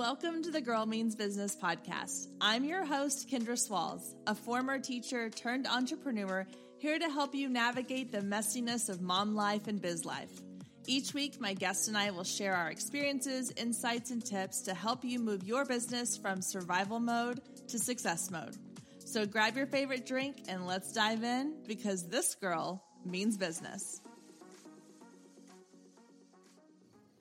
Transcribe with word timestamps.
Welcome 0.00 0.42
to 0.44 0.50
the 0.50 0.62
Girl 0.62 0.86
Means 0.86 1.14
Business 1.14 1.54
podcast. 1.54 2.28
I'm 2.40 2.64
your 2.64 2.86
host, 2.86 3.28
Kendra 3.28 3.58
Swalls, 3.58 4.14
a 4.26 4.34
former 4.34 4.78
teacher 4.78 5.28
turned 5.28 5.66
entrepreneur, 5.66 6.46
here 6.78 6.98
to 6.98 7.10
help 7.10 7.34
you 7.34 7.50
navigate 7.50 8.10
the 8.10 8.22
messiness 8.22 8.88
of 8.88 9.02
mom 9.02 9.34
life 9.34 9.66
and 9.66 9.78
biz 9.78 10.06
life. 10.06 10.32
Each 10.86 11.12
week, 11.12 11.38
my 11.38 11.52
guest 11.52 11.88
and 11.88 11.98
I 11.98 12.12
will 12.12 12.24
share 12.24 12.54
our 12.54 12.70
experiences, 12.70 13.52
insights, 13.58 14.10
and 14.10 14.24
tips 14.24 14.62
to 14.62 14.72
help 14.72 15.04
you 15.04 15.18
move 15.18 15.44
your 15.44 15.66
business 15.66 16.16
from 16.16 16.40
survival 16.40 16.98
mode 16.98 17.42
to 17.68 17.78
success 17.78 18.30
mode. 18.30 18.56
So 19.04 19.26
grab 19.26 19.54
your 19.54 19.66
favorite 19.66 20.06
drink 20.06 20.44
and 20.48 20.66
let's 20.66 20.92
dive 20.92 21.24
in 21.24 21.56
because 21.68 22.08
this 22.08 22.36
girl 22.36 22.82
means 23.04 23.36
business. 23.36 24.00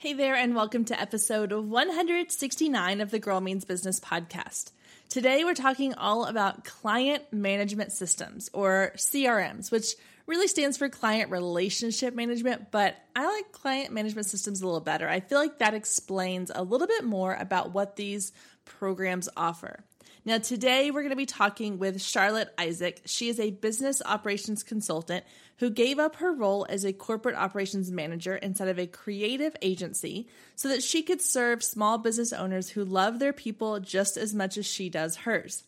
Hey 0.01 0.13
there, 0.13 0.33
and 0.33 0.55
welcome 0.55 0.85
to 0.85 0.97
episode 0.97 1.51
169 1.51 3.01
of 3.01 3.11
the 3.11 3.19
Girl 3.19 3.41
Means 3.41 3.65
Business 3.65 3.99
podcast. 3.99 4.71
Today, 5.09 5.43
we're 5.43 5.53
talking 5.53 5.93
all 5.93 6.23
about 6.23 6.63
client 6.63 7.23
management 7.33 7.91
systems 7.91 8.49
or 8.53 8.93
CRMs, 8.95 9.73
which 9.73 9.95
really 10.25 10.47
stands 10.47 10.77
for 10.77 10.87
client 10.87 11.31
relationship 11.31 12.15
management, 12.15 12.71
but 12.71 12.95
I 13.13 13.25
like 13.25 13.51
client 13.51 13.91
management 13.91 14.27
systems 14.27 14.61
a 14.61 14.65
little 14.65 14.79
better. 14.79 15.05
I 15.09 15.19
feel 15.19 15.37
like 15.37 15.59
that 15.59 15.73
explains 15.73 16.49
a 16.55 16.63
little 16.63 16.87
bit 16.87 17.03
more 17.03 17.33
about 17.33 17.73
what 17.73 17.97
these 17.97 18.31
programs 18.63 19.27
offer. 19.35 19.83
Now, 20.25 20.37
today 20.37 20.91
we're 20.91 21.01
going 21.01 21.11
to 21.11 21.15
be 21.15 21.25
talking 21.25 21.79
with 21.79 22.01
Charlotte 22.01 22.53
Isaac. 22.57 23.01
She 23.05 23.29
is 23.29 23.39
a 23.39 23.51
business 23.51 24.01
operations 24.05 24.63
consultant 24.63 25.23
who 25.57 25.69
gave 25.69 25.97
up 25.97 26.17
her 26.17 26.33
role 26.33 26.65
as 26.69 26.83
a 26.83 26.91
corporate 26.91 27.35
operations 27.35 27.89
manager 27.89 28.35
instead 28.35 28.67
of 28.67 28.77
a 28.77 28.85
creative 28.85 29.55
agency 29.61 30.27
so 30.55 30.67
that 30.67 30.83
she 30.83 31.03
could 31.03 31.21
serve 31.21 31.63
small 31.63 31.97
business 31.97 32.33
owners 32.33 32.69
who 32.69 32.83
love 32.83 33.19
their 33.19 33.31
people 33.31 33.79
just 33.79 34.17
as 34.17 34.33
much 34.33 34.57
as 34.57 34.65
she 34.65 34.89
does 34.89 35.15
hers. 35.17 35.63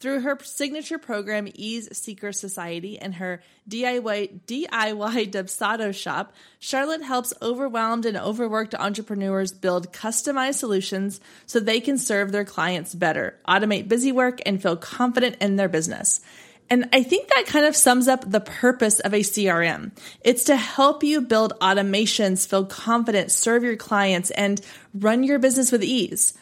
Through 0.00 0.20
her 0.20 0.38
signature 0.42 0.98
program, 0.98 1.48
Ease 1.54 1.96
Seeker 1.96 2.32
Society, 2.32 2.98
and 2.98 3.14
her 3.14 3.42
DIY, 3.68 4.40
DIY 4.46 5.30
Dubsado 5.32 5.94
shop, 5.94 6.32
Charlotte 6.58 7.02
helps 7.02 7.32
overwhelmed 7.40 8.04
and 8.04 8.16
overworked 8.16 8.74
entrepreneurs 8.74 9.52
build 9.52 9.92
customized 9.92 10.56
solutions 10.56 11.20
so 11.46 11.58
they 11.58 11.80
can 11.80 11.96
serve 11.96 12.32
their 12.32 12.44
clients 12.44 12.94
better, 12.94 13.38
automate 13.48 13.88
busy 13.88 14.12
work, 14.12 14.40
and 14.44 14.60
feel 14.60 14.76
confident 14.76 15.36
in 15.40 15.56
their 15.56 15.68
business. 15.68 16.20
And 16.70 16.88
I 16.92 17.02
think 17.02 17.28
that 17.28 17.46
kind 17.46 17.66
of 17.66 17.76
sums 17.76 18.08
up 18.08 18.30
the 18.30 18.40
purpose 18.40 19.00
of 19.00 19.12
a 19.12 19.20
CRM. 19.20 19.92
It's 20.22 20.44
to 20.44 20.56
help 20.56 21.04
you 21.04 21.20
build 21.20 21.52
automations, 21.60 22.48
feel 22.48 22.64
confident, 22.64 23.30
serve 23.30 23.64
your 23.64 23.76
clients, 23.76 24.30
and 24.30 24.60
run 24.94 25.24
your 25.24 25.38
business 25.38 25.70
with 25.70 25.84
ease. 25.84 26.34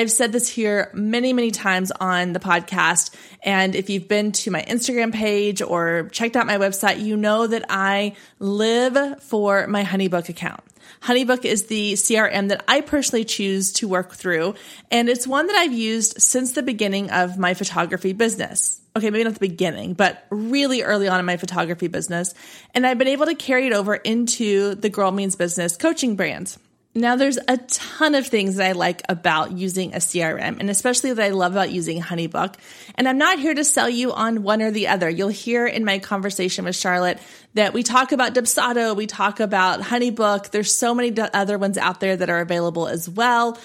I've 0.00 0.10
said 0.10 0.32
this 0.32 0.48
here 0.48 0.90
many, 0.94 1.34
many 1.34 1.50
times 1.50 1.90
on 1.90 2.32
the 2.32 2.40
podcast. 2.40 3.14
And 3.42 3.74
if 3.74 3.90
you've 3.90 4.08
been 4.08 4.32
to 4.32 4.50
my 4.50 4.62
Instagram 4.62 5.12
page 5.12 5.60
or 5.60 6.08
checked 6.10 6.36
out 6.36 6.46
my 6.46 6.56
website, 6.56 7.02
you 7.02 7.18
know 7.18 7.46
that 7.46 7.66
I 7.68 8.16
live 8.38 9.22
for 9.22 9.66
my 9.66 9.84
Honeybook 9.84 10.30
account. 10.30 10.62
Honeybook 11.02 11.44
is 11.44 11.66
the 11.66 11.92
CRM 11.92 12.48
that 12.48 12.64
I 12.66 12.80
personally 12.80 13.26
choose 13.26 13.74
to 13.74 13.88
work 13.88 14.14
through. 14.14 14.54
And 14.90 15.10
it's 15.10 15.26
one 15.26 15.48
that 15.48 15.56
I've 15.56 15.74
used 15.74 16.22
since 16.22 16.52
the 16.52 16.62
beginning 16.62 17.10
of 17.10 17.36
my 17.36 17.52
photography 17.52 18.14
business. 18.14 18.80
Okay, 18.96 19.10
maybe 19.10 19.24
not 19.24 19.34
the 19.34 19.40
beginning, 19.40 19.92
but 19.92 20.24
really 20.30 20.80
early 20.80 21.08
on 21.08 21.20
in 21.20 21.26
my 21.26 21.36
photography 21.36 21.88
business. 21.88 22.32
And 22.74 22.86
I've 22.86 22.96
been 22.96 23.06
able 23.06 23.26
to 23.26 23.34
carry 23.34 23.66
it 23.66 23.74
over 23.74 23.96
into 23.96 24.76
the 24.76 24.88
Girl 24.88 25.12
Means 25.12 25.36
Business 25.36 25.76
coaching 25.76 26.16
brand. 26.16 26.56
Now, 26.92 27.14
there's 27.14 27.38
a 27.46 27.56
ton 27.56 28.16
of 28.16 28.26
things 28.26 28.56
that 28.56 28.66
I 28.66 28.72
like 28.72 29.02
about 29.08 29.52
using 29.52 29.94
a 29.94 29.98
CRM, 29.98 30.58
and 30.58 30.68
especially 30.68 31.12
that 31.12 31.24
I 31.24 31.28
love 31.28 31.52
about 31.52 31.70
using 31.70 32.02
Honeybook. 32.02 32.56
And 32.96 33.08
I'm 33.08 33.16
not 33.16 33.38
here 33.38 33.54
to 33.54 33.62
sell 33.62 33.88
you 33.88 34.12
on 34.12 34.42
one 34.42 34.60
or 34.60 34.72
the 34.72 34.88
other. 34.88 35.08
You'll 35.08 35.28
hear 35.28 35.66
in 35.66 35.84
my 35.84 36.00
conversation 36.00 36.64
with 36.64 36.74
Charlotte 36.74 37.20
that 37.54 37.74
we 37.74 37.84
talk 37.84 38.10
about 38.10 38.34
Dubsado, 38.34 38.96
we 38.96 39.06
talk 39.06 39.38
about 39.38 39.80
Honeybook. 39.80 40.50
There's 40.50 40.74
so 40.74 40.92
many 40.92 41.16
other 41.16 41.58
ones 41.58 41.78
out 41.78 42.00
there 42.00 42.16
that 42.16 42.28
are 42.28 42.40
available 42.40 42.88
as 42.88 43.08
well. 43.08 43.56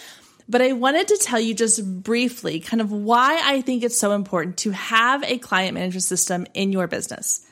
But 0.47 0.61
I 0.61 0.73
wanted 0.73 1.07
to 1.07 1.17
tell 1.17 1.39
you 1.39 1.55
just 1.55 1.83
briefly 2.03 2.59
kind 2.59 2.79
of 2.79 2.91
why 2.91 3.41
I 3.43 3.61
think 3.61 3.83
it's 3.83 3.97
so 3.97 4.11
important 4.11 4.57
to 4.57 4.71
have 4.71 5.23
a 5.23 5.39
client 5.39 5.73
management 5.73 6.03
system 6.03 6.45
in 6.53 6.71
your 6.71 6.85
business 6.85 7.44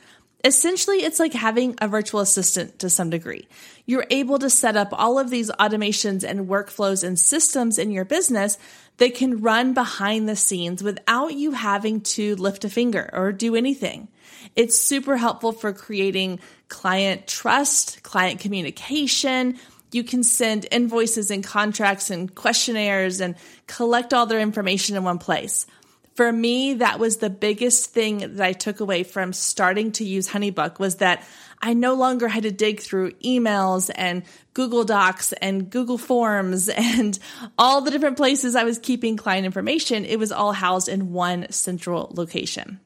essentially 0.44 0.98
it's 0.98 1.18
like 1.18 1.32
having 1.32 1.74
a 1.80 1.88
virtual 1.88 2.20
assistant 2.20 2.78
to 2.80 2.90
some 2.90 3.10
degree. 3.10 3.48
You're 3.86 4.06
able 4.10 4.38
to 4.38 4.50
set 4.50 4.76
up 4.76 4.88
all 4.92 5.18
of 5.18 5.30
these 5.30 5.50
automations 5.50 6.22
and 6.22 6.48
workflows 6.48 7.02
and 7.02 7.18
systems 7.18 7.78
in 7.78 7.90
your 7.90 8.04
business 8.04 8.58
that 8.98 9.14
can 9.14 9.40
run 9.40 9.72
behind 9.74 10.28
the 10.28 10.36
scenes 10.36 10.82
without 10.82 11.34
you 11.34 11.52
having 11.52 12.02
to 12.02 12.36
lift 12.36 12.64
a 12.64 12.68
finger 12.68 13.08
or 13.12 13.32
do 13.32 13.56
anything. 13.56 14.08
It's 14.54 14.78
super 14.78 15.16
helpful 15.16 15.52
for 15.52 15.72
creating 15.72 16.40
client 16.68 17.26
trust, 17.26 18.02
client 18.02 18.40
communication. 18.40 19.58
You 19.90 20.04
can 20.04 20.22
send 20.22 20.66
invoices 20.70 21.30
and 21.30 21.42
contracts 21.42 22.10
and 22.10 22.32
questionnaires 22.34 23.20
and 23.20 23.34
collect 23.66 24.12
all 24.12 24.26
their 24.26 24.40
information 24.40 24.96
in 24.96 25.04
one 25.04 25.18
place 25.18 25.66
for 26.14 26.30
me, 26.30 26.74
that 26.74 27.00
was 27.00 27.16
the 27.16 27.30
biggest 27.30 27.90
thing 27.90 28.18
that 28.36 28.40
I 28.40 28.52
took 28.52 28.80
away 28.80 29.02
from 29.02 29.32
starting 29.32 29.92
to 29.92 30.04
use 30.04 30.28
Honeybook 30.28 30.78
was 30.78 30.96
that 30.96 31.24
I 31.60 31.74
no 31.74 31.94
longer 31.94 32.28
had 32.28 32.44
to 32.44 32.52
dig 32.52 32.80
through 32.80 33.12
emails 33.14 33.90
and 33.94 34.22
Google 34.52 34.84
Docs 34.84 35.32
and 35.34 35.70
Google 35.70 35.98
Forms 35.98 36.68
and 36.76 37.18
all 37.58 37.80
the 37.80 37.90
different 37.90 38.16
places 38.16 38.54
I 38.54 38.64
was 38.64 38.78
keeping 38.78 39.16
client 39.16 39.44
information. 39.44 40.04
It 40.04 40.18
was 40.18 40.30
all 40.30 40.52
housed 40.52 40.88
in 40.88 41.12
one 41.12 41.50
central 41.50 42.12
location. 42.14 42.80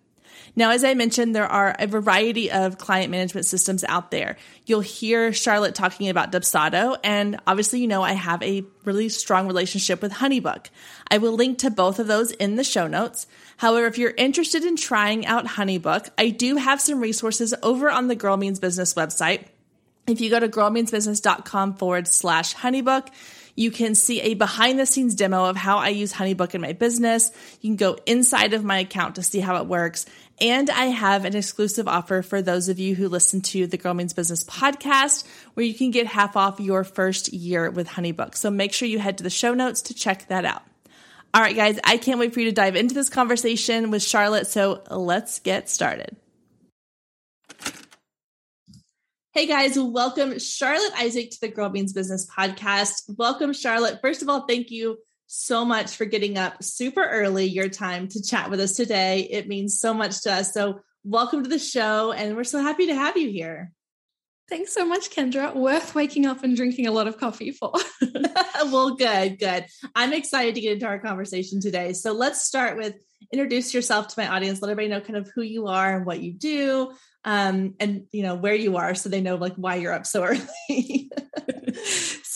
Now, 0.57 0.71
as 0.71 0.85
I 0.85 0.95
mentioned, 0.95 1.35
there 1.35 1.47
are 1.47 1.75
a 1.79 1.87
variety 1.87 2.51
of 2.51 2.79
client 2.79 3.11
management 3.11 3.47
systems 3.47 3.85
out 3.85 4.11
there. 4.11 4.37
You'll 4.67 4.81
hear 4.81 5.33
Charlotte 5.33 5.75
talking 5.75 6.09
about 6.09 6.33
Dubsado, 6.33 6.97
and 7.05 7.39
obviously, 7.47 7.81
you 7.81 7.87
know, 7.87 8.03
I 8.03 8.13
have 8.13 8.43
a 8.43 8.65
really 8.85 9.09
strong 9.09 9.47
relationship 9.47 10.03
with 10.03 10.13
Honeybook. 10.13 10.67
I 11.11 11.19
will 11.19 11.33
link 11.33 11.59
to 11.59 11.71
both 11.71 11.99
of 11.99 12.07
those 12.07 12.33
in 12.33 12.57
the 12.57 12.65
show 12.65 12.87
notes. 12.87 13.27
However, 13.59 13.87
if 13.87 13.99
you're 13.99 14.15
interested 14.17 14.65
in 14.65 14.77
trying 14.77 15.27
out 15.27 15.47
Honeybook, 15.47 16.11
I 16.17 16.31
do 16.31 16.57
have 16.57 16.81
some 16.81 17.01
resources 17.01 17.55
over 17.63 17.91
on 17.91 18.09
the 18.09 18.15
Girl 18.15 18.37
Means 18.37 18.61
Business 18.61 18.95
website. 18.95 19.47
If 20.07 20.21
you 20.21 20.31
go 20.31 20.41
to 20.41 20.49
girlmeansbusiness.com 20.49 21.75
forward 21.75 22.09
slash 22.09 22.55
honeybook, 22.55 23.09
you 23.59 23.73
can 23.73 23.97
see 23.97 24.21
a 24.21 24.35
behind 24.35 24.79
the 24.79 24.87
scenes 24.87 25.17
demo 25.17 25.47
of 25.47 25.57
how 25.57 25.79
I 25.79 25.89
use 25.89 26.13
Honeybook 26.13 26.55
in 26.55 26.61
my 26.61 26.73
business. 26.73 27.33
You 27.61 27.71
can 27.71 27.77
go 27.77 27.99
inside 28.07 28.55
of 28.55 28.63
my 28.63 28.79
account 28.79 29.17
to 29.17 29.23
see 29.25 29.41
how 29.41 29.57
it 29.57 29.67
works. 29.67 30.07
And 30.41 30.71
I 30.71 30.87
have 30.87 31.25
an 31.25 31.35
exclusive 31.35 31.89
offer 31.89 32.23
for 32.23 32.41
those 32.41 32.69
of 32.69 32.79
you 32.79 32.95
who 32.95 33.09
listen 33.09 33.41
to 33.43 33.67
the 33.67 33.77
Girl 33.77 33.95
Means 33.95 34.13
Business 34.13 34.45
podcast, 34.45 35.27
where 35.55 35.67
you 35.67 35.75
can 35.75 35.91
get 35.91 36.07
half 36.07 36.37
off 36.37 36.61
your 36.61 36.85
first 36.85 37.33
year 37.33 37.71
with 37.71 37.89
Honeybook. 37.89 38.37
So 38.37 38.51
make 38.51 38.73
sure 38.73 38.87
you 38.87 39.01
head 39.01 39.19
to 39.19 39.25
the 39.25 39.31
show 39.31 39.55
notes 39.55 39.83
to 39.83 39.95
check 39.95 40.29
that 40.29 40.45
out. 40.45 40.63
All 41.35 41.43
right, 41.43 41.57
guys, 41.57 41.79
I 41.83 41.97
can't 41.97 42.21
wait 42.21 42.33
for 42.33 42.41
you 42.41 42.47
to 42.47 42.53
dive 42.53 42.77
into 42.77 42.95
this 42.95 43.09
conversation 43.09 43.91
with 43.91 44.03
Charlotte. 44.03 44.47
So 44.47 44.83
let's 44.91 45.41
get 45.41 45.69
started. 45.69 46.17
Hey 49.33 49.47
guys, 49.47 49.79
welcome 49.79 50.39
Charlotte 50.39 50.93
Isaac 50.99 51.31
to 51.33 51.41
the 51.41 51.49
Girl 51.49 51.69
Means 51.69 51.93
Business 51.93 52.29
podcast. 52.29 53.03
Welcome, 53.19 53.53
Charlotte. 53.53 54.01
First 54.01 54.23
of 54.23 54.29
all, 54.29 54.47
thank 54.47 54.71
you 54.71 54.99
so 55.29 55.63
much 55.63 55.95
for 55.97 56.07
getting 56.07 56.39
up 56.39 56.65
super 56.65 57.05
early 57.05 57.45
your 57.45 57.69
time 57.69 58.09
to 58.09 58.23
chat 58.23 58.51
with 58.51 58.61
us 58.61 58.73
today. 58.73 59.29
It 59.31 59.47
means 59.47 59.79
so 59.79 59.93
much 59.93 60.23
to 60.23 60.33
us. 60.33 60.53
So, 60.53 60.81
welcome 61.05 61.45
to 61.45 61.49
the 61.49 61.59
show, 61.59 62.13
and 62.13 62.35
we're 62.35 62.45
so 62.45 62.61
happy 62.61 62.87
to 62.87 62.95
have 62.95 63.17
you 63.17 63.31
here. 63.31 63.71
Thanks 64.49 64.73
so 64.73 64.87
much, 64.87 65.11
Kendra. 65.11 65.55
Worth 65.55 65.95
waking 65.95 66.25
up 66.25 66.43
and 66.43 66.57
drinking 66.57 66.87
a 66.87 66.93
lot 66.93 67.07
of 67.07 67.19
coffee 67.19 67.51
for. 67.51 67.75
well, 68.65 68.95
good, 68.97 69.39
good. 69.39 69.67
I'm 69.95 70.15
excited 70.15 70.55
to 70.55 70.63
get 70.63 70.73
into 70.73 70.87
our 70.87 70.99
conversation 70.99 71.61
today. 71.61 71.93
So, 71.93 72.13
let's 72.13 72.43
start 72.43 72.79
with 72.79 72.95
introduce 73.31 73.75
yourself 73.75 74.09
to 74.09 74.21
my 74.21 74.29
audience. 74.29 74.63
Let 74.63 74.71
everybody 74.71 74.89
know 74.89 75.03
kind 75.03 75.19
of 75.19 75.31
who 75.35 75.43
you 75.43 75.67
are 75.67 75.95
and 75.95 76.07
what 76.07 76.21
you 76.21 76.33
do, 76.33 76.93
um, 77.25 77.75
and 77.79 78.07
you 78.13 78.23
know 78.23 78.35
where 78.35 78.55
you 78.55 78.79
are, 78.79 78.95
so 78.95 79.11
they 79.11 79.21
know 79.21 79.37
like 79.37 79.57
why 79.57 79.75
you're 79.75 79.93
up 79.93 80.07
so 80.07 80.25
early. 80.71 81.08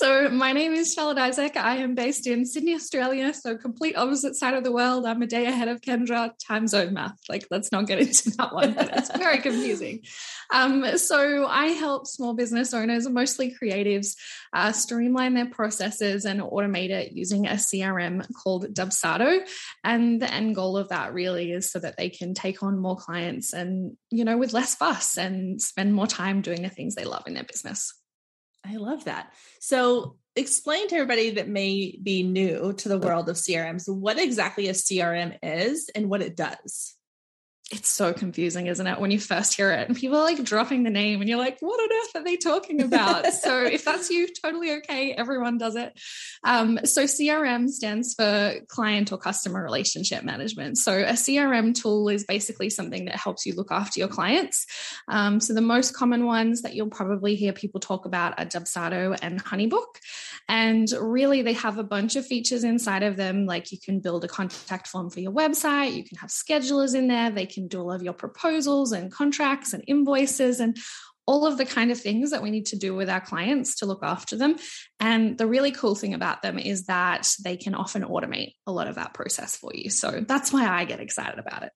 So 0.03 0.29
my 0.31 0.53
name 0.53 0.73
is 0.73 0.93
Charlotte 0.93 1.19
Isaac. 1.19 1.57
I 1.57 1.77
am 1.77 1.95
based 1.95 2.27
in 2.27 2.45
Sydney, 2.45 2.75
Australia. 2.75 3.33
So 3.33 3.57
complete 3.57 3.97
opposite 3.97 4.35
side 4.35 4.55
of 4.55 4.65
the 4.65 4.73
world. 4.73 5.07
I'm 5.07 5.23
a 5.23 5.29
day 5.29 5.47
ahead 5.47 5.69
of 5.69 5.81
Kendra. 5.81 6.33
Time 6.45 6.67
zone 6.67 6.93
math. 6.93 7.21
Like 7.29 7.47
let's 7.53 7.71
not 7.71 7.87
get 7.87 8.01
into 8.01 8.31
that 8.31 8.53
one. 8.53 8.75
it's 8.77 9.17
very 9.17 9.39
confusing. 9.39 10.01
Um, 10.53 10.99
so 10.99 11.47
I 11.47 11.67
help 11.67 12.09
small 12.09 12.35
business 12.35 12.75
owners, 12.75 13.09
mostly 13.09 13.55
creatives, 13.55 14.17
uh, 14.53 14.73
streamline 14.73 15.35
their 15.35 15.49
processes 15.49 16.25
and 16.25 16.41
automate 16.41 16.91
it 16.91 17.13
using 17.13 17.47
a 17.47 17.53
CRM 17.53 18.27
called 18.43 18.75
Dubsado. 18.75 19.49
And 19.85 20.21
the 20.21 20.35
end 20.35 20.57
goal 20.57 20.77
of 20.77 20.89
that 20.89 21.15
really 21.15 21.53
is 21.53 21.71
so 21.71 21.79
that 21.79 21.97
they 21.97 22.11
can 22.11 22.35
take 22.35 22.65
on 22.65 22.77
more 22.77 22.97
clients 22.97 23.53
and 23.53 23.97
you 24.11 24.25
know 24.25 24.37
with 24.37 24.53
less 24.53 24.75
fuss 24.75 25.17
and 25.17 25.63
spend 25.63 25.95
more 25.95 26.09
time 26.09 26.43
doing 26.43 26.63
the 26.63 26.69
things 26.69 26.97
they 26.97 27.05
love 27.05 27.23
in 27.29 27.35
their 27.35 27.45
business. 27.45 28.02
I 28.65 28.77
love 28.77 29.05
that. 29.05 29.33
So 29.61 30.17
explain 30.37 30.89
to 30.89 30.95
everybody 30.95 31.31
that 31.31 31.49
may 31.49 31.99
be 32.03 32.23
new 32.23 32.73
to 32.73 32.89
the 32.89 32.99
world 32.99 33.29
of 33.29 33.37
CRMs 33.37 33.89
what 33.89 34.19
exactly 34.19 34.69
a 34.69 34.73
CRM 34.73 35.37
is 35.43 35.91
and 35.95 36.09
what 36.09 36.23
it 36.23 36.37
does 36.37 36.95
it's 37.73 37.89
so 37.89 38.13
confusing, 38.13 38.67
isn't 38.67 38.87
it? 38.87 39.01
When 39.01 39.11
you 39.11 39.19
first 39.19 39.55
hear 39.55 39.73
it 39.73 39.89
and 39.89 39.97
people 39.97 40.19
are 40.19 40.25
like 40.25 40.43
dropping 40.45 40.83
the 40.83 40.91
name 40.91 41.21
and 41.21 41.29
you're 41.29 41.39
like, 41.39 41.59
what 41.61 41.81
on 41.81 41.89
earth 41.91 42.17
are 42.17 42.25
they 42.25 42.37
talking 42.37 42.83
about? 42.83 43.27
so 43.33 43.65
if 43.65 43.85
that's 43.85 44.11
you, 44.11 44.29
totally 44.43 44.73
okay. 44.75 45.13
Everyone 45.13 45.57
does 45.57 45.75
it. 45.75 45.99
Um, 46.45 46.79
so 46.85 47.05
CRM 47.05 47.69
stands 47.71 48.15
for 48.15 48.55
client 48.69 49.11
or 49.11 49.19
customer 49.19 49.63
relationship 49.63 50.23
management. 50.23 50.77
So 50.77 50.93
a 50.99 51.13
CRM 51.13 51.75
tool 51.75 52.11
is 52.11 52.25
basically 52.25 52.69
something 52.69 53.07
that 53.07 53.17
helps 53.17 53.47
you 53.47 53.55
look 53.55 53.73
after 53.73 53.99
your 53.99 54.09
clients. 54.09 54.67
Um, 55.09 55.41
so 55.41 55.55
the 55.55 55.63
most 55.63 55.97
common 55.97 56.27
ones 56.27 56.63
that 56.63 56.75
you'll 56.75 56.91
probably 56.91 57.37
hear 57.37 57.55
people 57.55 57.81
talk 57.81 58.05
about 58.05 58.39
are 58.39 58.45
Dubsado 58.45 59.19
and 59.23 59.43
Honeybook. 59.43 59.97
And 60.49 60.89
really, 61.01 61.43
they 61.43 61.53
have 61.55 61.79
a 61.79 61.85
bunch 61.85 62.17
of 62.17 62.27
features 62.27 62.65
inside 62.65 63.03
of 63.03 63.17
them. 63.17 63.47
Like 63.47 63.73
you 63.73 63.79
can 63.83 64.01
build 64.01 64.25
a 64.25 64.29
contact 64.29 64.89
form 64.89 65.11
for 65.11 65.21
your 65.21 65.33
website, 65.33 65.95
you 65.95 66.05
can 66.05 66.19
have 66.19 66.31
schedulers 66.31 66.95
in 66.95 67.09
there, 67.09 67.31
they 67.31 67.47
can 67.47 67.69
do 67.69 67.81
all 67.81 67.93
of 67.93 68.03
your 68.03 68.13
proposals 68.13 68.93
and 68.93 69.13
contracts 69.13 69.73
and 69.73 69.85
invoices 69.87 70.61
and 70.61 70.77
all 71.27 71.47
of 71.47 71.57
the 71.57 71.65
kind 71.65 71.91
of 71.91 72.01
things 72.01 72.33
that 72.33 72.43
we 72.43 72.51
need 72.51 72.67
to 72.67 72.77
do 72.77 72.95
with 72.95 73.09
our 73.09 73.21
clients 73.21 73.77
to 73.77 73.87
look 73.87 74.01
after 74.03 74.37
them. 74.37 74.57
And 74.99 75.39
the 75.39 75.47
really 75.47 75.71
cool 75.71 75.95
thing 75.95 76.15
about 76.15 76.43
them 76.43 76.59
is 76.59 76.87
that 76.87 77.33
they 77.45 77.57
can 77.57 77.75
often 77.75 78.03
automate 78.03 78.55
a 78.67 78.73
lot 78.73 78.89
of 78.89 78.97
that 78.97 79.15
process 79.15 79.57
for 79.57 79.71
you. 79.73 79.89
So 79.89 80.25
that's 80.27 80.53
why 80.53 80.67
I 80.67 80.85
get 80.85 81.01
excited 81.01 81.39
about 81.39 81.63
it. 81.63 81.73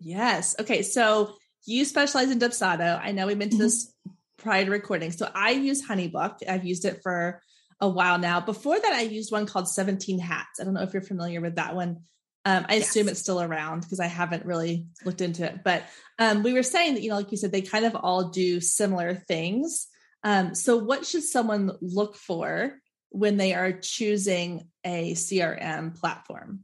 Yes. 0.00 0.54
Okay. 0.60 0.82
So 0.82 1.34
you 1.64 1.84
specialize 1.86 2.30
in 2.30 2.38
Dubsado. 2.38 3.00
I 3.02 3.12
know 3.12 3.26
we 3.26 3.34
mentioned 3.34 3.62
mm-hmm. 3.62 3.68
this 3.68 3.92
prior 4.36 4.66
to 4.66 4.70
recording. 4.70 5.12
So 5.12 5.30
I 5.34 5.52
use 5.52 5.86
Honeybook. 5.86 6.46
I've 6.46 6.66
used 6.66 6.84
it 6.84 7.00
for 7.02 7.40
a 7.80 7.88
while 7.88 8.18
now. 8.18 8.40
Before 8.40 8.78
that, 8.78 8.92
I 8.92 9.02
used 9.02 9.32
one 9.32 9.46
called 9.46 9.68
17 9.68 10.18
Hats. 10.18 10.60
I 10.60 10.64
don't 10.64 10.74
know 10.74 10.82
if 10.82 10.92
you're 10.92 11.02
familiar 11.02 11.40
with 11.40 11.56
that 11.56 11.74
one. 11.74 12.02
Um, 12.46 12.66
I 12.68 12.76
yes. 12.76 12.88
assume 12.88 13.08
it's 13.08 13.20
still 13.20 13.40
around 13.40 13.80
because 13.80 14.00
I 14.00 14.06
haven't 14.06 14.44
really 14.44 14.86
looked 15.04 15.20
into 15.20 15.44
it. 15.44 15.64
But 15.64 15.84
um, 16.18 16.42
we 16.42 16.52
were 16.52 16.62
saying 16.62 16.94
that, 16.94 17.02
you 17.02 17.10
know, 17.10 17.16
like 17.16 17.30
you 17.30 17.38
said, 17.38 17.52
they 17.52 17.62
kind 17.62 17.86
of 17.86 17.96
all 17.96 18.28
do 18.28 18.60
similar 18.60 19.14
things. 19.14 19.86
Um, 20.22 20.54
so, 20.54 20.76
what 20.76 21.06
should 21.06 21.22
someone 21.22 21.72
look 21.80 22.16
for 22.16 22.74
when 23.10 23.36
they 23.36 23.54
are 23.54 23.72
choosing 23.72 24.68
a 24.84 25.12
CRM 25.12 25.98
platform? 25.98 26.60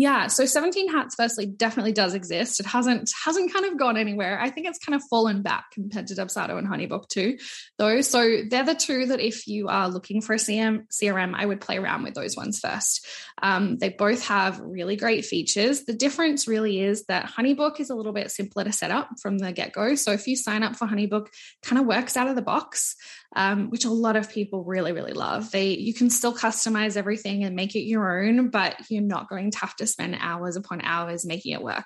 Yeah, 0.00 0.28
so 0.28 0.46
17 0.46 0.90
hats 0.90 1.14
firstly 1.14 1.44
definitely 1.44 1.92
does 1.92 2.14
exist. 2.14 2.58
It 2.58 2.64
hasn't 2.64 3.10
hasn't 3.22 3.52
kind 3.52 3.66
of 3.66 3.76
gone 3.76 3.98
anywhere. 3.98 4.40
I 4.40 4.48
think 4.48 4.66
it's 4.66 4.78
kind 4.78 4.96
of 4.96 5.02
fallen 5.10 5.42
back 5.42 5.72
compared 5.72 6.06
to 6.06 6.14
Dubsado 6.14 6.56
and 6.56 6.66
Honeybook 6.66 7.08
too, 7.08 7.36
though. 7.76 8.00
So 8.00 8.38
they're 8.48 8.64
the 8.64 8.74
two 8.74 9.04
that 9.08 9.20
if 9.20 9.46
you 9.46 9.68
are 9.68 9.90
looking 9.90 10.22
for 10.22 10.32
a 10.32 10.36
CM, 10.36 10.86
CRM, 10.90 11.34
I 11.36 11.44
would 11.44 11.60
play 11.60 11.76
around 11.76 12.04
with 12.04 12.14
those 12.14 12.34
ones 12.34 12.60
first. 12.60 13.06
Um, 13.42 13.76
they 13.76 13.90
both 13.90 14.24
have 14.24 14.58
really 14.60 14.96
great 14.96 15.26
features. 15.26 15.84
The 15.84 15.92
difference 15.92 16.48
really 16.48 16.80
is 16.80 17.04
that 17.08 17.26
Honeybook 17.26 17.78
is 17.78 17.90
a 17.90 17.94
little 17.94 18.14
bit 18.14 18.30
simpler 18.30 18.64
to 18.64 18.72
set 18.72 18.90
up 18.90 19.10
from 19.20 19.36
the 19.36 19.52
get 19.52 19.74
go. 19.74 19.96
So 19.96 20.12
if 20.12 20.26
you 20.26 20.34
sign 20.34 20.62
up 20.62 20.76
for 20.76 20.86
Honeybook, 20.86 21.26
kind 21.62 21.78
of 21.78 21.84
works 21.84 22.16
out 22.16 22.26
of 22.26 22.36
the 22.36 22.42
box 22.42 22.96
um, 23.36 23.70
which 23.70 23.84
a 23.84 23.90
lot 23.90 24.16
of 24.16 24.30
people 24.30 24.64
really, 24.64 24.92
really 24.92 25.12
love. 25.12 25.50
They 25.50 25.76
you 25.76 25.94
can 25.94 26.10
still 26.10 26.34
customize 26.34 26.96
everything 26.96 27.44
and 27.44 27.54
make 27.54 27.74
it 27.74 27.80
your 27.80 28.22
own, 28.22 28.50
but 28.50 28.76
you're 28.88 29.02
not 29.02 29.28
going 29.28 29.50
to 29.52 29.58
have 29.58 29.76
to 29.76 29.86
spend 29.86 30.16
hours 30.20 30.56
upon 30.56 30.80
hours 30.82 31.24
making 31.26 31.52
it 31.52 31.62
work. 31.62 31.84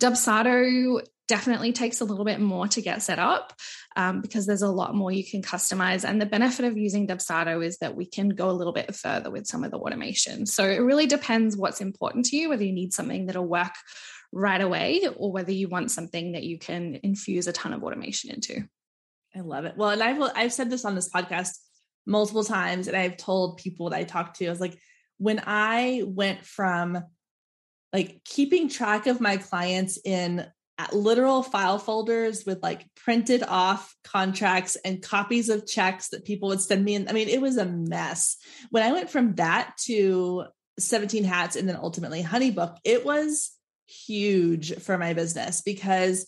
Dubsado 0.00 1.02
definitely 1.28 1.72
takes 1.72 2.00
a 2.00 2.04
little 2.04 2.24
bit 2.24 2.40
more 2.40 2.66
to 2.66 2.82
get 2.82 3.02
set 3.02 3.20
up 3.20 3.52
um, 3.94 4.20
because 4.20 4.46
there's 4.46 4.62
a 4.62 4.68
lot 4.68 4.96
more 4.96 5.12
you 5.12 5.24
can 5.24 5.42
customize. 5.42 6.08
And 6.08 6.20
the 6.20 6.26
benefit 6.26 6.64
of 6.64 6.76
using 6.76 7.06
Dubsado 7.06 7.64
is 7.64 7.78
that 7.78 7.94
we 7.94 8.06
can 8.06 8.30
go 8.30 8.50
a 8.50 8.52
little 8.52 8.72
bit 8.72 8.96
further 8.96 9.30
with 9.30 9.46
some 9.46 9.62
of 9.62 9.70
the 9.70 9.76
automation. 9.76 10.46
So 10.46 10.64
it 10.64 10.78
really 10.78 11.06
depends 11.06 11.56
what's 11.56 11.80
important 11.80 12.24
to 12.26 12.36
you, 12.36 12.48
whether 12.48 12.64
you 12.64 12.72
need 12.72 12.92
something 12.92 13.26
that'll 13.26 13.46
work 13.46 13.74
right 14.32 14.60
away 14.60 15.06
or 15.16 15.30
whether 15.30 15.52
you 15.52 15.68
want 15.68 15.90
something 15.90 16.32
that 16.32 16.42
you 16.42 16.58
can 16.58 16.98
infuse 17.02 17.46
a 17.46 17.52
ton 17.52 17.74
of 17.74 17.84
automation 17.84 18.30
into. 18.30 18.64
I 19.34 19.40
love 19.40 19.64
it. 19.64 19.76
Well, 19.76 19.90
and 19.90 20.02
I've 20.02 20.20
I've 20.34 20.52
said 20.52 20.70
this 20.70 20.84
on 20.84 20.94
this 20.94 21.08
podcast 21.08 21.56
multiple 22.06 22.44
times, 22.44 22.88
and 22.88 22.96
I've 22.96 23.16
told 23.16 23.58
people 23.58 23.90
that 23.90 23.98
I 23.98 24.04
talked 24.04 24.36
to, 24.36 24.46
I 24.46 24.50
was 24.50 24.60
like, 24.60 24.78
when 25.18 25.42
I 25.46 26.02
went 26.06 26.44
from 26.44 27.02
like 27.92 28.22
keeping 28.24 28.68
track 28.68 29.06
of 29.06 29.20
my 29.20 29.36
clients 29.36 29.98
in 30.04 30.46
uh, 30.78 30.86
literal 30.92 31.42
file 31.42 31.78
folders 31.78 32.46
with 32.46 32.62
like 32.62 32.86
printed 32.96 33.42
off 33.42 33.94
contracts 34.04 34.76
and 34.84 35.02
copies 35.02 35.48
of 35.48 35.66
checks 35.66 36.08
that 36.08 36.24
people 36.24 36.48
would 36.48 36.60
send 36.60 36.84
me. 36.84 36.94
And 36.94 37.08
I 37.08 37.12
mean, 37.12 37.28
it 37.28 37.40
was 37.40 37.56
a 37.56 37.66
mess. 37.66 38.36
When 38.70 38.82
I 38.82 38.92
went 38.92 39.10
from 39.10 39.34
that 39.34 39.74
to 39.84 40.44
17 40.78 41.24
hats 41.24 41.56
and 41.56 41.68
then 41.68 41.76
ultimately 41.76 42.22
Honeybook, 42.22 42.78
it 42.84 43.04
was 43.04 43.50
huge 43.86 44.76
for 44.76 44.96
my 44.96 45.12
business 45.12 45.60
because 45.60 46.26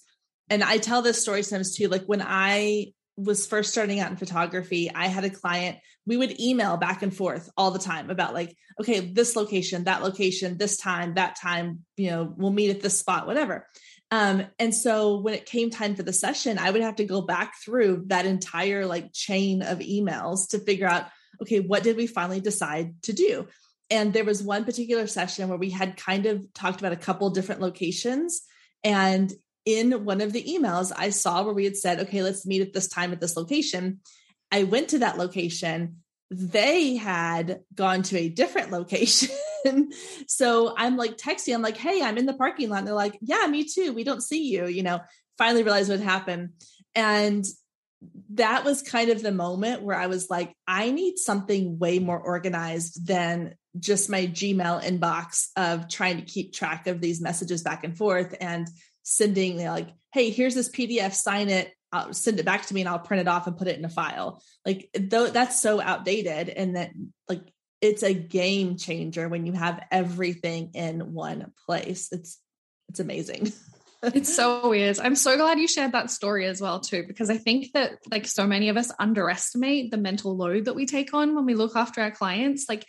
and 0.49 0.63
I 0.63 0.79
tell 0.79 1.03
this 1.03 1.21
story 1.21 1.43
sometimes 1.43 1.77
too. 1.77 1.89
Like 1.89 2.05
when 2.05 2.23
I 2.23 2.93
was 3.17 3.47
first 3.47 3.73
starting 3.73 4.01
out 4.01 4.11
in 4.11 4.17
photography, 4.17 4.91
I 4.95 5.09
had 5.09 5.25
a 5.25 5.31
client, 5.31 5.79
we 6.07 6.17
would 6.17 6.41
email 6.41 6.77
back 6.77 7.03
and 7.03 7.15
forth 7.15 7.51
all 7.57 7.71
the 7.71 7.79
time 7.79 8.11
about 8.11 8.35
like, 8.35 8.57
okay, 8.81 9.01
this 9.01 9.37
location, 9.37 9.85
that 9.85 10.03
location, 10.03 10.57
this 10.57 10.77
time, 10.79 11.15
that 11.15 11.37
time, 11.41 11.81
you 11.97 12.11
know, 12.11 12.33
we'll 12.37 12.51
meet 12.51 12.71
at 12.71 12.81
this 12.81 12.99
spot, 12.99 13.27
whatever. 13.27 13.67
Um, 14.11 14.47
and 14.59 14.75
so 14.75 15.21
when 15.21 15.35
it 15.35 15.47
came 15.47 15.71
time 15.71 15.95
for 15.95 16.03
the 16.03 16.13
session, 16.13 16.59
I 16.59 16.71
would 16.71 16.83
have 16.83 16.97
to 16.97 17.05
go 17.05 17.23
back 17.23 17.55
through 17.65 18.05
that 18.09 18.27
entire 18.27 18.87
like 18.87 19.13
chain 19.13 19.63
of 19.63 19.79
emails 19.79 20.51
to 20.51 20.59
figure 20.59 20.87
out, 20.87 21.07
okay, 21.41 21.61
what 21.61 21.83
did 21.83 21.97
we 21.97 22.07
finally 22.07 22.41
decide 22.41 23.03
to 23.03 23.13
do? 23.13 23.47
And 23.91 24.13
there 24.13 24.25
was 24.25 24.43
one 24.43 24.65
particular 24.65 25.07
session 25.07 25.49
where 25.49 25.59
we 25.59 25.71
had 25.71 25.97
kind 25.97 26.27
of 26.27 26.53
talked 26.55 26.81
about 26.81 26.93
a 26.93 26.97
couple 26.97 27.31
different 27.31 27.61
locations 27.61 28.43
and 28.83 29.33
in 29.65 30.05
one 30.05 30.21
of 30.21 30.33
the 30.33 30.43
emails 30.43 30.93
I 30.95 31.11
saw 31.11 31.43
where 31.43 31.55
we 31.55 31.65
had 31.65 31.77
said, 31.77 32.01
okay, 32.01 32.23
let's 32.23 32.47
meet 32.47 32.63
at 32.63 32.73
this 32.73 32.89
time 32.89 33.13
at 33.13 33.21
this 33.21 33.37
location. 33.37 34.01
I 34.51 34.65
went 34.65 34.89
to 34.91 35.01
that 35.01 35.19
location. 35.19 35.99
They 36.31 36.97
had 36.97 37.61
gone 37.75 38.03
to 38.05 38.19
a 38.19 38.29
different 38.29 38.71
location. 38.73 39.91
so 40.27 40.75
I'm 40.77 40.97
like 40.97 41.17
texting, 41.17 41.55
I'm 41.55 41.63
like, 41.63 41.77
hey, 41.77 42.03
I'm 42.03 42.19
in 42.19 42.27
the 42.27 42.35
parking 42.35 42.71
lot. 42.71 42.79
And 42.79 42.87
they're 42.87 42.95
like, 42.95 43.19
yeah, 43.21 43.47
me 43.47 43.65
too. 43.65 43.93
We 43.93 44.05
don't 44.05 44.23
see 44.23 44.49
you, 44.49 44.67
you 44.67 44.83
know, 44.83 45.01
finally 45.39 45.63
realized 45.63 45.91
what 45.91 46.01
happened. 46.01 46.51
And 46.95 47.45
that 48.31 48.65
was 48.65 48.83
kind 48.83 49.11
of 49.11 49.23
the 49.23 49.33
moment 49.33 49.83
where 49.83 49.97
I 49.97 50.07
was 50.07 50.29
like, 50.29 50.55
I 50.67 50.91
need 50.91 51.19
something 51.19 51.79
way 51.79 51.99
more 51.99 52.19
organized 52.19 53.07
than 53.07 53.55
just 53.79 54.11
my 54.11 54.27
Gmail 54.27 54.83
inbox 54.83 55.49
of 55.57 55.89
trying 55.89 56.17
to 56.17 56.23
keep 56.23 56.53
track 56.53 56.87
of 56.87 57.01
these 57.01 57.21
messages 57.21 57.63
back 57.63 57.85
and 57.85 57.97
forth. 57.97 58.35
And 58.41 58.69
sending 59.03 59.59
you 59.61 59.69
like, 59.69 59.89
hey, 60.13 60.31
here's 60.31 60.55
this 60.55 60.69
PDF, 60.69 61.13
sign 61.13 61.49
it, 61.49 61.73
I'll 61.93 62.15
send 62.15 62.41
it 62.41 62.47
back 62.47 62.67
to 62.67 62.75
me 62.75 62.81
and 62.81 62.89
I'll 62.89 62.99
print 62.99 63.21
it 63.21 63.29
off 63.29 63.47
and 63.47 63.57
put 63.57 63.69
it 63.69 63.79
in 63.79 63.85
a 63.85 63.91
file. 63.91 64.43
Like 64.65 64.89
though 64.99 65.29
that's 65.29 65.61
so 65.61 65.81
outdated 65.81 66.49
and 66.49 66.77
that 66.77 66.91
like 67.29 67.43
it's 67.81 68.03
a 68.03 68.15
game 68.15 68.77
changer 68.77 69.29
when 69.29 69.45
you 69.45 69.53
have 69.53 69.85
everything 69.91 70.71
in 70.75 71.13
one 71.13 71.53
place. 71.67 72.09
It's 72.11 72.39
it's 72.89 73.01
amazing. 73.01 73.53
it's 74.03 74.35
so 74.35 74.71
weird. 74.71 74.99
I'm 75.01 75.17
so 75.17 75.37
glad 75.37 75.59
you 75.59 75.69
shared 75.69 75.93
that 75.93 76.11
story 76.11 76.47
as 76.47 76.61
well 76.61 76.81
too 76.81 77.05
because 77.07 77.29
I 77.29 77.37
think 77.37 77.73
that 77.75 77.99
like 78.11 78.27
so 78.27 78.47
many 78.47 78.71
of 78.71 78.79
us 78.79 78.91
underestimate 78.99 79.91
the 79.91 79.99
mental 79.99 80.35
load 80.35 80.65
that 80.65 80.75
we 80.75 80.87
take 80.87 81.13
on 81.13 81.35
when 81.35 81.45
we 81.45 81.55
look 81.55 81.77
after 81.77 82.01
our 82.01 82.11
clients. 82.11 82.67
Like 82.71 82.87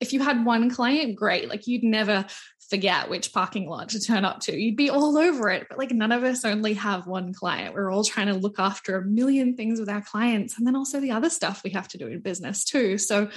if 0.00 0.12
you 0.12 0.20
had 0.20 0.44
one 0.44 0.70
client, 0.70 1.16
great. 1.16 1.48
Like 1.48 1.66
you'd 1.66 1.84
never 1.84 2.26
forget 2.68 3.08
which 3.08 3.32
parking 3.32 3.68
lot 3.68 3.90
to 3.90 4.00
turn 4.00 4.24
up 4.24 4.40
to. 4.40 4.56
You'd 4.56 4.76
be 4.76 4.90
all 4.90 5.16
over 5.16 5.50
it. 5.50 5.66
But 5.68 5.78
like 5.78 5.92
none 5.92 6.12
of 6.12 6.24
us 6.24 6.44
only 6.44 6.74
have 6.74 7.06
one 7.06 7.32
client. 7.32 7.74
We're 7.74 7.90
all 7.90 8.04
trying 8.04 8.26
to 8.26 8.34
look 8.34 8.58
after 8.58 8.96
a 8.96 9.04
million 9.04 9.56
things 9.56 9.78
with 9.78 9.88
our 9.88 10.02
clients 10.02 10.58
and 10.58 10.66
then 10.66 10.76
also 10.76 11.00
the 11.00 11.12
other 11.12 11.30
stuff 11.30 11.62
we 11.62 11.70
have 11.70 11.88
to 11.88 11.98
do 11.98 12.08
in 12.08 12.20
business 12.20 12.64
too. 12.64 12.98
So 12.98 13.30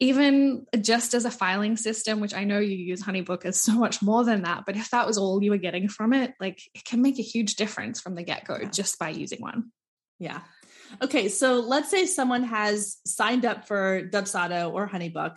even 0.00 0.66
just 0.80 1.14
as 1.14 1.24
a 1.24 1.30
filing 1.30 1.76
system, 1.76 2.18
which 2.20 2.34
I 2.34 2.44
know 2.44 2.58
you 2.58 2.76
use 2.76 3.02
Honeybook 3.02 3.44
as 3.44 3.60
so 3.60 3.74
much 3.74 4.02
more 4.02 4.24
than 4.24 4.42
that, 4.42 4.64
but 4.66 4.76
if 4.76 4.90
that 4.90 5.06
was 5.06 5.18
all 5.18 5.42
you 5.42 5.50
were 5.50 5.56
getting 5.56 5.88
from 5.88 6.12
it, 6.12 6.34
like 6.40 6.60
it 6.74 6.84
can 6.84 7.00
make 7.00 7.18
a 7.18 7.22
huge 7.22 7.54
difference 7.54 8.00
from 8.00 8.14
the 8.14 8.24
get 8.24 8.44
go 8.44 8.58
yeah. 8.60 8.68
just 8.68 8.98
by 8.98 9.10
using 9.10 9.40
one. 9.40 9.70
Yeah. 10.18 10.40
Okay. 11.00 11.28
So 11.28 11.60
let's 11.60 11.90
say 11.90 12.06
someone 12.06 12.44
has 12.44 12.98
signed 13.06 13.44
up 13.44 13.66
for 13.66 14.08
Dubsado 14.08 14.72
or 14.72 14.88
Honeybook 14.88 15.36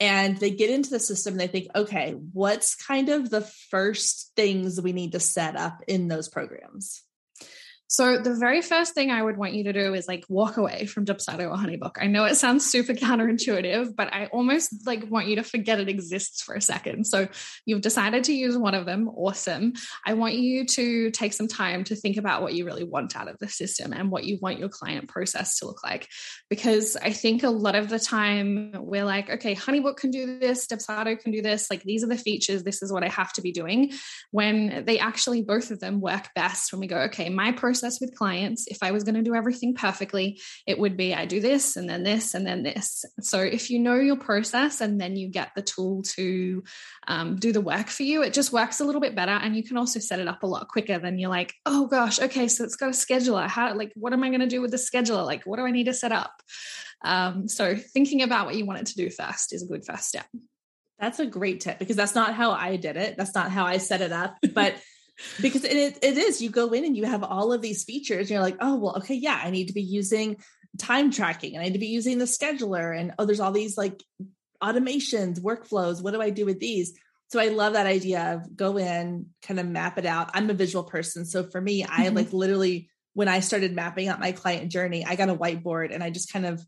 and 0.00 0.36
they 0.38 0.50
get 0.50 0.70
into 0.70 0.90
the 0.90 1.00
system 1.00 1.34
and 1.34 1.40
they 1.40 1.46
think 1.46 1.68
okay 1.74 2.12
what's 2.32 2.74
kind 2.74 3.08
of 3.08 3.30
the 3.30 3.40
first 3.70 4.32
things 4.36 4.80
we 4.80 4.92
need 4.92 5.12
to 5.12 5.20
set 5.20 5.56
up 5.56 5.82
in 5.88 6.08
those 6.08 6.28
programs 6.28 7.02
So 7.88 8.18
the 8.18 8.34
very 8.34 8.62
first 8.62 8.94
thing 8.94 9.10
I 9.10 9.22
would 9.22 9.36
want 9.36 9.54
you 9.54 9.64
to 9.64 9.72
do 9.72 9.94
is 9.94 10.08
like 10.08 10.24
walk 10.28 10.56
away 10.56 10.86
from 10.86 11.04
Dubsado 11.04 11.48
or 11.48 11.56
Honeybook. 11.56 11.96
I 12.00 12.08
know 12.08 12.24
it 12.24 12.34
sounds 12.34 12.66
super 12.66 12.94
counterintuitive, 12.94 13.94
but 13.94 14.12
I 14.12 14.26
almost 14.26 14.86
like 14.86 15.08
want 15.08 15.28
you 15.28 15.36
to 15.36 15.44
forget 15.44 15.78
it 15.78 15.88
exists 15.88 16.42
for 16.42 16.56
a 16.56 16.60
second. 16.60 17.06
So 17.06 17.28
you've 17.64 17.82
decided 17.82 18.24
to 18.24 18.32
use 18.32 18.58
one 18.58 18.74
of 18.74 18.86
them. 18.86 19.08
Awesome. 19.08 19.74
I 20.04 20.14
want 20.14 20.34
you 20.34 20.66
to 20.66 21.12
take 21.12 21.32
some 21.32 21.46
time 21.46 21.84
to 21.84 21.94
think 21.94 22.16
about 22.16 22.42
what 22.42 22.54
you 22.54 22.64
really 22.64 22.82
want 22.82 23.16
out 23.16 23.28
of 23.28 23.38
the 23.38 23.48
system 23.48 23.92
and 23.92 24.10
what 24.10 24.24
you 24.24 24.38
want 24.42 24.58
your 24.58 24.68
client 24.68 25.08
process 25.08 25.58
to 25.58 25.66
look 25.66 25.84
like. 25.84 26.08
Because 26.50 26.96
I 26.96 27.12
think 27.12 27.44
a 27.44 27.50
lot 27.50 27.76
of 27.76 27.88
the 27.88 28.00
time 28.00 28.72
we're 28.78 29.04
like, 29.04 29.30
okay, 29.30 29.54
Honeybook 29.54 29.98
can 29.98 30.10
do 30.10 30.40
this, 30.40 30.66
Dubsado 30.66 31.18
can 31.18 31.30
do 31.30 31.40
this. 31.40 31.70
Like 31.70 31.84
these 31.84 32.02
are 32.02 32.08
the 32.08 32.18
features. 32.18 32.64
This 32.64 32.82
is 32.82 32.92
what 32.92 33.04
I 33.04 33.08
have 33.08 33.32
to 33.34 33.42
be 33.42 33.52
doing. 33.52 33.92
When 34.32 34.84
they 34.84 34.98
actually 34.98 35.42
both 35.42 35.70
of 35.70 35.78
them 35.78 36.00
work 36.00 36.30
best 36.34 36.72
when 36.72 36.80
we 36.80 36.88
go, 36.88 37.02
okay, 37.02 37.28
my 37.28 37.52
process 37.52 37.75
process 37.76 38.00
with 38.00 38.16
clients, 38.16 38.66
if 38.68 38.82
I 38.82 38.90
was 38.90 39.04
going 39.04 39.16
to 39.16 39.22
do 39.22 39.34
everything 39.34 39.74
perfectly, 39.74 40.40
it 40.66 40.78
would 40.78 40.96
be 40.96 41.14
I 41.14 41.26
do 41.26 41.40
this 41.40 41.76
and 41.76 41.88
then 41.88 42.02
this 42.04 42.32
and 42.32 42.46
then 42.46 42.62
this. 42.62 43.04
So 43.20 43.40
if 43.40 43.68
you 43.68 43.78
know 43.78 43.96
your 43.96 44.16
process 44.16 44.80
and 44.80 44.98
then 44.98 45.14
you 45.14 45.28
get 45.28 45.50
the 45.54 45.60
tool 45.60 46.02
to 46.16 46.64
um, 47.06 47.36
do 47.36 47.52
the 47.52 47.60
work 47.60 47.88
for 47.88 48.02
you, 48.02 48.22
it 48.22 48.32
just 48.32 48.52
works 48.52 48.80
a 48.80 48.84
little 48.84 49.00
bit 49.00 49.14
better. 49.14 49.32
And 49.32 49.54
you 49.54 49.62
can 49.62 49.76
also 49.76 50.00
set 50.00 50.20
it 50.20 50.28
up 50.28 50.42
a 50.42 50.46
lot 50.46 50.68
quicker 50.68 50.98
than 50.98 51.18
you're 51.18 51.28
like, 51.28 51.52
oh 51.66 51.86
gosh, 51.86 52.18
okay, 52.18 52.48
so 52.48 52.64
it's 52.64 52.76
got 52.76 52.88
a 52.88 52.92
scheduler. 52.92 53.46
How, 53.46 53.74
like, 53.74 53.92
what 53.94 54.14
am 54.14 54.24
I 54.24 54.28
going 54.28 54.40
to 54.40 54.46
do 54.46 54.62
with 54.62 54.70
the 54.70 54.78
scheduler? 54.78 55.26
Like, 55.26 55.44
what 55.44 55.58
do 55.58 55.66
I 55.66 55.70
need 55.70 55.84
to 55.84 55.94
set 55.94 56.12
up? 56.12 56.32
Um, 57.04 57.46
so 57.46 57.76
thinking 57.76 58.22
about 58.22 58.46
what 58.46 58.54
you 58.56 58.64
want 58.64 58.80
it 58.80 58.86
to 58.86 58.96
do 58.96 59.10
first 59.10 59.52
is 59.52 59.62
a 59.62 59.66
good 59.66 59.84
first 59.84 60.08
step. 60.08 60.26
That's 60.98 61.18
a 61.18 61.26
great 61.26 61.60
tip 61.60 61.78
because 61.78 61.96
that's 61.96 62.14
not 62.14 62.32
how 62.32 62.52
I 62.52 62.76
did 62.76 62.96
it. 62.96 63.18
That's 63.18 63.34
not 63.34 63.50
how 63.50 63.66
I 63.66 63.76
set 63.76 64.00
it 64.00 64.12
up. 64.12 64.38
But 64.54 64.76
because 65.40 65.64
it, 65.64 65.98
it 66.02 66.16
is 66.16 66.42
you 66.42 66.50
go 66.50 66.72
in 66.72 66.84
and 66.84 66.96
you 66.96 67.04
have 67.04 67.22
all 67.22 67.52
of 67.52 67.62
these 67.62 67.84
features 67.84 68.20
and 68.20 68.30
you're 68.30 68.40
like 68.40 68.56
oh 68.60 68.76
well 68.76 68.96
okay 68.96 69.14
yeah 69.14 69.40
i 69.42 69.50
need 69.50 69.68
to 69.68 69.74
be 69.74 69.82
using 69.82 70.36
time 70.78 71.10
tracking 71.10 71.54
and 71.54 71.62
i 71.62 71.66
need 71.66 71.72
to 71.72 71.78
be 71.78 71.86
using 71.86 72.18
the 72.18 72.24
scheduler 72.24 72.98
and 72.98 73.12
oh 73.18 73.24
there's 73.24 73.40
all 73.40 73.52
these 73.52 73.78
like 73.78 74.02
automations 74.62 75.40
workflows 75.40 76.02
what 76.02 76.12
do 76.12 76.20
i 76.20 76.30
do 76.30 76.44
with 76.44 76.60
these? 76.60 76.94
So 77.28 77.40
i 77.40 77.48
love 77.48 77.72
that 77.72 77.86
idea 77.86 78.34
of 78.34 78.56
go 78.56 78.78
in 78.78 79.26
kind 79.42 79.58
of 79.58 79.66
map 79.66 79.98
it 79.98 80.06
out. 80.06 80.30
I'm 80.32 80.48
a 80.50 80.54
visual 80.54 80.84
person 80.84 81.24
so 81.24 81.44
for 81.44 81.60
me 81.60 81.84
i 81.84 81.86
mm-hmm. 81.86 82.16
like 82.16 82.32
literally 82.32 82.88
when 83.14 83.28
i 83.28 83.40
started 83.40 83.74
mapping 83.74 84.08
out 84.08 84.20
my 84.20 84.32
client 84.32 84.70
journey 84.70 85.04
i 85.04 85.16
got 85.16 85.28
a 85.28 85.34
whiteboard 85.34 85.92
and 85.92 86.02
i 86.02 86.10
just 86.10 86.32
kind 86.32 86.46
of 86.46 86.64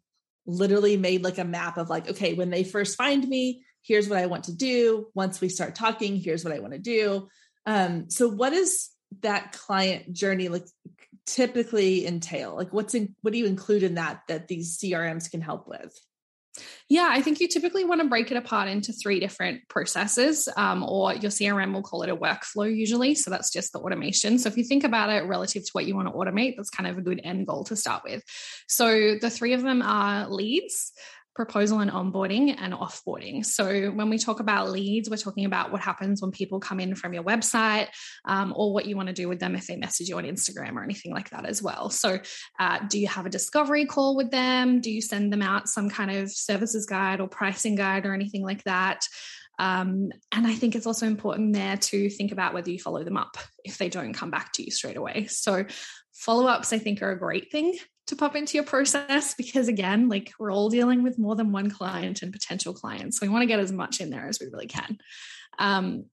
literally 0.46 0.96
made 0.96 1.22
like 1.22 1.38
a 1.38 1.44
map 1.44 1.76
of 1.76 1.90
like 1.90 2.08
okay 2.08 2.34
when 2.34 2.50
they 2.50 2.64
first 2.64 2.96
find 2.96 3.26
me 3.28 3.62
here's 3.82 4.08
what 4.08 4.18
i 4.18 4.26
want 4.26 4.44
to 4.44 4.54
do. 4.54 5.08
Once 5.14 5.40
we 5.40 5.48
start 5.48 5.74
talking 5.74 6.16
here's 6.16 6.44
what 6.44 6.52
i 6.52 6.58
want 6.58 6.72
to 6.72 6.78
do 6.78 7.28
um, 7.68 8.08
so 8.08 8.30
does 8.50 8.88
that 9.20 9.52
client 9.52 10.14
journey 10.14 10.48
like 10.48 10.64
typically 11.26 12.06
entail? 12.06 12.56
Like 12.56 12.72
what's 12.72 12.94
in 12.94 13.14
what 13.20 13.34
do 13.34 13.38
you 13.38 13.44
include 13.44 13.82
in 13.82 13.96
that 13.96 14.22
that 14.28 14.48
these 14.48 14.78
CRMs 14.78 15.30
can 15.30 15.42
help 15.42 15.68
with? 15.68 15.94
Yeah, 16.88 17.08
I 17.12 17.20
think 17.20 17.40
you 17.40 17.46
typically 17.46 17.84
want 17.84 18.00
to 18.00 18.08
break 18.08 18.30
it 18.30 18.38
apart 18.38 18.68
into 18.68 18.94
three 18.94 19.20
different 19.20 19.68
processes, 19.68 20.48
um, 20.56 20.82
or 20.82 21.12
your 21.12 21.30
CRM 21.30 21.74
will 21.74 21.82
call 21.82 22.02
it 22.02 22.08
a 22.08 22.16
workflow 22.16 22.74
usually. 22.74 23.14
So 23.14 23.30
that's 23.30 23.52
just 23.52 23.72
the 23.72 23.80
automation. 23.80 24.38
So 24.38 24.48
if 24.48 24.56
you 24.56 24.64
think 24.64 24.82
about 24.82 25.10
it 25.10 25.26
relative 25.26 25.64
to 25.64 25.70
what 25.72 25.84
you 25.84 25.94
want 25.94 26.08
to 26.08 26.14
automate, 26.14 26.54
that's 26.56 26.70
kind 26.70 26.88
of 26.88 26.96
a 26.96 27.02
good 27.02 27.20
end 27.22 27.46
goal 27.46 27.64
to 27.64 27.76
start 27.76 28.02
with. 28.02 28.22
So 28.66 29.18
the 29.20 29.30
three 29.30 29.52
of 29.52 29.62
them 29.62 29.82
are 29.82 30.26
leads, 30.28 30.92
proposal 31.38 31.78
and 31.78 31.88
onboarding 31.88 32.52
and 32.58 32.74
offboarding. 32.74 33.46
So, 33.46 33.92
when 33.92 34.10
we 34.10 34.18
talk 34.18 34.40
about 34.40 34.70
leads, 34.70 35.08
we're 35.08 35.16
talking 35.16 35.44
about 35.44 35.70
what 35.70 35.80
happens 35.80 36.20
when 36.20 36.32
people 36.32 36.58
come 36.58 36.80
in 36.80 36.96
from 36.96 37.14
your 37.14 37.22
website 37.22 37.86
um, 38.24 38.52
or 38.56 38.74
what 38.74 38.86
you 38.86 38.96
want 38.96 39.06
to 39.06 39.14
do 39.14 39.28
with 39.28 39.38
them 39.38 39.54
if 39.54 39.68
they 39.68 39.76
message 39.76 40.08
you 40.08 40.18
on 40.18 40.24
Instagram 40.24 40.74
or 40.74 40.82
anything 40.82 41.12
like 41.12 41.30
that 41.30 41.46
as 41.46 41.62
well. 41.62 41.90
So, 41.90 42.18
uh, 42.58 42.80
do 42.90 42.98
you 42.98 43.06
have 43.06 43.24
a 43.24 43.30
discovery 43.30 43.86
call 43.86 44.16
with 44.16 44.32
them? 44.32 44.80
Do 44.80 44.90
you 44.90 45.00
send 45.00 45.32
them 45.32 45.40
out 45.40 45.68
some 45.68 45.88
kind 45.88 46.10
of 46.10 46.28
services 46.32 46.86
guide 46.86 47.20
or 47.20 47.28
pricing 47.28 47.76
guide 47.76 48.04
or 48.04 48.14
anything 48.14 48.42
like 48.42 48.64
that? 48.64 49.06
Um, 49.60 50.10
and 50.32 50.44
I 50.44 50.56
think 50.56 50.74
it's 50.74 50.86
also 50.88 51.06
important 51.06 51.54
there 51.54 51.76
to 51.76 52.10
think 52.10 52.32
about 52.32 52.52
whether 52.52 52.70
you 52.70 52.80
follow 52.80 53.04
them 53.04 53.16
up 53.16 53.36
if 53.62 53.78
they 53.78 53.88
don't 53.88 54.12
come 54.12 54.32
back 54.32 54.52
to 54.54 54.64
you 54.64 54.72
straight 54.72 54.96
away. 54.96 55.26
So, 55.28 55.66
follow 56.14 56.48
ups, 56.48 56.72
I 56.72 56.78
think, 56.78 57.00
are 57.00 57.12
a 57.12 57.18
great 57.18 57.52
thing 57.52 57.78
to 58.08 58.16
pop 58.16 58.36
into 58.36 58.56
your 58.56 58.64
process 58.64 59.34
because 59.38 59.68
again 59.68 60.08
like 60.08 60.32
we're 60.38 60.52
all 60.52 60.68
dealing 60.68 61.02
with 61.02 61.18
more 61.18 61.36
than 61.36 61.52
one 61.52 61.70
client 61.70 62.22
and 62.22 62.32
potential 62.32 62.72
clients. 62.72 63.18
So 63.18 63.26
we 63.26 63.30
want 63.30 63.42
to 63.42 63.46
get 63.46 63.60
as 63.60 63.72
much 63.72 64.00
in 64.00 64.10
there 64.10 64.28
as 64.28 64.40
we 64.40 64.46
really 64.46 64.66
can. 64.66 64.98
Um, 65.58 66.06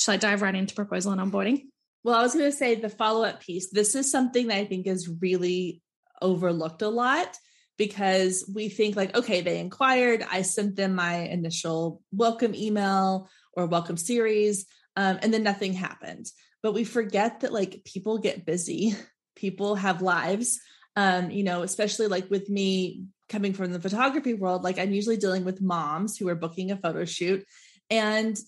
should 0.00 0.12
i 0.12 0.16
dive 0.16 0.42
right 0.42 0.54
into 0.54 0.74
proposal 0.74 1.12
and 1.12 1.20
onboarding? 1.20 1.66
Well 2.04 2.16
i 2.18 2.22
was 2.22 2.34
going 2.34 2.50
to 2.50 2.56
say 2.56 2.74
the 2.74 2.88
follow-up 2.88 3.40
piece 3.40 3.70
this 3.70 3.94
is 3.94 4.10
something 4.10 4.48
that 4.48 4.56
i 4.56 4.64
think 4.64 4.86
is 4.86 5.08
really 5.08 5.80
overlooked 6.20 6.82
a 6.82 6.88
lot 6.88 7.36
because 7.78 8.48
we 8.52 8.68
think 8.68 8.96
like 8.96 9.16
okay 9.16 9.40
they 9.40 9.58
inquired 9.58 10.24
i 10.30 10.42
sent 10.42 10.76
them 10.76 10.94
my 10.94 11.14
initial 11.14 12.02
welcome 12.12 12.54
email 12.54 13.28
or 13.54 13.66
welcome 13.66 13.96
series 13.96 14.66
um, 14.96 15.18
and 15.22 15.32
then 15.32 15.42
nothing 15.42 15.72
happened. 15.72 16.30
But 16.62 16.74
we 16.74 16.84
forget 16.84 17.40
that 17.40 17.52
like 17.52 17.82
people 17.84 18.18
get 18.18 18.46
busy. 18.46 18.94
People 19.34 19.76
have 19.76 20.02
lives 20.02 20.60
um, 20.96 21.30
you 21.30 21.44
know, 21.44 21.62
especially 21.62 22.06
like 22.06 22.30
with 22.30 22.48
me 22.48 23.04
coming 23.28 23.54
from 23.54 23.72
the 23.72 23.80
photography 23.80 24.34
world, 24.34 24.62
like 24.62 24.78
I'm 24.78 24.92
usually 24.92 25.16
dealing 25.16 25.44
with 25.44 25.62
moms 25.62 26.16
who 26.16 26.28
are 26.28 26.34
booking 26.34 26.70
a 26.70 26.76
photo 26.76 27.04
shoot 27.04 27.44
and 27.90 28.38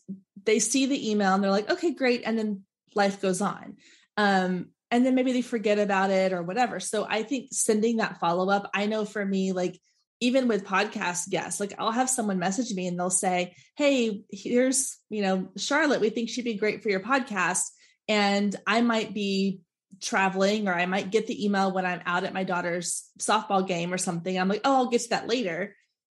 they 0.44 0.58
see 0.58 0.86
the 0.86 1.10
email 1.10 1.34
and 1.34 1.42
they're 1.42 1.50
like, 1.50 1.70
okay, 1.70 1.92
great. 1.92 2.22
And 2.24 2.38
then 2.38 2.62
life 2.94 3.20
goes 3.20 3.40
on. 3.40 3.76
Um, 4.16 4.68
and 4.90 5.04
then 5.04 5.14
maybe 5.14 5.32
they 5.32 5.42
forget 5.42 5.78
about 5.78 6.10
it 6.10 6.32
or 6.32 6.42
whatever. 6.42 6.78
So 6.80 7.06
I 7.08 7.22
think 7.22 7.48
sending 7.50 7.96
that 7.96 8.20
follow 8.20 8.50
up, 8.50 8.70
I 8.74 8.86
know 8.86 9.04
for 9.04 9.24
me, 9.24 9.52
like 9.52 9.80
even 10.20 10.48
with 10.48 10.64
podcast 10.64 11.28
guests, 11.30 11.60
like 11.60 11.74
I'll 11.78 11.90
have 11.90 12.08
someone 12.08 12.38
message 12.38 12.72
me 12.72 12.86
and 12.86 12.98
they'll 12.98 13.10
say, 13.10 13.56
Hey, 13.76 14.22
here's, 14.30 14.98
you 15.10 15.22
know, 15.22 15.48
Charlotte, 15.56 16.00
we 16.00 16.10
think 16.10 16.28
she'd 16.28 16.44
be 16.44 16.54
great 16.54 16.82
for 16.82 16.90
your 16.90 17.00
podcast. 17.00 17.64
And 18.08 18.54
I 18.66 18.82
might 18.82 19.12
be 19.12 19.60
traveling 20.00 20.68
or 20.68 20.74
I 20.74 20.86
might 20.86 21.10
get 21.10 21.26
the 21.26 21.44
email 21.44 21.72
when 21.72 21.86
I'm 21.86 22.00
out 22.06 22.24
at 22.24 22.34
my 22.34 22.44
daughter's 22.44 23.08
softball 23.18 23.66
game 23.66 23.92
or 23.92 23.98
something. 23.98 24.38
I'm 24.38 24.48
like, 24.48 24.62
oh, 24.64 24.76
I'll 24.76 24.90
get 24.90 25.02
to 25.02 25.10
that 25.10 25.28
later. 25.28 25.74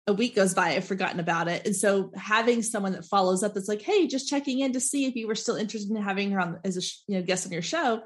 A 0.07 0.13
week 0.13 0.36
goes 0.36 0.53
by, 0.53 0.69
I've 0.69 0.86
forgotten 0.86 1.19
about 1.19 1.50
it. 1.50 1.65
And 1.65 1.75
so 1.75 2.12
having 2.15 2.62
someone 2.63 2.93
that 2.93 3.05
follows 3.05 3.43
up 3.43 3.53
that's 3.53 3.67
like, 3.67 3.81
hey, 3.81 4.07
just 4.07 4.29
checking 4.29 4.60
in 4.60 4.74
to 4.74 4.79
see 4.79 5.05
if 5.05 5.15
you 5.15 5.27
were 5.27 5.36
still 5.36 5.55
interested 5.55 5.91
in 5.91 6.01
having 6.01 6.31
her 6.31 6.39
on 6.39 6.60
as 6.63 6.77
a 6.77 7.12
you 7.12 7.19
know 7.19 7.25
guest 7.25 7.46
on 7.46 7.51
your 7.51 7.62
show, 7.62 8.01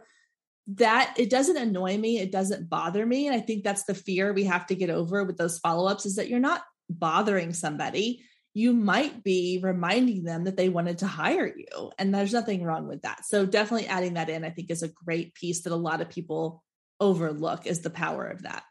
that 0.68 1.14
it 1.18 1.30
doesn't 1.30 1.58
annoy 1.58 1.98
me, 1.98 2.18
it 2.18 2.32
doesn't 2.32 2.70
bother 2.70 3.06
me. 3.06 3.28
And 3.28 3.36
I 3.36 3.40
think 3.40 3.64
that's 3.64 3.84
the 3.84 3.94
fear 3.94 4.34
we 4.34 4.46
have 4.46 4.66
to 4.68 4.76
get 4.76 4.90
over 4.90 5.24
with 5.24 5.38
those 5.38 5.60
follow-ups 5.60 6.06
is 6.06 6.16
that 6.16 6.28
you're 6.28 6.40
not 6.40 6.64
bothering 6.90 7.54
somebody 7.54 8.24
you 8.54 8.74
might 8.74 9.24
be 9.24 9.60
reminding 9.64 10.24
them 10.24 10.44
that 10.44 10.58
they 10.58 10.70
wanted 10.70 11.00
to 11.00 11.08
hire 11.08 11.48
you. 11.48 11.92
And 11.98 12.14
there's 12.14 12.34
nothing 12.34 12.64
wrong 12.64 12.88
with 12.88 13.04
that. 13.04 13.26
So 13.26 13.46
definitely 13.46 13.88
adding 13.88 14.16
that 14.16 14.30
in, 14.30 14.44
I 14.44 14.50
think 14.50 14.70
is 14.70 14.84
a 14.84 14.90
great 14.90 15.34
piece 15.36 15.62
that 15.62 15.74
a 15.74 15.78
lot 15.78 16.02
of 16.02 16.10
people 16.10 16.64
overlook 17.00 17.66
is 17.66 17.82
the 17.82 17.90
power 17.90 18.26
of 18.26 18.44
that. 18.44 18.64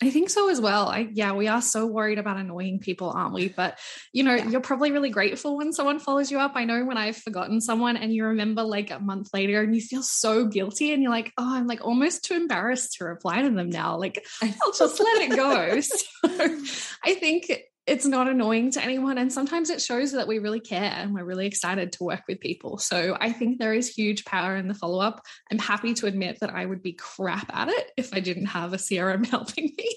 I 0.00 0.10
think 0.10 0.30
so 0.30 0.48
as 0.48 0.60
well. 0.60 0.88
I 0.88 1.08
yeah, 1.12 1.32
we 1.32 1.48
are 1.48 1.60
so 1.60 1.84
worried 1.84 2.20
about 2.20 2.36
annoying 2.36 2.78
people, 2.78 3.10
aren't 3.10 3.34
we? 3.34 3.48
But 3.48 3.80
you 4.12 4.22
know, 4.22 4.34
yeah. 4.34 4.48
you're 4.48 4.60
probably 4.60 4.92
really 4.92 5.10
grateful 5.10 5.56
when 5.56 5.72
someone 5.72 5.98
follows 5.98 6.30
you 6.30 6.38
up. 6.38 6.52
I 6.54 6.64
know 6.64 6.84
when 6.84 6.96
I've 6.96 7.16
forgotten 7.16 7.60
someone 7.60 7.96
and 7.96 8.12
you 8.14 8.26
remember 8.26 8.62
like 8.62 8.92
a 8.92 9.00
month 9.00 9.30
later 9.34 9.60
and 9.60 9.74
you 9.74 9.80
feel 9.80 10.04
so 10.04 10.46
guilty 10.46 10.92
and 10.92 11.02
you're 11.02 11.10
like, 11.10 11.32
oh, 11.36 11.56
I'm 11.56 11.66
like 11.66 11.84
almost 11.84 12.24
too 12.24 12.34
embarrassed 12.34 12.94
to 12.98 13.06
reply 13.06 13.42
to 13.42 13.50
them 13.50 13.70
now. 13.70 13.98
Like 13.98 14.24
I'll 14.40 14.72
just 14.72 15.00
let 15.00 15.22
it 15.22 15.36
go. 15.36 15.80
So 16.28 16.62
I 17.04 17.14
think 17.14 17.50
it's 17.88 18.04
not 18.04 18.28
annoying 18.28 18.70
to 18.72 18.82
anyone. 18.82 19.16
And 19.18 19.32
sometimes 19.32 19.70
it 19.70 19.80
shows 19.80 20.12
that 20.12 20.28
we 20.28 20.38
really 20.38 20.60
care 20.60 20.92
and 20.94 21.14
we're 21.14 21.24
really 21.24 21.46
excited 21.46 21.92
to 21.92 22.04
work 22.04 22.22
with 22.28 22.38
people. 22.38 22.76
So 22.78 23.16
I 23.18 23.32
think 23.32 23.58
there 23.58 23.72
is 23.72 23.88
huge 23.88 24.24
power 24.24 24.56
in 24.56 24.68
the 24.68 24.74
follow 24.74 25.00
up. 25.00 25.24
I'm 25.50 25.58
happy 25.58 25.94
to 25.94 26.06
admit 26.06 26.38
that 26.40 26.50
I 26.50 26.66
would 26.66 26.82
be 26.82 26.92
crap 26.92 27.50
at 27.54 27.68
it 27.68 27.90
if 27.96 28.12
I 28.12 28.20
didn't 28.20 28.46
have 28.46 28.74
a 28.74 28.76
CRM 28.76 29.26
helping 29.30 29.72
me. 29.76 29.96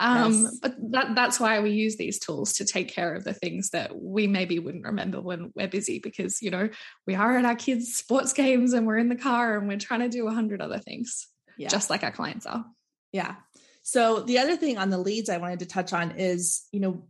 Um, 0.00 0.44
yes. 0.44 0.58
But 0.60 0.74
that, 0.90 1.14
that's 1.14 1.38
why 1.38 1.60
we 1.60 1.70
use 1.70 1.96
these 1.96 2.18
tools 2.18 2.54
to 2.54 2.64
take 2.64 2.88
care 2.88 3.14
of 3.14 3.24
the 3.24 3.34
things 3.34 3.70
that 3.70 3.92
we 3.94 4.26
maybe 4.26 4.58
wouldn't 4.58 4.84
remember 4.84 5.20
when 5.20 5.52
we're 5.54 5.68
busy 5.68 6.00
because, 6.00 6.42
you 6.42 6.50
know, 6.50 6.68
we 7.06 7.14
are 7.14 7.36
at 7.38 7.44
our 7.44 7.56
kids' 7.56 7.94
sports 7.94 8.32
games 8.32 8.72
and 8.72 8.86
we're 8.86 8.98
in 8.98 9.08
the 9.08 9.16
car 9.16 9.56
and 9.56 9.68
we're 9.68 9.78
trying 9.78 10.00
to 10.00 10.08
do 10.08 10.26
a 10.26 10.34
hundred 10.34 10.60
other 10.60 10.78
things, 10.78 11.28
yeah. 11.56 11.68
just 11.68 11.88
like 11.88 12.02
our 12.02 12.12
clients 12.12 12.46
are. 12.46 12.64
Yeah. 13.12 13.36
So 13.82 14.20
the 14.20 14.38
other 14.38 14.56
thing 14.56 14.76
on 14.76 14.90
the 14.90 14.98
leads 14.98 15.30
I 15.30 15.38
wanted 15.38 15.60
to 15.60 15.66
touch 15.66 15.94
on 15.94 16.10
is, 16.18 16.66
you 16.72 16.80
know, 16.80 17.04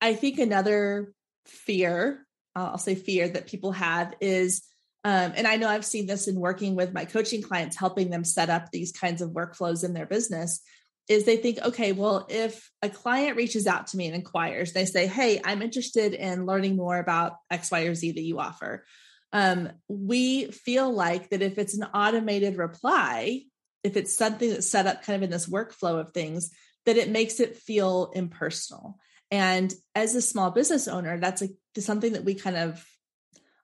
I 0.00 0.14
think 0.14 0.38
another 0.38 1.12
fear, 1.46 2.26
I'll 2.54 2.78
say 2.78 2.94
fear 2.94 3.28
that 3.28 3.46
people 3.46 3.72
have 3.72 4.14
is, 4.20 4.62
um, 5.04 5.32
and 5.34 5.46
I 5.46 5.56
know 5.56 5.68
I've 5.68 5.84
seen 5.84 6.06
this 6.06 6.28
in 6.28 6.36
working 6.36 6.74
with 6.74 6.92
my 6.92 7.04
coaching 7.04 7.42
clients, 7.42 7.76
helping 7.76 8.10
them 8.10 8.24
set 8.24 8.50
up 8.50 8.70
these 8.70 8.92
kinds 8.92 9.22
of 9.22 9.30
workflows 9.30 9.84
in 9.84 9.94
their 9.94 10.06
business, 10.06 10.60
is 11.08 11.24
they 11.24 11.36
think, 11.36 11.58
okay, 11.60 11.92
well, 11.92 12.26
if 12.28 12.70
a 12.82 12.88
client 12.88 13.36
reaches 13.36 13.66
out 13.66 13.88
to 13.88 13.96
me 13.96 14.06
and 14.06 14.14
inquires, 14.14 14.72
they 14.72 14.84
say, 14.84 15.06
hey, 15.06 15.40
I'm 15.44 15.62
interested 15.62 16.14
in 16.14 16.46
learning 16.46 16.76
more 16.76 16.98
about 16.98 17.36
X, 17.50 17.70
Y, 17.70 17.80
or 17.82 17.94
Z 17.94 18.12
that 18.12 18.22
you 18.22 18.38
offer. 18.38 18.84
Um, 19.32 19.70
we 19.88 20.46
feel 20.50 20.92
like 20.92 21.30
that 21.30 21.42
if 21.42 21.58
it's 21.58 21.76
an 21.76 21.84
automated 21.94 22.56
reply, 22.56 23.42
if 23.82 23.96
it's 23.96 24.14
something 24.14 24.50
that's 24.50 24.70
set 24.70 24.86
up 24.86 25.02
kind 25.02 25.16
of 25.16 25.22
in 25.22 25.30
this 25.30 25.48
workflow 25.48 26.00
of 26.00 26.12
things, 26.12 26.50
that 26.86 26.96
it 26.96 27.08
makes 27.08 27.40
it 27.40 27.56
feel 27.56 28.12
impersonal. 28.14 28.98
And 29.30 29.72
as 29.94 30.14
a 30.14 30.22
small 30.22 30.50
business 30.50 30.88
owner, 30.88 31.18
that's 31.18 31.40
like 31.40 31.52
something 31.78 32.14
that 32.14 32.24
we 32.24 32.34
kind 32.34 32.56
of 32.56 32.84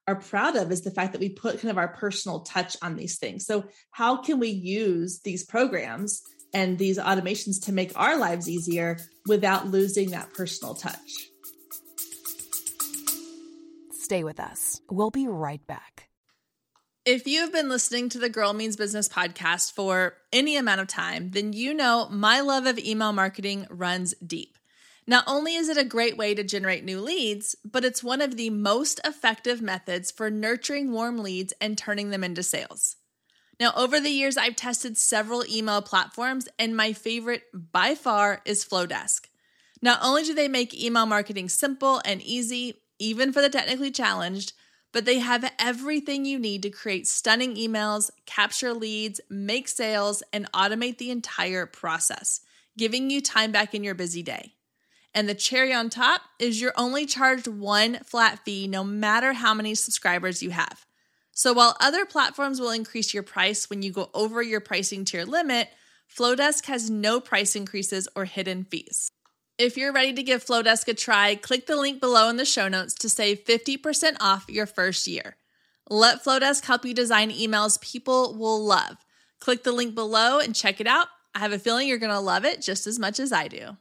are 0.06 0.16
proud 0.16 0.56
of 0.56 0.70
is 0.70 0.82
the 0.82 0.90
fact 0.90 1.12
that 1.12 1.20
we 1.20 1.30
put 1.30 1.61
kind 1.61 1.70
of 1.70 1.78
our 1.78 1.88
personal 1.88 2.40
touch 2.40 2.76
on 2.82 2.96
these 2.96 3.18
things. 3.18 3.44
So, 3.46 3.64
how 3.90 4.18
can 4.18 4.38
we 4.38 4.49
use 4.49 5.20
these 5.25 5.44
programs 5.44 6.23
and 6.54 6.78
these 6.78 6.99
automations 6.99 7.64
to 7.64 7.73
make 7.73 7.92
our 7.96 8.16
lives 8.16 8.49
easier 8.49 8.99
without 9.26 9.66
losing 9.66 10.11
that 10.11 10.32
personal 10.32 10.75
touch? 10.75 11.28
Stay 13.90 14.23
with 14.23 14.38
us. 14.38 14.80
We'll 14.88 15.11
be 15.11 15.26
right 15.26 15.66
back. 15.66 16.08
If 17.04 17.26
you 17.26 17.40
have 17.40 17.52
been 17.52 17.68
listening 17.68 18.08
to 18.11 18.18
the 18.18 18.28
Girl 18.28 18.52
Means 18.52 18.76
Business 18.76 19.08
podcast 19.08 19.73
for 19.73 20.14
any 20.32 20.56
amount 20.56 20.80
of 20.80 20.88
time, 20.88 21.30
then 21.30 21.52
you 21.52 21.75
know 21.75 22.08
my 22.11 22.40
love 22.40 22.66
of 22.66 22.78
email 22.78 23.12
marketing 23.12 23.66
runs 23.70 24.14
deep. 24.25 24.55
Not 25.08 25.25
only 25.28 25.54
is 25.54 25.68
it 25.68 25.76
a 25.76 25.84
great 25.84 26.16
way 26.16 26.34
to 26.34 26.42
generate 26.42 26.84
new 26.84 27.00
leads, 27.00 27.54
but 27.64 27.84
it's 27.84 28.02
one 28.02 28.20
of 28.20 28.36
the 28.36 28.50
most 28.50 29.00
effective 29.04 29.62
methods 29.62 30.10
for 30.10 30.30
nurturing 30.30 30.90
warm 30.90 31.18
leads 31.18 31.52
and 31.60 31.78
turning 31.78 32.10
them 32.10 32.25
into 32.25 32.42
sales. 32.42 32.96
Now, 33.60 33.72
over 33.76 34.00
the 34.00 34.10
years, 34.10 34.36
I've 34.36 34.56
tested 34.56 34.98
several 34.98 35.44
email 35.46 35.80
platforms, 35.80 36.48
and 36.58 36.76
my 36.76 36.92
favorite 36.92 37.44
by 37.54 37.94
far 37.94 38.42
is 38.44 38.64
Flodesk. 38.64 39.28
Not 39.80 40.00
only 40.02 40.25
do 40.25 40.34
they 40.34 40.48
make 40.48 40.75
email 40.75 41.06
marketing 41.06 41.48
simple 41.48 42.02
and 42.04 42.20
easy, 42.20 42.82
even 42.98 43.32
for 43.32 43.40
the 43.40 43.48
technically 43.48 43.92
challenged, 43.92 44.54
but 44.92 45.04
they 45.04 45.20
have 45.20 45.50
everything 45.58 46.25
you 46.25 46.38
need 46.38 46.62
to 46.62 46.70
create 46.70 47.06
stunning 47.06 47.54
emails, 47.54 48.10
capture 48.25 48.75
leads, 48.75 49.20
make 49.30 49.68
sales, 49.68 50.22
and 50.32 50.50
automate 50.52 50.98
the 50.98 51.10
entire 51.10 51.64
process, 51.64 52.40
giving 52.76 53.08
you 53.08 53.20
time 53.20 53.52
back 53.52 53.75
in 53.75 53.84
your 53.84 53.94
busy 53.94 54.22
day. 54.22 54.55
And 55.16 55.26
the 55.30 55.35
cherry 55.35 55.73
on 55.73 55.88
top 55.88 56.20
is 56.38 56.61
you're 56.61 56.75
only 56.76 57.06
charged 57.06 57.49
one 57.49 58.00
flat 58.04 58.44
fee 58.44 58.68
no 58.68 58.85
matter 58.85 59.32
how 59.32 59.54
many 59.54 59.75
subscribers 59.75 60.42
you 60.42 60.50
have. 60.50 60.85
So 61.32 61.54
while 61.54 61.75
other 61.80 62.04
platforms 62.04 62.61
will 62.61 62.70
increase 62.70 63.14
your 63.14 63.23
price 63.23 63.70
when 63.70 63.80
you 63.80 63.92
go 63.92 64.11
over 64.12 64.42
your 64.42 64.61
pricing 64.61 65.06
tier 65.06 65.25
limit, 65.25 65.70
Flodesk 66.14 66.66
has 66.66 66.90
no 66.90 67.18
price 67.18 67.56
increases 67.56 68.06
or 68.14 68.26
hidden 68.26 68.64
fees. 68.64 69.11
If 69.56 69.78
you're 69.78 69.92
ready 69.92 70.12
to 70.12 70.23
give 70.23 70.44
Flodesk 70.44 70.87
a 70.88 70.92
try, 70.92 71.35
click 71.35 71.66
the 71.66 71.76
link 71.76 71.99
below 71.99 72.28
in 72.28 72.37
the 72.37 72.44
show 72.44 72.68
notes 72.68 72.92
to 72.96 73.08
save 73.08 73.42
50% 73.46 74.18
off 74.20 74.44
your 74.50 74.66
first 74.66 75.06
year. 75.06 75.37
Let 75.88 76.23
Flodesk 76.23 76.62
help 76.66 76.85
you 76.85 76.92
design 76.92 77.30
emails 77.30 77.80
people 77.80 78.37
will 78.38 78.62
love. 78.62 78.99
Click 79.40 79.64
the 79.64 79.73
link 79.73 79.94
below 79.94 80.40
and 80.40 80.54
check 80.54 80.78
it 80.78 80.87
out. 80.87 81.08
I 81.35 81.38
have 81.38 81.52
a 81.52 81.58
feeling 81.58 81.88
you're 81.88 81.96
going 81.96 82.12
to 82.12 82.20
love 82.20 82.44
it 82.44 82.61
just 82.61 82.87
as 82.87 82.99
much 82.99 83.18
as 83.18 83.32
I 83.32 83.49
do. 83.49 83.78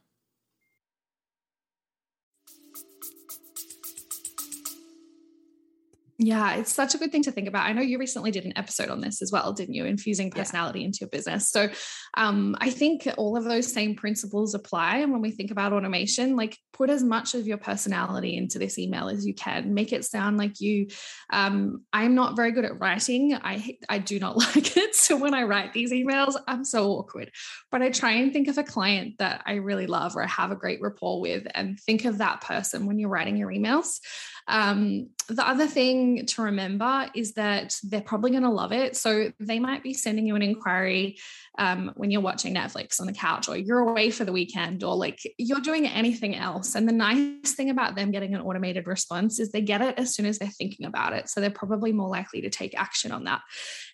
Yeah, 6.17 6.55
it's 6.55 6.73
such 6.73 6.95
a 6.95 6.97
good 6.97 7.11
thing 7.11 7.23
to 7.23 7.31
think 7.31 7.49
about. 7.49 7.65
I 7.65 7.73
know 7.73 7.81
you 7.81 7.97
recently 7.97 8.31
did 8.31 8.45
an 8.45 8.57
episode 8.57 8.89
on 8.89 9.01
this 9.01 9.21
as 9.21 9.33
well, 9.33 9.51
didn't 9.51 9.75
you? 9.75 9.83
Infusing 9.83 10.31
personality 10.31 10.79
yeah. 10.79 10.85
into 10.85 10.99
your 11.01 11.09
business. 11.09 11.49
So 11.49 11.69
um, 12.15 12.55
I 12.61 12.69
think 12.69 13.05
all 13.17 13.35
of 13.35 13.43
those 13.43 13.71
same 13.71 13.95
principles 13.95 14.53
apply. 14.53 14.99
And 14.99 15.11
when 15.11 15.21
we 15.21 15.31
think 15.31 15.51
about 15.51 15.73
automation, 15.73 16.37
like 16.37 16.57
put 16.71 16.89
as 16.89 17.03
much 17.03 17.35
of 17.35 17.47
your 17.47 17.57
personality 17.57 18.37
into 18.37 18.59
this 18.59 18.79
email 18.79 19.09
as 19.09 19.25
you 19.25 19.33
can. 19.33 19.73
Make 19.73 19.91
it 19.91 20.05
sound 20.05 20.37
like 20.37 20.61
you. 20.61 20.87
Um, 21.33 21.83
I'm 21.91 22.15
not 22.15 22.37
very 22.37 22.53
good 22.53 22.65
at 22.65 22.79
writing. 22.79 23.33
I 23.33 23.77
I 23.89 23.97
do 23.97 24.17
not 24.17 24.37
like 24.55 24.77
it. 24.77 24.95
So 24.95 25.17
when 25.17 25.33
I 25.33 25.43
write 25.43 25.73
these 25.73 25.91
emails, 25.91 26.35
I'm 26.47 26.63
so 26.63 26.91
awkward. 26.91 27.31
But 27.71 27.81
I 27.81 27.89
try 27.89 28.11
and 28.11 28.31
think 28.31 28.47
of 28.47 28.57
a 28.57 28.63
client 28.63 29.17
that 29.19 29.43
I 29.45 29.55
really 29.55 29.87
love 29.87 30.15
or 30.15 30.23
I 30.23 30.27
have 30.27 30.51
a 30.51 30.55
great 30.55 30.81
rapport 30.81 31.19
with, 31.19 31.45
and 31.53 31.77
think 31.77 32.05
of 32.05 32.19
that 32.19 32.39
person 32.39 32.85
when 32.85 32.99
you're 32.99 33.09
writing 33.09 33.35
your 33.35 33.51
emails. 33.51 33.99
Um, 34.47 35.09
the 35.27 35.47
other 35.47 35.65
thing 35.65 36.25
to 36.27 36.43
remember 36.43 37.09
is 37.15 37.33
that 37.33 37.75
they're 37.83 38.01
probably 38.01 38.29
going 38.29 38.43
to 38.43 38.49
love 38.49 38.71
it. 38.71 38.95
So 38.95 39.31
they 39.39 39.59
might 39.59 39.81
be 39.81 39.93
sending 39.93 40.27
you 40.27 40.35
an 40.35 40.43
inquiry 40.43 41.17
um, 41.57 41.93
when 41.95 42.11
you're 42.11 42.21
watching 42.21 42.53
Netflix 42.53 42.99
on 42.99 43.07
the 43.07 43.13
couch, 43.13 43.49
or 43.49 43.57
you're 43.57 43.79
away 43.79 44.11
for 44.11 44.23
the 44.23 44.31
weekend, 44.31 44.83
or 44.83 44.95
like 44.95 45.19
you're 45.37 45.61
doing 45.61 45.87
anything 45.87 46.35
else. 46.35 46.75
And 46.75 46.87
the 46.87 46.93
nice 46.93 47.53
thing 47.53 47.69
about 47.69 47.95
them 47.95 48.11
getting 48.11 48.35
an 48.35 48.41
automated 48.41 48.87
response 48.87 49.39
is 49.39 49.51
they 49.51 49.61
get 49.61 49.81
it 49.81 49.97
as 49.97 50.13
soon 50.13 50.25
as 50.25 50.37
they're 50.37 50.49
thinking 50.49 50.85
about 50.85 51.13
it. 51.13 51.29
So 51.29 51.41
they're 51.41 51.49
probably 51.49 51.91
more 51.91 52.09
likely 52.09 52.41
to 52.41 52.49
take 52.49 52.77
action 52.77 53.11
on 53.11 53.23
that. 53.23 53.41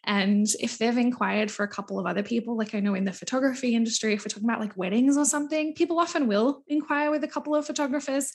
And 0.03 0.47
if 0.59 0.79
they've 0.79 0.97
inquired 0.97 1.51
for 1.51 1.63
a 1.63 1.69
couple 1.69 1.99
of 1.99 2.05
other 2.05 2.23
people, 2.23 2.57
like 2.57 2.75
I 2.75 2.79
know 2.79 2.95
in 2.95 3.05
the 3.05 3.13
photography 3.13 3.75
industry, 3.75 4.13
if 4.13 4.21
we're 4.21 4.29
talking 4.29 4.49
about 4.49 4.59
like 4.59 4.75
weddings 4.75 5.15
or 5.15 5.25
something, 5.25 5.73
people 5.75 5.99
often 5.99 6.27
will 6.27 6.63
inquire 6.67 7.11
with 7.11 7.23
a 7.23 7.27
couple 7.27 7.55
of 7.55 7.65
photographers. 7.65 8.33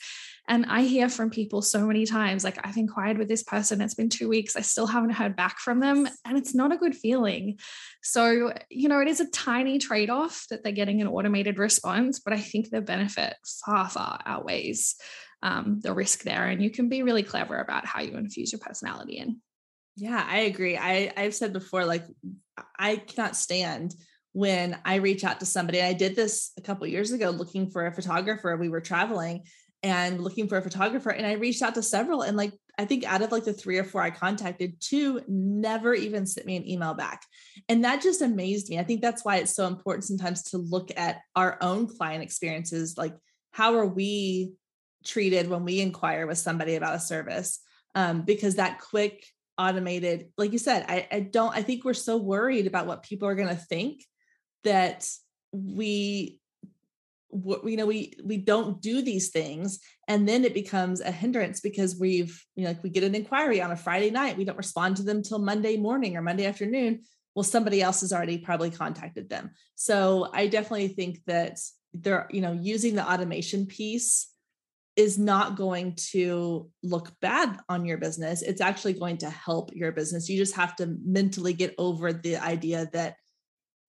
And 0.49 0.67
I 0.67 0.83
hear 0.83 1.09
from 1.09 1.31
people 1.31 1.61
so 1.61 1.87
many 1.87 2.07
times, 2.07 2.45
like, 2.45 2.59
I've 2.65 2.77
inquired 2.77 3.19
with 3.19 3.29
this 3.29 3.43
person, 3.43 3.81
it's 3.81 3.95
been 3.95 4.09
two 4.09 4.29
weeks, 4.29 4.55
I 4.55 4.61
still 4.61 4.87
haven't 4.87 5.11
heard 5.11 5.35
back 5.35 5.59
from 5.59 5.81
them. 5.81 6.09
And 6.25 6.39
it's 6.39 6.55
not 6.55 6.73
a 6.73 6.77
good 6.77 6.95
feeling. 6.95 7.59
So, 8.03 8.53
you 8.71 8.89
know, 8.89 9.01
it 9.01 9.09
is 9.09 9.21
a 9.21 9.31
tiny 9.31 9.79
trade 9.79 10.11
off 10.11 10.47
that 10.51 10.63
they're 10.63 10.73
getting 10.73 11.01
an 11.01 11.09
automated 11.09 11.59
response, 11.59 12.21
but 12.21 12.33
I 12.33 12.39
think 12.39 12.71
the 12.71 12.81
benefit 12.81 13.35
far, 13.65 13.89
far 13.89 14.21
outweighs 14.25 14.95
um, 15.43 15.81
the 15.83 15.93
risk 15.93 16.23
there. 16.23 16.47
And 16.47 16.63
you 16.63 16.71
can 16.71 16.89
be 16.89 17.03
really 17.03 17.25
clever 17.25 17.59
about 17.59 17.85
how 17.85 18.01
you 18.01 18.17
infuse 18.17 18.53
your 18.53 18.61
personality 18.61 19.19
in. 19.19 19.41
Yeah, 19.97 20.25
I 20.29 20.41
agree. 20.41 20.77
I, 20.77 21.13
I've 21.17 21.35
said 21.35 21.53
before, 21.53 21.85
like, 21.85 22.05
I 22.79 22.97
cannot 22.97 23.35
stand 23.35 23.95
when 24.33 24.79
I 24.85 24.97
reach 24.97 25.25
out 25.25 25.41
to 25.41 25.47
somebody. 25.47 25.81
I 25.81 25.95
did 25.95 26.15
this 26.15 26.53
a 26.59 26.61
couple 26.61 26.87
years 26.87 27.11
ago 27.11 27.31
looking 27.31 27.71
for 27.71 27.87
a 27.87 27.93
photographer. 27.93 28.57
We 28.57 28.69
were 28.69 28.83
traveling 28.83 29.45
and 29.87 30.21
looking 30.21 30.49
for 30.49 30.59
a 30.59 30.63
photographer. 30.63 31.11
And 31.11 31.25
I 31.25 31.35
reached 31.35 31.63
out 31.63 31.77
to 31.77 31.83
several, 31.83 32.23
and 32.23 32.37
like 32.37 32.53
I 32.77 32.85
think 32.87 33.05
out 33.05 33.23
of 33.23 33.31
like 33.31 33.45
the 33.45 33.53
three 33.53 33.79
or 33.79 33.85
four 33.85 34.03
I 34.03 34.11
contacted, 34.11 34.81
two 34.81 35.23
never 35.29 35.95
even 35.95 36.27
sent 36.27 36.45
me 36.45 36.57
an 36.57 36.69
email 36.69 36.93
back. 36.93 37.23
And 37.69 37.85
that 37.85 38.03
just 38.03 38.21
amazed 38.21 38.69
me. 38.69 38.81
I 38.81 38.83
think 38.83 39.01
that's 39.01 39.25
why 39.25 39.37
it's 39.37 39.55
so 39.55 39.69
important 39.69 40.05
sometimes 40.05 40.43
to 40.51 40.59
look 40.59 40.91
at 40.97 41.21
our 41.37 41.57
own 41.61 41.87
client 41.87 42.25
experiences. 42.25 42.99
Like, 42.99 43.15
how 43.53 43.77
are 43.77 43.87
we 43.87 44.55
treated 45.05 45.49
when 45.49 45.65
we 45.65 45.81
inquire 45.81 46.27
with 46.27 46.39
somebody 46.39 46.75
about 46.75 46.97
a 46.97 47.01
service? 47.01 47.61
Um, 47.95 48.23
because 48.23 48.57
that 48.57 48.81
quick, 48.81 49.25
automated, 49.57 50.33
like 50.37 50.53
you 50.53 50.59
said, 50.59 50.85
I, 50.89 51.07
I 51.11 51.21
don't, 51.21 51.55
I 51.57 51.63
think 51.63 51.85
we're 51.85 51.95
so 51.95 52.17
worried 52.17 52.67
about 52.67 52.87
what 52.87 53.05
people 53.05 53.29
are 53.29 53.37
going 53.37 53.49
to 53.49 53.55
think 53.55 54.03
that 54.65 55.09
we 55.53 56.41
you 57.33 57.77
know 57.77 57.87
we 57.87 58.15
we 58.25 58.37
don't 58.37 58.81
do 58.81 59.03
these 59.03 59.31
things 59.31 59.81
and 60.09 60.29
then 60.29 60.45
it 60.45 60.55
becomes 60.55 61.01
a 61.01 61.11
hindrance 61.11 61.61
because 61.61 61.99
we've 61.99 62.45
you 62.55 62.63
know 62.65 62.71
like 62.71 62.83
we 62.83 62.91
get 62.91 63.03
an 63.03 63.15
inquiry 63.15 63.61
on 63.61 63.73
a 63.73 63.77
friday 63.77 64.11
night 64.11 64.37
we 64.37 64.45
don't 64.45 64.57
respond 64.57 64.97
to 64.97 65.03
them 65.03 65.23
till 65.23 65.41
monday 65.41 65.77
morning 65.77 66.17
or 66.17 66.23
monday 66.23 66.47
afternoon 66.47 67.01
well 67.37 67.45
somebody 67.45 67.83
else 67.83 68.01
has 68.01 68.13
already 68.13 68.39
probably 68.39 68.71
contacted 68.71 69.29
them. 69.29 69.51
So 69.77 70.29
i 70.33 70.49
definitely 70.49 70.89
think 70.89 71.21
that 71.27 71.59
they're 71.95 72.27
you 72.31 72.41
know 72.41 72.53
using 72.53 72.97
the 72.97 73.09
automation 73.09 73.67
piece 73.67 74.33
is 74.97 75.19
not 75.19 75.57
going 75.57 75.95
to 75.95 76.71
look 76.83 77.13
bad 77.21 77.59
on 77.69 77.85
your 77.85 77.99
business 77.99 78.43
it's 78.43 78.61
actually 78.63 78.95
going 78.95 79.19
to 79.19 79.29
help 79.29 79.71
your 79.75 79.93
business 79.93 80.29
you 80.29 80.39
just 80.39 80.57
have 80.57 80.75
to 80.77 80.97
mentally 81.05 81.53
get 81.53 81.75
over 81.79 82.13
the 82.13 82.37
idea 82.37 82.89
that 82.93 83.17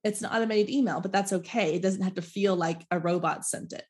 it's 0.04 0.22
an 0.22 0.30
automated 0.30 0.70
email, 0.70 1.02
but 1.02 1.12
that's 1.12 1.34
okay. 1.34 1.76
It 1.76 1.82
doesn't 1.82 2.02
have 2.02 2.16
to 2.16 2.22
feel 2.22 2.56
like 2.56 2.86
a 2.92 3.00
robot 3.00 3.46
sent 3.46 3.74
it. 3.74 3.86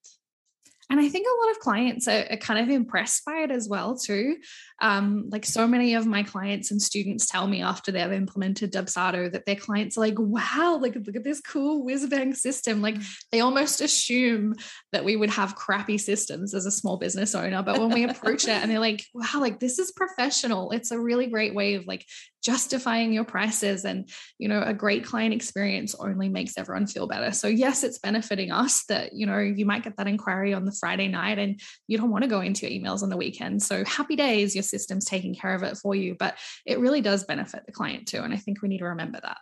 And 0.90 1.02
I 1.02 1.10
think 1.10 1.28
a 1.28 1.46
lot 1.46 1.52
of 1.52 1.60
clients 1.60 2.08
are, 2.08 2.26
are, 2.32 2.38
kind 2.38 2.60
of 2.60 2.70
impressed 2.70 3.26
by 3.26 3.40
it 3.40 3.52
as 3.52 3.68
well 3.68 3.98
too. 3.98 4.38
Um, 4.82 5.28
like 5.30 5.46
so 5.46 5.68
many 5.68 5.96
of 5.96 6.06
my 6.06 6.24
clients 6.24 6.72
and 6.72 6.82
students 6.82 7.26
tell 7.26 7.46
me 7.46 7.62
after 7.62 7.92
they've 7.92 8.12
implemented 8.12 8.72
Dubsado 8.72 9.30
that 9.32 9.46
their 9.46 9.58
clients 9.58 9.98
are 9.98 10.02
like, 10.02 10.18
wow, 10.18 10.80
like 10.82 10.96
look 10.96 11.16
at 11.16 11.26
this 11.26 11.42
cool 11.42 11.84
whiz 11.84 12.08
bang 12.08 12.34
system. 12.34 12.82
Like 12.82 12.96
mm. 12.96 13.18
they 13.34 13.42
almost 13.42 13.82
assume 13.82 14.56
that 14.94 15.04
we 15.04 15.18
would 15.18 15.32
have 15.32 15.56
crappy 15.56 15.98
systems 15.98 16.54
as 16.54 16.66
a 16.66 16.72
small 16.72 16.96
business 16.96 17.36
owner. 17.36 17.62
But 17.64 17.80
when 17.80 17.90
we 17.90 18.06
approach 18.06 18.46
it 18.46 18.50
and 18.52 18.72
they're 18.72 18.80
like, 18.80 19.04
wow, 19.14 19.42
like 19.42 19.60
this 19.60 19.80
is 19.80 19.92
professional. 19.92 20.72
It's 20.72 20.92
a 20.92 21.00
really 21.00 21.28
great 21.28 21.54
way 21.54 21.74
of 21.74 21.86
like 21.86 22.06
justifying 22.44 23.12
your 23.12 23.24
prices 23.24 23.86
and 23.86 24.10
you 24.38 24.48
know 24.48 24.62
a 24.62 24.74
great 24.74 25.04
client 25.04 25.34
experience 25.34 25.96
only 25.96 26.30
makes 26.30 26.58
everyone 26.58 26.88
feel 26.88 27.08
better. 27.08 27.32
So 27.32 27.48
yes 27.48 27.84
it's 27.84 28.00
benefiting 28.00 28.52
us 28.52 28.86
that 28.86 29.14
you 29.14 29.26
know 29.26 29.40
you 29.40 29.66
might 29.66 29.84
get 29.84 29.98
that 29.98 30.08
inquiry 30.08 30.54
on 30.54 30.66
the 30.66 30.72
friday 30.72 31.08
night 31.08 31.40
and 31.40 31.60
you 31.88 31.98
don't 31.98 32.12
want 32.12 32.24
to 32.24 32.30
go 32.30 32.42
into 32.42 32.68
your 32.68 32.80
emails 32.80 33.04
on 33.04 33.10
the 33.10 33.18
weekend. 33.18 33.62
So 33.64 33.84
happy 33.86 34.16
days 34.16 34.56
your 34.56 34.64
system's 34.64 35.06
taking 35.06 35.36
care 35.36 35.54
of 35.56 35.64
it 35.64 35.78
for 35.78 35.96
you 35.96 36.16
but 36.18 36.38
it 36.66 36.80
really 36.80 37.02
does 37.02 37.26
benefit 37.26 37.66
the 37.66 37.72
client 37.72 38.08
too 38.08 38.22
and 38.22 38.34
i 38.34 38.38
think 38.38 38.62
we 38.62 38.70
need 38.70 38.80
to 38.80 38.86
remember 38.86 39.20
that. 39.22 39.38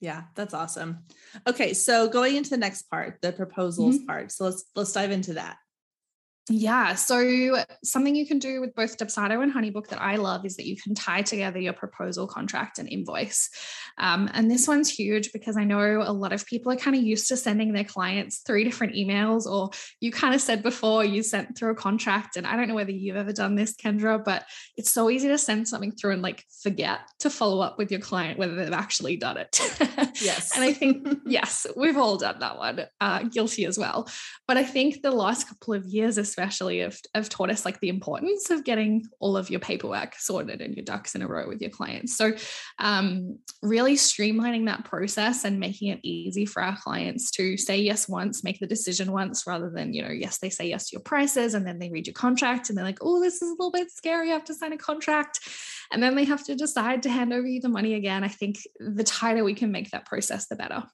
Yeah 0.00 0.24
that's 0.34 0.54
awesome. 0.54 1.04
Okay 1.46 1.72
so 1.72 2.08
going 2.08 2.36
into 2.36 2.50
the 2.50 2.58
next 2.58 2.82
part 2.90 3.18
the 3.22 3.32
proposals 3.32 3.96
mm-hmm. 3.96 4.06
part. 4.06 4.32
So 4.32 4.44
let's 4.44 4.64
let's 4.74 4.92
dive 4.92 5.10
into 5.10 5.34
that 5.34 5.56
Yeah. 6.48 6.94
So 6.94 7.64
something 7.82 8.14
you 8.14 8.24
can 8.24 8.38
do 8.38 8.60
with 8.60 8.72
both 8.76 8.98
Dubsado 8.98 9.42
and 9.42 9.52
Honeybook 9.52 9.88
that 9.88 10.00
I 10.00 10.14
love 10.14 10.46
is 10.46 10.54
that 10.56 10.66
you 10.66 10.76
can 10.76 10.94
tie 10.94 11.22
together 11.22 11.58
your 11.58 11.72
proposal 11.72 12.28
contract 12.28 12.78
and 12.78 12.88
invoice. 12.88 13.50
Um, 13.98 14.30
and 14.32 14.48
this 14.48 14.68
one's 14.68 14.88
huge 14.88 15.32
because 15.32 15.56
I 15.56 15.64
know 15.64 16.02
a 16.02 16.12
lot 16.12 16.32
of 16.32 16.46
people 16.46 16.70
are 16.70 16.76
kind 16.76 16.96
of 16.96 17.02
used 17.02 17.26
to 17.28 17.36
sending 17.36 17.72
their 17.72 17.84
clients 17.84 18.42
three 18.46 18.62
different 18.62 18.94
emails, 18.94 19.44
or 19.46 19.70
you 20.00 20.12
kind 20.12 20.36
of 20.36 20.40
said 20.40 20.62
before 20.62 21.04
you 21.04 21.24
sent 21.24 21.58
through 21.58 21.72
a 21.72 21.74
contract. 21.74 22.36
And 22.36 22.46
I 22.46 22.54
don't 22.54 22.68
know 22.68 22.76
whether 22.76 22.92
you've 22.92 23.16
ever 23.16 23.32
done 23.32 23.56
this, 23.56 23.74
Kendra, 23.74 24.22
but 24.22 24.44
it's 24.76 24.92
so 24.92 25.10
easy 25.10 25.26
to 25.28 25.38
send 25.38 25.66
something 25.66 25.90
through 25.90 26.12
and 26.12 26.22
like 26.22 26.44
forget 26.62 27.00
to 27.20 27.30
follow 27.30 27.60
up 27.60 27.76
with 27.76 27.90
your 27.90 28.00
client 28.00 28.38
whether 28.38 28.54
they've 28.54 28.72
actually 28.72 29.16
done 29.16 29.36
it. 29.36 29.60
Yes. 30.22 30.52
and 30.54 30.64
I 30.64 30.72
think, 30.72 31.06
yes, 31.26 31.66
we've 31.76 31.96
all 31.96 32.16
done 32.16 32.38
that 32.40 32.56
one, 32.56 32.86
uh, 33.00 33.24
guilty 33.24 33.66
as 33.66 33.76
well. 33.76 34.08
But 34.48 34.56
I 34.56 34.64
think 34.64 35.02
the 35.02 35.10
last 35.10 35.46
couple 35.48 35.74
of 35.74 35.84
years, 35.84 36.16
especially 36.16 36.35
have, 36.36 36.98
have 37.14 37.28
taught 37.28 37.50
us 37.50 37.64
like 37.64 37.80
the 37.80 37.88
importance 37.88 38.50
of 38.50 38.64
getting 38.64 39.04
all 39.20 39.36
of 39.36 39.50
your 39.50 39.60
paperwork 39.60 40.14
sorted 40.16 40.60
and 40.60 40.74
your 40.74 40.84
ducks 40.84 41.14
in 41.14 41.22
a 41.22 41.26
row 41.26 41.48
with 41.48 41.60
your 41.60 41.70
clients. 41.70 42.16
So 42.16 42.32
um, 42.78 43.38
really 43.62 43.94
streamlining 43.94 44.66
that 44.66 44.84
process 44.84 45.44
and 45.44 45.58
making 45.60 45.88
it 45.88 46.00
easy 46.02 46.46
for 46.46 46.62
our 46.62 46.76
clients 46.76 47.30
to 47.32 47.56
say 47.56 47.78
yes 47.78 48.08
once, 48.08 48.44
make 48.44 48.60
the 48.60 48.66
decision 48.66 49.12
once, 49.12 49.46
rather 49.46 49.70
than, 49.70 49.92
you 49.92 50.02
know, 50.02 50.10
yes, 50.10 50.38
they 50.38 50.50
say 50.50 50.68
yes 50.68 50.88
to 50.88 50.96
your 50.96 51.02
prices 51.02 51.54
and 51.54 51.66
then 51.66 51.78
they 51.78 51.90
read 51.90 52.06
your 52.06 52.14
contract 52.14 52.68
and 52.68 52.76
they're 52.76 52.84
like, 52.84 52.98
oh, 53.00 53.20
this 53.20 53.42
is 53.42 53.48
a 53.48 53.52
little 53.52 53.72
bit 53.72 53.90
scary. 53.90 54.30
I 54.30 54.34
have 54.34 54.44
to 54.44 54.54
sign 54.54 54.72
a 54.72 54.78
contract. 54.78 55.40
And 55.92 56.02
then 56.02 56.16
they 56.16 56.24
have 56.24 56.44
to 56.44 56.54
decide 56.54 57.02
to 57.04 57.10
hand 57.10 57.32
over 57.32 57.46
you 57.46 57.60
the 57.60 57.68
money 57.68 57.94
again. 57.94 58.24
I 58.24 58.28
think 58.28 58.58
the 58.78 59.04
tighter 59.04 59.44
we 59.44 59.54
can 59.54 59.70
make 59.70 59.90
that 59.90 60.06
process, 60.06 60.48
the 60.48 60.56
better. 60.56 60.84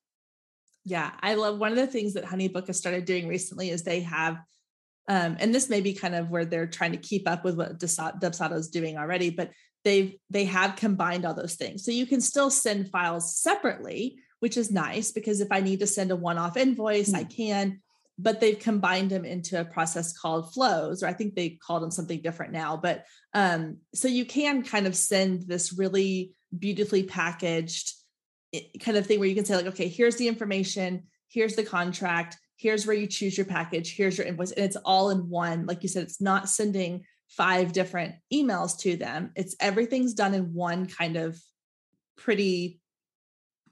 Yeah, 0.85 1.13
I 1.21 1.35
love 1.35 1.59
one 1.59 1.71
of 1.71 1.79
the 1.79 1.87
things 1.87 2.15
that 2.15 2.25
Honeybook 2.25 2.67
has 2.67 2.77
started 2.77 3.05
doing 3.05 3.29
recently 3.29 3.71
is 3.71 3.85
they 3.85 4.01
have 4.01 4.39
um, 5.09 5.37
and 5.41 5.55
this 5.55 5.69
may 5.69 5.81
be 5.81 5.95
kind 5.95 6.15
of 6.15 6.31
where 6.31 6.45
they're 6.45 6.67
trying 6.67 6.93
to 6.93 6.99
keep 6.99 7.29
up 7.29 7.45
with 7.45 7.57
what 7.57 7.79
Dubsado 7.79 8.55
is 8.55 8.69
doing 8.69 8.97
already, 8.97 9.31
but 9.31 9.51
they've 9.85 10.15
they 10.31 10.45
have 10.45 10.77
combined 10.77 11.25
all 11.25 11.35
those 11.35 11.57
things. 11.57 11.85
So 11.85 11.91
you 11.91 12.07
can 12.07 12.21
still 12.21 12.51
send 12.51 12.91
files 12.91 13.37
separately, 13.37 14.19
which 14.41 14.57
is 14.57 14.71
nice 14.71 15.11
because 15.11 15.41
if 15.41 15.49
I 15.51 15.61
need 15.61 15.81
to 15.81 15.87
send 15.87 16.11
a 16.11 16.17
one-off 16.17 16.57
invoice, 16.57 17.09
mm-hmm. 17.09 17.17
I 17.17 17.25
mm. 17.25 17.37
can. 17.37 17.81
But 18.19 18.41
they've 18.41 18.59
combined 18.59 19.11
them 19.11 19.25
into 19.25 19.59
a 19.59 19.65
process 19.65 20.17
called 20.17 20.53
flows, 20.53 21.03
or 21.03 21.07
I 21.07 21.15
think 21.15 21.35
they 21.35 21.59
called 21.67 21.83
them 21.83 21.91
something 21.91 22.21
different 22.21 22.53
now. 22.53 22.77
But 22.77 23.05
um, 23.35 23.79
so 23.95 24.07
you 24.07 24.25
can 24.25 24.63
kind 24.63 24.87
of 24.87 24.95
send 24.95 25.49
this 25.49 25.73
really 25.73 26.35
beautifully 26.57 27.03
packaged 27.03 27.95
eh, 28.53 28.61
kind 28.81 28.99
of 28.99 29.07
thing 29.07 29.19
where 29.19 29.29
you 29.29 29.35
can 29.35 29.47
say 29.47 29.57
like, 29.57 29.67
okay, 29.67 29.89
here's 29.89 30.17
the 30.17 30.29
information, 30.29 31.05
here's 31.29 31.57
the 31.57 31.65
contract, 31.65 32.37
here's 32.63 32.87
where 32.87 32.97
you 32.97 33.09
choose 33.09 33.37
your 33.37 33.47
package, 33.47 33.97
here's 33.97 34.17
your 34.17 34.27
invoice. 34.27 34.53
And 34.53 34.65
it's 34.65 34.77
all 34.77 35.11
in 35.11 35.29
one. 35.29 35.67
Like 35.67 35.83
you 35.83 35.89
said, 35.89 36.05
it's 36.05 36.21
not 36.21 36.49
sending 36.49 37.05
five 37.29 37.73
different 37.73 38.15
emails 38.33 38.79
to 38.79 38.97
them. 38.97 39.33
It's 39.35 39.57
everything's 39.59 40.15
done 40.15 40.33
in 40.33 40.55
one 40.55 40.87
kind 40.87 41.17
of 41.17 41.41
pretty 42.17 42.81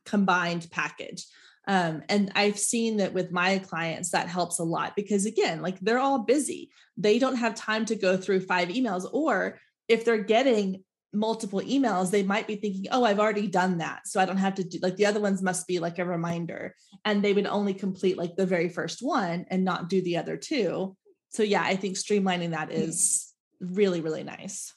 combined 0.04 0.66
package. 0.72 1.24
Um, 1.68 2.02
and 2.08 2.32
I've 2.34 2.58
seen 2.58 2.96
that 2.96 3.12
with 3.12 3.30
my 3.30 3.58
clients, 3.58 4.10
that 4.10 4.28
helps 4.28 4.58
a 4.58 4.64
lot 4.64 4.96
because, 4.96 5.24
again, 5.24 5.62
like 5.62 5.78
they're 5.78 6.00
all 6.00 6.20
busy. 6.20 6.70
They 6.96 7.20
don't 7.20 7.36
have 7.36 7.54
time 7.54 7.84
to 7.86 7.94
go 7.94 8.16
through 8.16 8.40
five 8.40 8.68
emails, 8.70 9.08
or 9.12 9.60
if 9.86 10.04
they're 10.04 10.24
getting 10.24 10.82
multiple 11.12 11.60
emails, 11.60 12.10
they 12.10 12.22
might 12.22 12.46
be 12.46 12.56
thinking, 12.56 12.86
oh, 12.90 13.04
I've 13.04 13.18
already 13.18 13.46
done 13.46 13.78
that. 13.78 14.06
So 14.06 14.20
I 14.20 14.26
don't 14.26 14.36
have 14.36 14.54
to 14.56 14.64
do 14.64 14.78
like 14.82 14.96
the 14.96 15.06
other 15.06 15.20
ones 15.20 15.42
must 15.42 15.66
be 15.66 15.78
like 15.78 15.98
a 15.98 16.04
reminder. 16.04 16.74
And 17.04 17.22
they 17.22 17.32
would 17.32 17.46
only 17.46 17.74
complete 17.74 18.16
like 18.16 18.36
the 18.36 18.46
very 18.46 18.68
first 18.68 19.00
one 19.02 19.46
and 19.50 19.64
not 19.64 19.88
do 19.88 20.00
the 20.02 20.16
other 20.18 20.36
two. 20.36 20.96
So 21.30 21.42
yeah, 21.42 21.62
I 21.62 21.76
think 21.76 21.96
streamlining 21.96 22.50
that 22.50 22.70
is 22.70 23.32
really, 23.60 24.00
really 24.00 24.24
nice. 24.24 24.74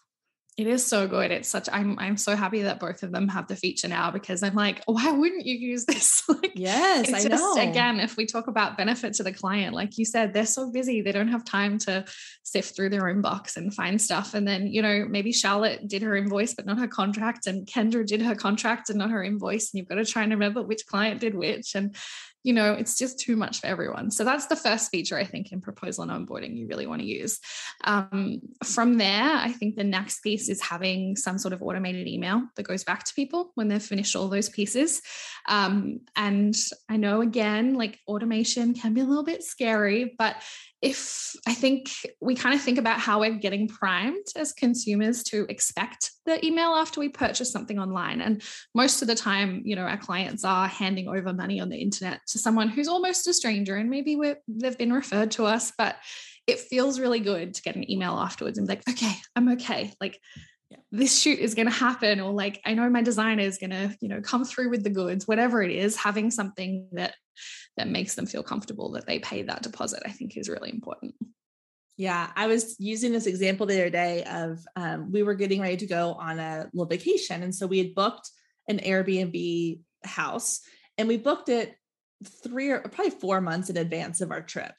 It 0.56 0.68
is 0.68 0.86
so 0.86 1.08
good. 1.08 1.32
It's 1.32 1.50
such 1.50 1.68
I'm 1.72 1.98
I'm 1.98 2.16
so 2.16 2.36
happy 2.36 2.62
that 2.62 2.80
both 2.80 3.02
of 3.02 3.12
them 3.12 3.28
have 3.30 3.48
the 3.48 3.56
feature 3.56 3.88
now 3.88 4.12
because 4.12 4.44
I'm 4.44 4.54
like, 4.54 4.84
why 4.86 5.12
wouldn't 5.12 5.46
you 5.46 5.56
use 5.56 5.86
this? 5.86 6.22
like 6.30 6.52
yes, 6.54 7.12
I 7.12 7.28
just, 7.28 7.32
know. 7.32 7.54
Again, 7.54 8.00
if 8.00 8.16
we 8.18 8.28
talk 8.28 8.48
about 8.48 8.78
benefit 8.78 9.14
to 9.16 9.24
the 9.24 9.34
client, 9.34 9.74
like 9.74 9.98
you 9.98 10.06
said, 10.06 10.32
they're 10.32 10.46
so 10.46 10.72
busy, 10.72 11.02
they 11.02 11.12
don't 11.12 11.30
have 11.30 11.44
time 11.44 11.80
to 11.80 12.06
sift 12.44 12.76
through 12.76 12.90
their 12.90 13.04
inbox 13.04 13.58
and 13.58 13.74
find 13.74 14.00
stuff. 14.00 14.36
And 14.36 14.48
then, 14.48 14.68
you 14.68 14.84
know, 14.84 15.08
maybe 15.10 15.32
Charlotte 15.32 15.88
did 15.88 16.04
her 16.04 16.16
invoice, 16.16 16.54
but 16.54 16.68
not 16.68 16.80
her 16.80 16.88
contract, 16.88 17.48
and 17.48 17.66
Kendra 17.66 18.06
did 18.06 18.22
her 18.22 18.36
contract 18.36 18.90
and 18.90 19.00
not 19.00 19.10
her 19.10 19.24
invoice. 19.24 19.74
And 19.74 19.80
you've 19.80 19.90
got 19.90 19.96
to 19.96 20.06
try 20.06 20.22
and 20.22 20.32
remember 20.34 20.62
which 20.62 20.86
client 20.86 21.20
did 21.20 21.34
which. 21.34 21.74
And 21.74 21.96
you 22.44 22.54
know, 22.54 22.74
it's 22.74 22.98
just 22.98 23.20
too 23.20 23.36
much 23.36 23.62
for 23.62 23.68
everyone. 23.68 24.12
So 24.12 24.24
that's 24.26 24.48
the 24.48 24.56
first 24.56 24.92
feature 24.92 25.18
I 25.18 25.24
think 25.24 25.52
in 25.52 25.62
proposal 25.62 26.04
and 26.04 26.28
onboarding 26.28 26.58
you 26.58 26.68
really 26.68 26.86
want 26.86 27.02
to 27.02 27.08
use. 27.08 27.40
Um, 27.86 28.42
from 28.64 28.98
there, 28.98 29.24
I 29.24 29.52
think 29.52 29.76
the 29.76 29.84
next 29.84 30.22
piece 30.22 30.50
is 30.50 30.62
having 30.62 31.16
some 31.16 31.38
sort 31.38 31.54
of 31.54 31.62
automated 31.62 32.08
email 32.08 32.44
that 32.56 32.64
goes 32.64 32.84
back 32.84 33.06
to 33.06 33.14
people 33.14 33.52
when 33.56 33.70
they've 33.70 33.82
finished 33.82 34.16
all 34.16 34.28
those 34.28 34.50
pieces. 34.50 35.02
Um, 35.48 36.02
and 36.16 36.56
I 36.90 36.98
know 36.98 37.22
again, 37.22 37.76
like 37.76 38.00
automation 38.08 38.74
can 38.74 38.94
be 38.94 39.02
a 39.02 39.06
little 39.06 39.24
bit 39.24 39.44
scary, 39.44 40.14
but 40.18 40.36
if 40.84 41.34
I 41.48 41.54
think 41.54 41.92
we 42.20 42.36
kind 42.36 42.54
of 42.54 42.62
think 42.62 42.78
about 42.78 43.00
how 43.00 43.22
we're 43.22 43.36
getting 43.36 43.70
primed 43.70 44.26
as 44.36 44.52
consumers 44.52 45.24
to 45.24 45.46
expect 45.48 46.12
the 46.26 46.46
email 46.46 46.72
after 46.72 47.00
we 47.00 47.08
purchase 47.08 47.54
something 47.54 47.80
online. 47.80 48.20
And 48.20 48.44
most 48.76 49.02
of 49.02 49.08
the 49.08 49.16
time, 49.16 49.62
you 49.64 49.78
know, 49.78 49.84
our 49.84 49.98
clients 49.98 50.44
are 50.44 50.68
handing 50.68 51.08
over 51.08 51.32
money 51.32 51.62
on 51.62 51.70
the 51.70 51.78
internet 51.78 52.20
to 52.28 52.38
someone 52.38 52.68
who's 52.68 52.90
almost 52.90 53.26
a 53.28 53.34
stranger 53.34 53.78
and 53.78 53.90
maybe 53.90 54.18
we're, 54.18 54.36
they've 54.50 54.78
been 54.78 54.92
referred 54.92 55.32
to 55.32 55.46
us, 55.46 55.72
but 55.78 55.96
it 56.48 56.60
feels 56.60 57.00
really 57.00 57.22
good 57.22 57.54
to 57.54 57.62
get 57.62 57.78
an 57.78 57.90
email 57.90 58.18
afterwards 58.20 58.58
and 58.58 58.68
be 58.68 58.74
like, 58.74 58.90
okay, 58.90 59.14
I'm 59.38 59.54
okay. 59.54 59.94
Like, 60.02 60.20
this 60.92 61.20
shoot 61.20 61.40
is 61.40 61.56
going 61.56 61.68
to 61.68 61.72
happen 61.72 62.20
or 62.20 62.32
like 62.32 62.60
i 62.66 62.74
know 62.74 62.90
my 62.90 63.04
designer 63.04 63.44
is 63.44 63.60
going 63.60 63.70
to 63.70 63.96
you 64.02 64.10
know 64.10 64.22
come 64.22 64.44
through 64.44 64.72
with 64.72 64.84
the 64.84 64.90
goods 64.90 65.28
whatever 65.28 65.62
it 65.62 65.70
is 65.70 65.96
having 65.96 66.32
something 66.32 66.88
that 66.94 67.14
that 67.78 67.88
makes 67.88 68.16
them 68.16 68.26
feel 68.26 68.44
comfortable 68.44 68.92
that 68.92 69.06
they 69.06 69.20
pay 69.20 69.42
that 69.44 69.64
deposit 69.64 70.02
i 70.06 70.12
think 70.12 70.38
is 70.38 70.50
really 70.50 70.70
important 70.70 71.14
yeah 71.98 72.32
i 72.36 72.48
was 72.48 72.76
using 72.80 73.12
this 73.12 73.28
example 73.28 73.66
the 73.66 73.76
other 73.76 73.90
day 73.90 74.24
of 74.24 74.60
um, 74.76 75.12
we 75.12 75.24
were 75.24 75.36
getting 75.36 75.62
ready 75.62 75.78
to 75.78 75.86
go 75.86 76.14
on 76.14 76.40
a 76.40 76.70
little 76.74 76.88
vacation 76.88 77.44
and 77.44 77.54
so 77.54 77.68
we 77.68 77.78
had 77.78 77.96
booked 77.96 78.30
an 78.68 78.80
airbnb 78.80 79.80
house 80.04 80.62
and 80.98 81.08
we 81.08 81.18
booked 81.18 81.50
it 81.50 81.76
three 82.44 82.70
or 82.70 82.80
probably 82.80 83.10
four 83.10 83.42
months 83.42 83.70
in 83.70 83.78
advance 83.78 84.22
of 84.22 84.32
our 84.32 84.42
trip 84.42 84.74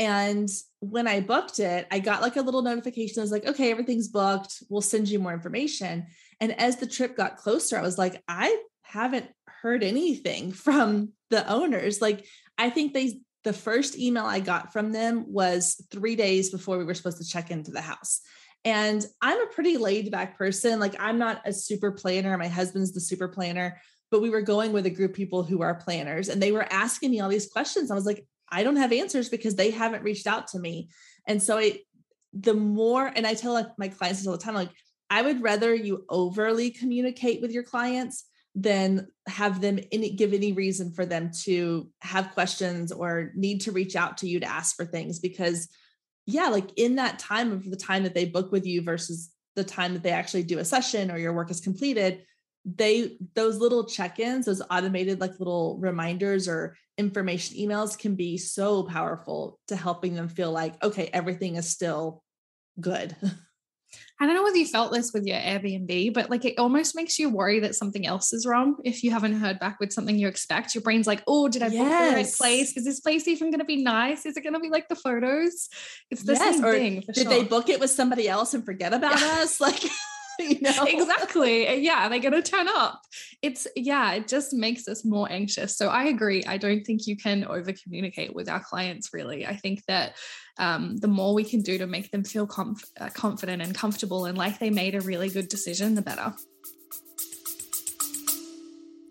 and 0.00 0.48
when 0.78 1.06
I 1.06 1.20
booked 1.20 1.58
it, 1.58 1.86
I 1.90 1.98
got 1.98 2.22
like 2.22 2.36
a 2.36 2.40
little 2.40 2.62
notification. 2.62 3.20
I 3.20 3.22
was 3.22 3.30
like, 3.30 3.44
okay, 3.44 3.70
everything's 3.70 4.08
booked. 4.08 4.62
We'll 4.70 4.80
send 4.80 5.10
you 5.10 5.18
more 5.18 5.34
information. 5.34 6.06
And 6.40 6.58
as 6.58 6.76
the 6.76 6.86
trip 6.86 7.18
got 7.18 7.36
closer, 7.36 7.76
I 7.76 7.82
was 7.82 7.98
like, 7.98 8.22
I 8.26 8.62
haven't 8.80 9.26
heard 9.62 9.82
anything 9.82 10.52
from 10.66 11.12
the 11.30 11.48
owners. 11.50 12.00
Like, 12.00 12.26
I 12.58 12.70
think 12.70 12.92
they, 12.92 13.20
the 13.44 13.52
first 13.52 13.98
email 13.98 14.24
I 14.24 14.40
got 14.40 14.72
from 14.72 14.92
them 14.92 15.24
was 15.28 15.82
three 15.90 16.16
days 16.16 16.50
before 16.50 16.78
we 16.78 16.84
were 16.84 16.94
supposed 16.94 17.18
to 17.18 17.28
check 17.28 17.50
into 17.50 17.70
the 17.70 17.80
house. 17.80 18.20
And 18.64 19.04
I'm 19.22 19.40
a 19.40 19.46
pretty 19.46 19.78
laid 19.78 20.10
back 20.10 20.36
person. 20.36 20.80
Like, 20.80 20.94
I'm 21.00 21.18
not 21.18 21.40
a 21.46 21.52
super 21.52 21.92
planner. 21.92 22.36
My 22.36 22.48
husband's 22.48 22.92
the 22.92 23.00
super 23.00 23.28
planner, 23.28 23.80
but 24.10 24.20
we 24.20 24.28
were 24.28 24.42
going 24.42 24.72
with 24.72 24.84
a 24.84 24.90
group 24.90 25.12
of 25.12 25.16
people 25.16 25.42
who 25.42 25.62
are 25.62 25.74
planners 25.74 26.28
and 26.28 26.42
they 26.42 26.52
were 26.52 26.70
asking 26.70 27.10
me 27.10 27.20
all 27.20 27.30
these 27.30 27.50
questions. 27.50 27.90
I 27.90 27.94
was 27.94 28.04
like, 28.04 28.26
I 28.50 28.62
don't 28.62 28.76
have 28.76 28.92
answers 28.92 29.30
because 29.30 29.54
they 29.54 29.70
haven't 29.70 30.02
reached 30.02 30.26
out 30.26 30.48
to 30.48 30.58
me. 30.58 30.90
And 31.26 31.42
so 31.42 31.56
it, 31.58 31.80
the 32.34 32.54
more, 32.54 33.06
and 33.06 33.26
I 33.26 33.34
tell 33.34 33.74
my 33.78 33.88
clients 33.88 34.26
all 34.26 34.36
the 34.36 34.42
time, 34.42 34.54
like, 34.54 34.70
I 35.08 35.22
would 35.22 35.42
rather 35.42 35.74
you 35.74 36.04
overly 36.08 36.70
communicate 36.70 37.40
with 37.40 37.50
your 37.50 37.64
clients 37.64 38.24
than 38.54 39.06
have 39.26 39.60
them 39.60 39.78
any, 39.92 40.10
give 40.10 40.32
any 40.32 40.52
reason 40.52 40.92
for 40.92 41.06
them 41.06 41.30
to 41.42 41.88
have 42.00 42.32
questions 42.32 42.90
or 42.90 43.32
need 43.34 43.60
to 43.60 43.72
reach 43.72 43.94
out 43.94 44.18
to 44.18 44.28
you 44.28 44.40
to 44.40 44.46
ask 44.46 44.74
for 44.74 44.84
things 44.84 45.20
because 45.20 45.68
yeah 46.26 46.48
like 46.48 46.70
in 46.76 46.96
that 46.96 47.18
time 47.18 47.52
of 47.52 47.68
the 47.70 47.76
time 47.76 48.02
that 48.02 48.14
they 48.14 48.24
book 48.24 48.50
with 48.50 48.66
you 48.66 48.82
versus 48.82 49.30
the 49.56 49.64
time 49.64 49.94
that 49.94 50.02
they 50.02 50.10
actually 50.10 50.42
do 50.42 50.58
a 50.58 50.64
session 50.64 51.10
or 51.10 51.18
your 51.18 51.32
work 51.32 51.50
is 51.50 51.60
completed 51.60 52.24
they 52.64 53.16
those 53.34 53.58
little 53.58 53.86
check-ins 53.86 54.46
those 54.46 54.62
automated 54.70 55.20
like 55.20 55.38
little 55.38 55.78
reminders 55.80 56.48
or 56.48 56.76
information 56.98 57.56
emails 57.56 57.98
can 57.98 58.14
be 58.16 58.36
so 58.36 58.82
powerful 58.82 59.58
to 59.68 59.76
helping 59.76 60.14
them 60.14 60.28
feel 60.28 60.50
like 60.50 60.82
okay 60.82 61.08
everything 61.12 61.56
is 61.56 61.68
still 61.68 62.22
good 62.80 63.16
I 64.20 64.26
don't 64.26 64.34
know 64.34 64.42
whether 64.42 64.58
you 64.58 64.66
felt 64.66 64.92
this 64.92 65.12
with 65.14 65.24
your 65.24 65.38
Airbnb, 65.38 66.12
but 66.12 66.28
like 66.28 66.44
it 66.44 66.58
almost 66.58 66.94
makes 66.94 67.18
you 67.18 67.30
worry 67.30 67.60
that 67.60 67.74
something 67.74 68.06
else 68.06 68.34
is 68.34 68.44
wrong 68.44 68.76
if 68.84 69.02
you 69.02 69.10
haven't 69.10 69.40
heard 69.40 69.58
back 69.58 69.80
with 69.80 69.94
something 69.94 70.18
you 70.18 70.28
expect. 70.28 70.74
Your 70.74 70.82
brain's 70.82 71.06
like, 71.06 71.22
oh, 71.26 71.48
did 71.48 71.62
I 71.62 71.70
book 71.70 71.78
yes. 71.78 72.10
the 72.10 72.16
right 72.16 72.34
place? 72.36 72.76
Is 72.76 72.84
this 72.84 73.00
place 73.00 73.26
even 73.26 73.50
going 73.50 73.60
to 73.60 73.64
be 73.64 73.82
nice? 73.82 74.26
Is 74.26 74.36
it 74.36 74.42
going 74.42 74.52
to 74.52 74.60
be 74.60 74.68
like 74.68 74.88
the 74.88 74.94
photos? 74.94 75.70
It's 76.10 76.22
the 76.22 76.34
yes. 76.34 76.56
same 76.56 76.64
or 76.64 76.72
thing. 76.72 77.02
Did 77.14 77.16
sure. 77.16 77.30
they 77.30 77.44
book 77.44 77.70
it 77.70 77.80
with 77.80 77.90
somebody 77.90 78.28
else 78.28 78.52
and 78.52 78.62
forget 78.62 78.92
about 78.92 79.18
yeah. 79.18 79.38
us? 79.40 79.58
Like 79.70 79.82
you 80.48 80.60
know? 80.60 80.84
exactly. 80.86 81.68
Yeah, 81.80 82.08
they're 82.08 82.18
going 82.18 82.32
to 82.32 82.42
turn 82.42 82.68
up. 82.68 83.02
It's, 83.42 83.66
yeah, 83.74 84.12
it 84.12 84.28
just 84.28 84.52
makes 84.52 84.86
us 84.86 85.04
more 85.04 85.30
anxious. 85.30 85.76
So 85.76 85.88
I 85.88 86.04
agree. 86.04 86.44
I 86.44 86.58
don't 86.58 86.84
think 86.84 87.06
you 87.06 87.16
can 87.16 87.44
over 87.44 87.72
communicate 87.72 88.34
with 88.34 88.48
our 88.48 88.60
clients, 88.60 89.10
really. 89.12 89.46
I 89.46 89.56
think 89.56 89.84
that 89.86 90.16
um, 90.58 90.96
the 90.98 91.08
more 91.08 91.32
we 91.34 91.44
can 91.44 91.62
do 91.62 91.78
to 91.78 91.86
make 91.86 92.10
them 92.10 92.24
feel 92.24 92.46
conf- 92.46 92.84
uh, 93.00 93.08
confident 93.10 93.62
and 93.62 93.74
comfortable 93.74 94.26
and 94.26 94.36
like 94.36 94.58
they 94.58 94.70
made 94.70 94.94
a 94.94 95.00
really 95.00 95.30
good 95.30 95.48
decision, 95.48 95.94
the 95.94 96.02
better. 96.02 96.34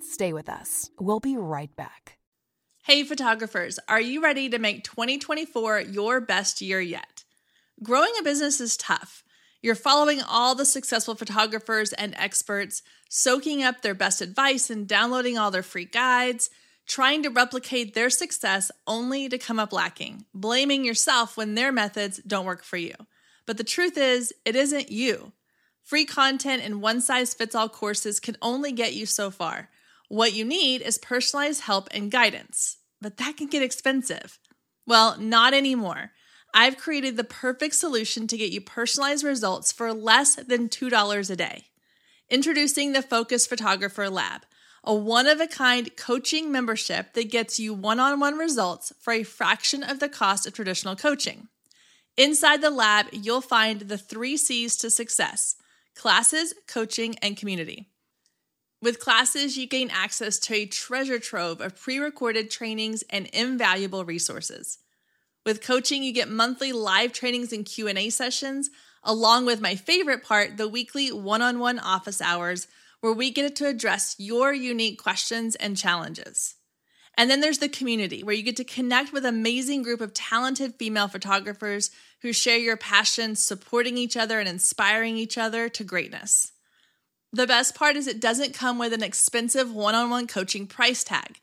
Stay 0.02 0.34
with 0.34 0.50
us. 0.50 0.92
We'll 1.00 1.20
be 1.20 1.38
right 1.38 1.74
back. 1.76 2.18
Hey, 2.84 3.04
photographers, 3.04 3.80
are 3.88 4.02
you 4.02 4.22
ready 4.24 4.50
to 4.50 4.58
make 4.58 4.84
2024 4.84 5.82
your 5.82 6.20
best 6.20 6.60
year 6.60 6.82
yet? 6.82 7.24
Growing 7.84 8.12
a 8.20 8.24
business 8.24 8.60
is 8.60 8.76
tough. 8.76 9.24
You're 9.62 9.76
following 9.76 10.22
all 10.22 10.56
the 10.56 10.66
successful 10.66 11.16
photographers 11.16 11.92
and 11.92 12.16
experts, 12.18 12.82
soaking 13.10 13.62
up 13.62 13.82
their 13.82 13.94
best 13.94 14.22
advice 14.22 14.70
and 14.70 14.88
downloading 14.88 15.38
all 15.38 15.52
their 15.52 15.64
free 15.64 15.86
guides, 15.86 16.50
trying 16.88 17.24
to 17.24 17.30
replicate 17.30 17.94
their 17.94 18.10
success 18.10 18.72
only 18.88 19.28
to 19.28 19.38
come 19.38 19.60
up 19.60 19.74
lacking, 19.74 20.26
blaming 20.34 20.86
yourself 20.86 21.36
when 21.36 21.56
their 21.56 21.74
methods 21.74 22.22
don't 22.26 22.46
work 22.46 22.64
for 22.64 22.78
you. 22.78 22.94
But 23.46 23.58
the 23.58 23.66
truth 23.66 23.98
is, 23.98 24.34
it 24.46 24.56
isn't 24.56 24.92
you. 24.92 25.34
Free 25.84 26.06
content 26.06 26.64
and 26.64 26.82
one 26.82 27.02
size 27.02 27.34
fits 27.34 27.54
all 27.54 27.68
courses 27.68 28.20
can 28.20 28.38
only 28.42 28.72
get 28.72 28.94
you 28.94 29.06
so 29.06 29.30
far. 29.30 29.70
What 30.08 30.34
you 30.34 30.46
need 30.46 30.82
is 30.82 30.98
personalized 30.98 31.62
help 31.62 31.90
and 31.92 32.10
guidance, 32.10 32.78
but 33.02 33.18
that 33.18 33.36
can 33.38 33.48
get 33.48 33.62
expensive. 33.62 34.40
Well, 34.88 35.18
not 35.20 35.54
anymore. 35.54 36.12
I've 36.54 36.78
created 36.78 37.16
the 37.16 37.24
perfect 37.24 37.76
solution 37.76 38.28
to 38.28 38.38
get 38.38 38.52
you 38.52 38.62
personalized 38.62 39.24
results 39.24 39.72
for 39.72 39.94
less 39.94 40.36
than 40.36 40.70
$2 40.70 41.30
a 41.30 41.36
day. 41.36 41.66
Introducing 42.30 42.94
the 42.94 43.02
Focus 43.02 43.46
Photographer 43.48 44.10
Lab, 44.10 44.42
a 44.84 44.94
one 44.94 45.28
of 45.28 45.40
a 45.40 45.48
kind 45.48 45.96
coaching 45.96 46.52
membership 46.52 47.14
that 47.14 47.32
gets 47.32 47.60
you 47.60 47.74
one 47.74 48.00
on 48.00 48.20
one 48.20 48.38
results 48.38 48.94
for 49.00 49.14
a 49.14 49.24
fraction 49.24 49.84
of 49.84 50.00
the 50.00 50.10
cost 50.10 50.48
of 50.48 50.54
traditional 50.54 50.96
coaching. 50.96 51.48
Inside 52.18 52.62
the 52.62 52.70
lab, 52.70 53.08
you'll 53.12 53.42
find 53.42 53.82
the 53.82 53.98
three 53.98 54.38
C's 54.38 54.76
to 54.78 54.90
success 54.90 55.56
classes, 55.96 56.54
coaching, 56.68 57.16
and 57.22 57.36
community. 57.36 57.90
With 58.82 59.00
classes, 59.00 59.58
you 59.58 59.68
gain 59.68 59.90
access 59.92 60.40
to 60.40 60.56
a 60.56 60.66
treasure 60.66 61.20
trove 61.20 61.60
of 61.60 61.76
pre 61.76 62.00
recorded 62.00 62.50
trainings 62.50 63.04
and 63.10 63.28
invaluable 63.28 64.06
resources. 64.06 64.80
With 65.46 65.62
coaching, 65.62 66.04
you 66.04 66.12
get 66.12 66.30
monthly 66.30 66.72
live 66.72 67.14
trainings 67.14 67.54
and 67.54 67.66
Q&A 67.66 68.10
sessions, 68.10 68.70
along 69.04 69.46
with 69.46 69.62
my 69.62 69.76
favorite 69.76 70.24
part, 70.24 70.58
the 70.58 70.68
weekly 70.68 71.12
one-on-one 71.12 71.80
office 71.80 72.22
hours 72.22 72.68
where 73.02 73.14
we 73.14 73.32
get 73.32 73.56
to 73.56 73.68
address 73.68 74.16
your 74.18 74.54
unique 74.54 75.02
questions 75.02 75.56
and 75.56 75.78
challenges. 75.78 76.56
And 77.18 77.30
then 77.30 77.42
there's 77.42 77.60
the 77.60 77.70
community 77.70 78.24
where 78.24 78.36
you 78.36 78.44
get 78.44 78.58
to 78.58 78.64
connect 78.64 79.12
with 79.12 79.26
an 79.26 79.36
amazing 79.36 79.84
group 79.84 80.02
of 80.02 80.14
talented 80.14 80.76
female 80.76 81.08
photographers 81.08 81.92
who 82.22 82.32
share 82.32 82.58
your 82.58 82.78
passion, 82.78 83.36
supporting 83.36 83.98
each 83.98 84.16
other 84.16 84.40
and 84.40 84.48
inspiring 84.48 85.18
each 85.18 85.38
other 85.38 85.68
to 85.70 85.84
greatness. 85.84 86.52
The 87.32 87.48
best 87.48 87.76
part 87.76 87.96
is 87.96 88.08
it 88.08 88.22
doesn't 88.22 88.54
come 88.54 88.80
with 88.80 88.94
an 88.94 89.04
expensive 89.04 89.74
one 89.74 89.96
on 89.96 90.10
one 90.10 90.28
coaching 90.28 90.66
price 90.66 91.04
tag. 91.04 91.40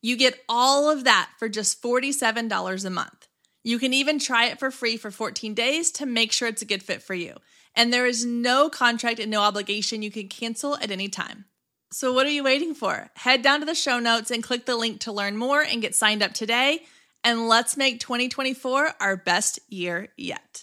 You 0.00 0.16
get 0.16 0.40
all 0.48 0.88
of 0.88 1.04
that 1.04 1.30
for 1.38 1.48
just 1.48 1.82
$47 1.82 2.84
a 2.84 2.90
month. 2.90 3.26
You 3.66 3.80
can 3.80 3.92
even 3.92 4.20
try 4.20 4.46
it 4.46 4.60
for 4.60 4.70
free 4.70 4.96
for 4.96 5.10
14 5.10 5.52
days 5.52 5.90
to 5.90 6.06
make 6.06 6.30
sure 6.30 6.46
it's 6.46 6.62
a 6.62 6.66
good 6.66 6.84
fit 6.84 7.02
for 7.02 7.14
you. 7.14 7.34
And 7.74 7.92
there 7.92 8.06
is 8.06 8.24
no 8.24 8.70
contract 8.70 9.18
and 9.18 9.28
no 9.28 9.40
obligation. 9.40 10.02
You 10.02 10.10
can 10.12 10.28
cancel 10.28 10.76
at 10.76 10.92
any 10.92 11.08
time. 11.08 11.46
So, 11.90 12.12
what 12.12 12.26
are 12.26 12.30
you 12.30 12.44
waiting 12.44 12.74
for? 12.74 13.10
Head 13.16 13.42
down 13.42 13.58
to 13.58 13.66
the 13.66 13.74
show 13.74 13.98
notes 13.98 14.30
and 14.30 14.40
click 14.40 14.66
the 14.66 14.76
link 14.76 15.00
to 15.00 15.10
learn 15.10 15.36
more 15.36 15.62
and 15.62 15.82
get 15.82 15.96
signed 15.96 16.22
up 16.22 16.32
today. 16.32 16.84
And 17.24 17.48
let's 17.48 17.76
make 17.76 17.98
2024 17.98 18.90
our 19.00 19.16
best 19.16 19.58
year 19.68 20.10
yet. 20.16 20.62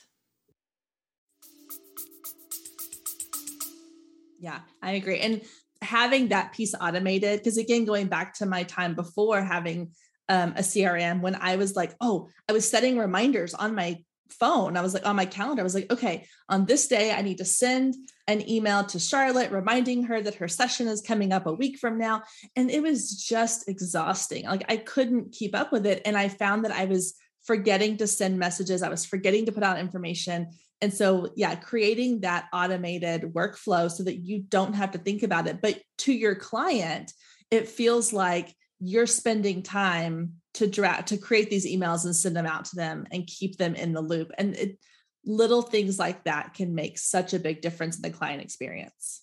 Yeah, 4.39 4.62
I 4.82 4.92
agree. 4.92 5.20
And 5.20 5.42
having 5.82 6.30
that 6.30 6.54
piece 6.54 6.74
automated, 6.74 7.39
because 7.39 7.58
again, 7.58 7.84
going 7.84 8.08
back 8.08 8.36
to 8.36 8.46
my 8.46 8.63
time 8.63 8.96
before 8.96 9.42
having 9.42 9.92
um, 10.30 10.52
a 10.52 10.62
CRM 10.62 11.22
when 11.22 11.36
I 11.36 11.58
was 11.58 11.76
like, 11.76 11.94
oh, 12.02 12.30
I 12.50 12.54
was 12.54 12.70
setting 12.70 12.98
reminders 12.98 13.54
on 13.54 13.76
my 13.76 14.04
phone. 14.30 14.78
I 14.78 14.82
was 14.82 14.94
like 14.94 15.06
on 15.06 15.16
my 15.16 15.26
calendar. 15.26 15.62
I 15.62 15.64
was 15.64 15.76
like, 15.76 15.92
okay, 15.92 16.26
on 16.50 16.66
this 16.66 16.88
day, 16.88 17.12
I 17.12 17.22
need 17.22 17.38
to 17.38 17.46
send 17.46 17.96
an 18.28 18.48
email 18.50 18.84
to 18.86 19.00
Charlotte 19.00 19.52
reminding 19.52 20.04
her 20.04 20.22
that 20.22 20.36
her 20.36 20.48
session 20.48 20.88
is 20.88 21.02
coming 21.02 21.32
up 21.32 21.46
a 21.46 21.54
week 21.54 21.78
from 21.78 21.98
now. 21.98 22.24
And 22.56 22.72
it 22.72 22.82
was 22.82 23.12
just 23.12 23.68
exhausting. 23.68 24.46
Like 24.46 24.66
I 24.70 24.78
couldn't 24.78 25.34
keep 25.34 25.56
up 25.56 25.72
with 25.72 25.86
it. 25.86 26.02
And 26.06 26.18
I 26.18 26.30
found 26.30 26.66
that 26.66 26.72
I 26.72 26.86
was 26.86 27.16
forgetting 27.44 27.98
to 27.98 28.08
send 28.08 28.40
messages, 28.40 28.84
I 28.84 28.90
was 28.90 29.06
forgetting 29.06 29.46
to 29.46 29.52
put 29.52 29.64
out 29.64 29.80
information. 29.80 30.48
And 30.82 30.94
so, 30.94 31.30
yeah, 31.36 31.56
creating 31.56 32.22
that 32.22 32.48
automated 32.54 33.22
workflow 33.34 33.90
so 33.92 34.04
that 34.04 34.18
you 34.18 34.40
don't 34.40 34.74
have 34.74 34.92
to 34.92 34.98
think 34.98 35.24
about 35.24 35.48
it. 35.48 35.62
But 35.62 35.82
to 36.00 36.14
your 36.14 36.36
client, 36.36 37.14
it 37.52 37.68
feels 37.68 38.12
like 38.12 38.54
you're 38.84 39.08
spending 39.08 39.63
time 39.63 40.34
to 40.56 40.67
draft 40.67 41.08
to 41.08 41.17
create 41.17 41.50
these 41.50 41.65
emails 41.65 42.06
and 42.06 42.15
send 42.15 42.36
them 42.36 42.46
out 42.46 42.65
to 42.65 42.76
them 42.76 43.08
and 43.12 43.26
keep 43.26 43.58
them 43.58 43.76
in 43.76 43.93
the 43.93 44.02
loop. 44.02 44.32
And 44.38 44.56
it, 44.56 44.80
little 45.26 45.62
things 45.62 45.98
like 45.98 46.26
that 46.26 46.54
can 46.54 46.76
make 46.76 46.98
such 46.98 47.34
a 47.34 47.39
big 47.39 47.62
difference 47.62 47.96
in 47.96 48.02
the 48.02 48.10
client 48.10 48.41
experience 48.41 49.22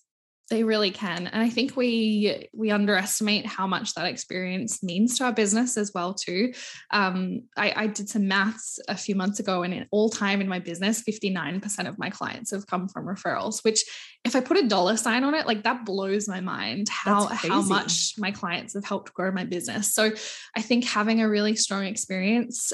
they 0.51 0.63
really 0.65 0.91
can. 0.91 1.27
And 1.27 1.41
I 1.41 1.49
think 1.49 1.77
we 1.77 2.49
we 2.53 2.71
underestimate 2.71 3.45
how 3.45 3.65
much 3.65 3.95
that 3.95 4.05
experience 4.05 4.83
means 4.83 5.17
to 5.17 5.23
our 5.23 5.31
business 5.31 5.77
as 5.77 5.93
well, 5.95 6.13
too. 6.13 6.53
Um, 6.91 7.43
I, 7.55 7.73
I 7.75 7.87
did 7.87 8.09
some 8.09 8.27
maths 8.27 8.77
a 8.89 8.97
few 8.97 9.15
months 9.15 9.39
ago, 9.39 9.63
and 9.63 9.73
in 9.73 9.87
all 9.91 10.09
time 10.09 10.41
in 10.41 10.49
my 10.49 10.59
business, 10.59 11.01
59% 11.01 11.87
of 11.87 11.97
my 11.97 12.09
clients 12.09 12.51
have 12.51 12.67
come 12.67 12.89
from 12.89 13.07
referrals, 13.07 13.63
which 13.63 13.83
if 14.25 14.35
I 14.35 14.41
put 14.41 14.57
a 14.57 14.67
dollar 14.67 14.97
sign 14.97 15.23
on 15.23 15.33
it, 15.33 15.47
like 15.47 15.63
that 15.63 15.85
blows 15.85 16.27
my 16.27 16.41
mind 16.41 16.89
how 16.89 17.27
how 17.27 17.61
much 17.61 18.15
my 18.17 18.31
clients 18.31 18.73
have 18.73 18.85
helped 18.85 19.13
grow 19.13 19.31
my 19.31 19.45
business. 19.45 19.93
So 19.93 20.11
I 20.55 20.61
think 20.61 20.83
having 20.83 21.21
a 21.21 21.29
really 21.29 21.55
strong 21.55 21.85
experience, 21.85 22.73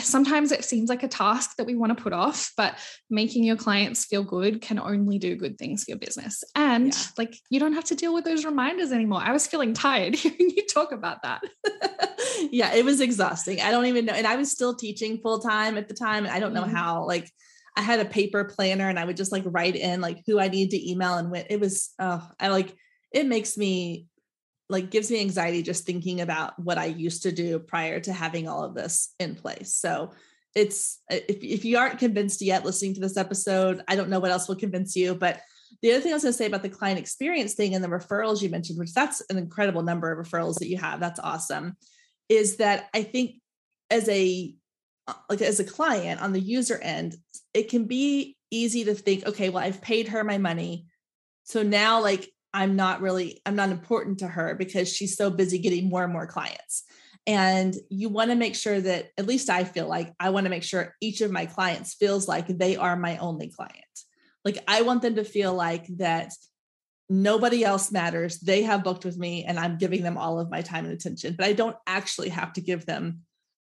sometimes 0.00 0.52
it 0.52 0.64
seems 0.64 0.88
like 0.88 1.02
a 1.02 1.08
task 1.08 1.56
that 1.56 1.66
we 1.66 1.74
want 1.74 1.96
to 1.96 2.02
put 2.02 2.12
off, 2.12 2.52
but 2.56 2.78
making 3.10 3.42
your 3.42 3.56
clients 3.56 4.04
feel 4.04 4.22
good 4.22 4.62
can 4.62 4.78
only 4.78 5.18
do 5.18 5.34
good 5.34 5.58
things 5.58 5.82
for 5.82 5.90
your 5.90 5.98
business. 5.98 6.44
And 6.54 6.94
yeah 6.94 7.15
like 7.18 7.38
you 7.50 7.60
don't 7.60 7.72
have 7.72 7.84
to 7.84 7.94
deal 7.94 8.14
with 8.14 8.24
those 8.24 8.44
reminders 8.44 8.92
anymore. 8.92 9.20
I 9.22 9.32
was 9.32 9.46
feeling 9.46 9.74
tired 9.74 10.14
hearing 10.16 10.50
you 10.56 10.66
talk 10.66 10.92
about 10.92 11.22
that. 11.22 11.42
yeah, 12.50 12.74
it 12.74 12.84
was 12.84 13.00
exhausting. 13.00 13.60
I 13.60 13.70
don't 13.70 13.86
even 13.86 14.04
know. 14.04 14.12
And 14.12 14.26
I 14.26 14.36
was 14.36 14.50
still 14.50 14.74
teaching 14.74 15.18
full 15.18 15.40
time 15.40 15.76
at 15.76 15.88
the 15.88 15.94
time. 15.94 16.24
And 16.24 16.34
I 16.34 16.40
don't 16.40 16.52
know 16.52 16.62
mm-hmm. 16.62 16.74
how, 16.74 17.06
like, 17.06 17.30
I 17.76 17.82
had 17.82 18.00
a 18.00 18.06
paper 18.06 18.44
planner 18.44 18.88
and 18.88 18.98
I 18.98 19.04
would 19.04 19.18
just 19.18 19.32
like 19.32 19.42
write 19.44 19.76
in 19.76 20.00
like 20.00 20.22
who 20.26 20.40
I 20.40 20.48
need 20.48 20.70
to 20.70 20.90
email 20.90 21.14
and 21.14 21.30
when 21.30 21.44
it 21.50 21.60
was, 21.60 21.90
oh, 21.98 22.26
I 22.40 22.48
like, 22.48 22.74
it 23.12 23.26
makes 23.26 23.58
me 23.58 24.06
like 24.68 24.90
gives 24.90 25.10
me 25.10 25.20
anxiety 25.20 25.62
just 25.62 25.84
thinking 25.84 26.20
about 26.20 26.58
what 26.58 26.78
I 26.78 26.86
used 26.86 27.22
to 27.22 27.32
do 27.32 27.58
prior 27.58 28.00
to 28.00 28.12
having 28.12 28.48
all 28.48 28.64
of 28.64 28.74
this 28.74 29.14
in 29.20 29.34
place. 29.34 29.74
So 29.74 30.12
it's 30.54 31.00
if, 31.10 31.36
if 31.42 31.64
you 31.64 31.78
aren't 31.78 31.98
convinced 31.98 32.40
yet 32.42 32.64
listening 32.64 32.94
to 32.94 33.00
this 33.00 33.16
episode, 33.16 33.82
I 33.86 33.94
don't 33.94 34.08
know 34.08 34.20
what 34.20 34.30
else 34.30 34.48
will 34.48 34.56
convince 34.56 34.96
you, 34.96 35.14
but 35.14 35.40
the 35.82 35.92
other 35.92 36.00
thing 36.00 36.12
I 36.12 36.14
was 36.14 36.22
going 36.22 36.32
to 36.32 36.38
say 36.38 36.46
about 36.46 36.62
the 36.62 36.68
client 36.68 36.98
experience 36.98 37.54
thing 37.54 37.74
and 37.74 37.82
the 37.82 37.88
referrals 37.88 38.42
you 38.42 38.48
mentioned, 38.48 38.78
which 38.78 38.92
that's 38.92 39.22
an 39.30 39.38
incredible 39.38 39.82
number 39.82 40.10
of 40.10 40.26
referrals 40.26 40.58
that 40.58 40.68
you 40.68 40.78
have. 40.78 41.00
That's 41.00 41.20
awesome. 41.20 41.76
Is 42.28 42.56
that 42.56 42.88
I 42.94 43.02
think 43.02 43.36
as 43.90 44.08
a 44.08 44.54
uh, 45.06 45.14
like 45.30 45.40
as 45.42 45.60
a 45.60 45.64
client 45.64 46.20
on 46.20 46.32
the 46.32 46.40
user 46.40 46.78
end, 46.82 47.16
it 47.54 47.68
can 47.68 47.84
be 47.84 48.36
easy 48.50 48.84
to 48.84 48.94
think, 48.94 49.26
okay, 49.26 49.48
well, 49.48 49.62
I've 49.62 49.80
paid 49.80 50.08
her 50.08 50.24
my 50.24 50.38
money. 50.38 50.86
So 51.44 51.62
now 51.62 52.00
like 52.02 52.30
I'm 52.52 52.74
not 52.74 53.00
really, 53.00 53.40
I'm 53.44 53.56
not 53.56 53.70
important 53.70 54.20
to 54.20 54.28
her 54.28 54.54
because 54.54 54.92
she's 54.92 55.16
so 55.16 55.30
busy 55.30 55.58
getting 55.58 55.88
more 55.88 56.04
and 56.04 56.12
more 56.12 56.26
clients. 56.26 56.84
And 57.26 57.74
you 57.90 58.08
want 58.08 58.30
to 58.30 58.36
make 58.36 58.54
sure 58.54 58.80
that, 58.80 59.08
at 59.18 59.26
least 59.26 59.50
I 59.50 59.64
feel 59.64 59.88
like 59.88 60.14
I 60.20 60.30
want 60.30 60.44
to 60.44 60.50
make 60.50 60.62
sure 60.62 60.94
each 61.00 61.20
of 61.20 61.32
my 61.32 61.46
clients 61.46 61.94
feels 61.94 62.28
like 62.28 62.46
they 62.46 62.76
are 62.76 62.96
my 62.96 63.18
only 63.18 63.48
client. 63.48 63.74
Like 64.46 64.62
I 64.68 64.82
want 64.82 65.02
them 65.02 65.16
to 65.16 65.24
feel 65.24 65.52
like 65.52 65.88
that 65.96 66.32
nobody 67.10 67.64
else 67.64 67.90
matters. 67.90 68.38
They 68.38 68.62
have 68.62 68.84
booked 68.84 69.04
with 69.04 69.18
me 69.18 69.44
and 69.44 69.58
I'm 69.58 69.76
giving 69.76 70.04
them 70.04 70.16
all 70.16 70.38
of 70.38 70.50
my 70.50 70.62
time 70.62 70.84
and 70.84 70.94
attention, 70.94 71.34
but 71.36 71.46
I 71.46 71.52
don't 71.52 71.76
actually 71.84 72.28
have 72.28 72.52
to 72.52 72.60
give 72.60 72.86
them 72.86 73.22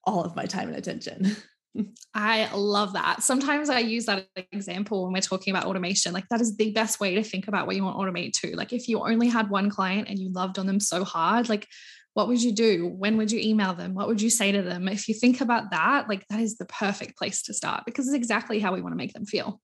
all 0.06 0.24
of 0.24 0.34
my 0.34 0.46
time 0.46 0.70
and 0.70 0.78
attention. 0.78 1.36
I 2.14 2.50
love 2.56 2.94
that. 2.94 3.22
Sometimes 3.22 3.70
I 3.70 3.80
use 3.80 4.06
that 4.06 4.28
example 4.54 5.04
when 5.04 5.12
we're 5.12 5.20
talking 5.20 5.54
about 5.54 5.66
automation. 5.66 6.14
Like 6.14 6.30
that 6.30 6.40
is 6.40 6.56
the 6.56 6.72
best 6.72 7.02
way 7.02 7.16
to 7.16 7.24
think 7.24 7.50
about 7.50 7.68
what 7.68 7.76
you 7.76 7.84
want 7.84 7.98
to 7.98 8.04
automate 8.06 8.32
to. 8.40 8.56
Like 8.56 8.72
if 8.72 8.88
you 8.88 9.02
only 9.02 9.28
had 9.28 9.50
one 9.50 9.70
client 9.70 10.08
and 10.08 10.18
you 10.18 10.32
loved 10.32 10.58
on 10.58 10.68
them 10.68 10.80
so 10.80 11.04
hard, 11.04 11.50
like 11.50 11.68
what 12.14 12.30
would 12.30 12.42
you 12.42 12.54
do? 12.54 12.88
When 12.88 13.18
would 13.18 13.32
you 13.32 13.42
email 13.42 13.74
them? 13.74 13.94
What 13.94 14.08
would 14.08 14.22
you 14.22 14.30
say 14.30 14.54
to 14.54 14.62
them? 14.62 14.88
If 14.88 15.10
you 15.10 15.16
think 15.16 15.42
about 15.42 15.72
that, 15.72 16.08
like 16.08 16.26
that 16.30 16.40
is 16.40 16.56
the 16.56 16.66
perfect 16.66 17.18
place 17.18 17.44
to 17.44 17.54
start 17.54 17.84
because 17.86 18.08
it's 18.08 18.16
exactly 18.16 18.60
how 18.60 18.74
we 18.74 18.82
want 18.82 18.94
to 18.94 18.98
make 18.98 19.12
them 19.12 19.26
feel. 19.26 19.60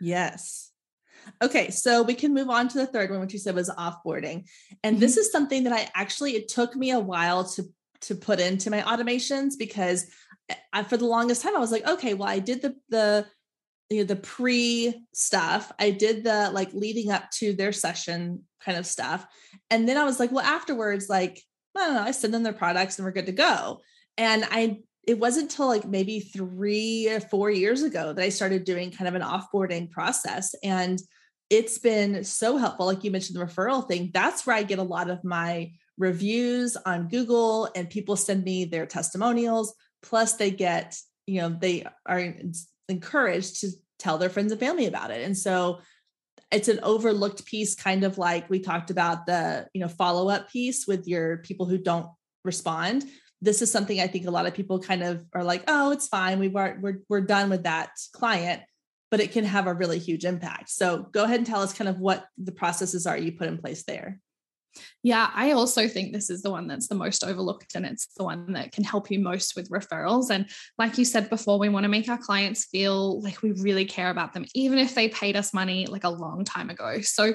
Yes. 0.00 0.70
Okay, 1.42 1.70
so 1.70 2.02
we 2.02 2.14
can 2.14 2.34
move 2.34 2.50
on 2.50 2.68
to 2.68 2.78
the 2.78 2.86
third 2.86 3.10
one, 3.10 3.20
which 3.20 3.32
you 3.32 3.38
said 3.38 3.54
was 3.54 3.70
offboarding. 3.70 4.46
And 4.82 4.96
mm-hmm. 4.96 5.00
this 5.00 5.16
is 5.16 5.32
something 5.32 5.64
that 5.64 5.72
I 5.72 5.88
actually 5.94 6.36
it 6.36 6.48
took 6.48 6.76
me 6.76 6.90
a 6.90 7.00
while 7.00 7.44
to 7.50 7.64
to 8.02 8.14
put 8.14 8.40
into 8.40 8.70
my 8.70 8.82
automations 8.82 9.52
because 9.58 10.06
I, 10.74 10.82
for 10.82 10.98
the 10.98 11.06
longest 11.06 11.42
time 11.42 11.56
I 11.56 11.60
was 11.60 11.72
like, 11.72 11.86
okay, 11.88 12.14
well, 12.14 12.28
I 12.28 12.38
did 12.38 12.60
the 12.60 12.76
the 12.90 13.26
you 13.90 13.98
know, 13.98 14.04
the 14.04 14.16
pre 14.16 15.06
stuff. 15.12 15.72
I 15.78 15.90
did 15.90 16.24
the 16.24 16.50
like 16.52 16.72
leading 16.72 17.10
up 17.10 17.30
to 17.32 17.52
their 17.52 17.72
session 17.72 18.42
kind 18.60 18.78
of 18.78 18.86
stuff. 18.86 19.26
And 19.70 19.88
then 19.88 19.96
I 19.96 20.04
was 20.04 20.18
like, 20.18 20.32
well, 20.32 20.44
afterwards, 20.44 21.08
like, 21.08 21.42
I 21.76 21.80
don't 21.80 21.94
know, 21.94 22.02
I 22.02 22.10
send 22.12 22.32
them 22.32 22.42
their 22.42 22.52
products 22.52 22.98
and 22.98 23.04
we're 23.04 23.12
good 23.12 23.26
to 23.26 23.32
go. 23.32 23.80
And 24.16 24.44
I 24.50 24.80
it 25.06 25.18
wasn't 25.18 25.50
until 25.50 25.66
like 25.66 25.86
maybe 25.86 26.20
three 26.20 27.08
or 27.08 27.20
four 27.20 27.50
years 27.50 27.82
ago 27.82 28.12
that 28.12 28.24
I 28.24 28.28
started 28.28 28.64
doing 28.64 28.90
kind 28.90 29.08
of 29.08 29.14
an 29.14 29.22
offboarding 29.22 29.90
process. 29.90 30.54
And 30.62 31.00
it's 31.50 31.78
been 31.78 32.24
so 32.24 32.56
helpful. 32.56 32.86
Like 32.86 33.04
you 33.04 33.10
mentioned 33.10 33.38
the 33.38 33.44
referral 33.44 33.86
thing, 33.86 34.10
that's 34.12 34.46
where 34.46 34.56
I 34.56 34.62
get 34.62 34.78
a 34.78 34.82
lot 34.82 35.10
of 35.10 35.22
my 35.24 35.72
reviews 35.98 36.76
on 36.76 37.08
Google 37.08 37.68
and 37.76 37.90
people 37.90 38.16
send 38.16 38.44
me 38.44 38.64
their 38.64 38.86
testimonials. 38.86 39.74
Plus, 40.02 40.34
they 40.34 40.50
get, 40.50 40.96
you 41.26 41.40
know, 41.40 41.48
they 41.48 41.86
are 42.06 42.34
encouraged 42.88 43.60
to 43.60 43.70
tell 43.98 44.18
their 44.18 44.30
friends 44.30 44.52
and 44.52 44.60
family 44.60 44.86
about 44.86 45.10
it. 45.10 45.24
And 45.24 45.36
so 45.36 45.80
it's 46.50 46.68
an 46.68 46.80
overlooked 46.82 47.44
piece, 47.46 47.74
kind 47.74 48.04
of 48.04 48.18
like 48.18 48.48
we 48.48 48.60
talked 48.60 48.90
about 48.90 49.26
the, 49.26 49.66
you 49.74 49.80
know, 49.80 49.88
follow 49.88 50.28
up 50.28 50.50
piece 50.50 50.86
with 50.86 51.06
your 51.06 51.38
people 51.38 51.66
who 51.66 51.78
don't 51.78 52.06
respond 52.44 53.04
this 53.44 53.60
is 53.60 53.70
something 53.70 54.00
I 54.00 54.06
think 54.06 54.26
a 54.26 54.30
lot 54.30 54.46
of 54.46 54.54
people 54.54 54.80
kind 54.80 55.02
of 55.02 55.24
are 55.34 55.44
like, 55.44 55.64
oh, 55.68 55.92
it's 55.92 56.08
fine. 56.08 56.38
We've 56.38 56.52
we're 56.52 57.00
we're 57.08 57.20
done 57.20 57.50
with 57.50 57.64
that 57.64 57.90
client, 58.12 58.62
but 59.10 59.20
it 59.20 59.32
can 59.32 59.44
have 59.44 59.66
a 59.66 59.74
really 59.74 59.98
huge 59.98 60.24
impact. 60.24 60.70
So 60.70 61.02
go 61.12 61.24
ahead 61.24 61.38
and 61.38 61.46
tell 61.46 61.60
us 61.60 61.74
kind 61.74 61.88
of 61.88 61.98
what 61.98 62.26
the 62.38 62.52
processes 62.52 63.06
are 63.06 63.18
you 63.18 63.32
put 63.32 63.48
in 63.48 63.58
place 63.58 63.84
there. 63.84 64.18
Yeah, 65.04 65.30
I 65.34 65.50
also 65.50 65.86
think 65.86 66.14
this 66.14 66.30
is 66.30 66.40
the 66.40 66.50
one 66.50 66.66
that's 66.66 66.88
the 66.88 66.94
most 66.94 67.24
overlooked 67.24 67.74
and 67.74 67.84
it's 67.84 68.06
the 68.16 68.24
one 68.24 68.54
that 68.54 68.72
can 68.72 68.84
help 68.84 69.10
you 69.10 69.18
most 69.18 69.54
with 69.54 69.68
referrals. 69.68 70.30
And 70.30 70.46
like 70.78 70.96
you 70.96 71.04
said 71.04 71.28
before, 71.28 71.58
we 71.58 71.68
want 71.68 71.84
to 71.84 71.90
make 71.90 72.08
our 72.08 72.16
clients 72.16 72.64
feel 72.64 73.20
like 73.20 73.42
we 73.42 73.52
really 73.52 73.84
care 73.84 74.08
about 74.08 74.32
them, 74.32 74.46
even 74.54 74.78
if 74.78 74.94
they 74.94 75.10
paid 75.10 75.36
us 75.36 75.52
money 75.52 75.84
like 75.84 76.04
a 76.04 76.08
long 76.08 76.42
time 76.42 76.70
ago. 76.70 77.02
So, 77.02 77.34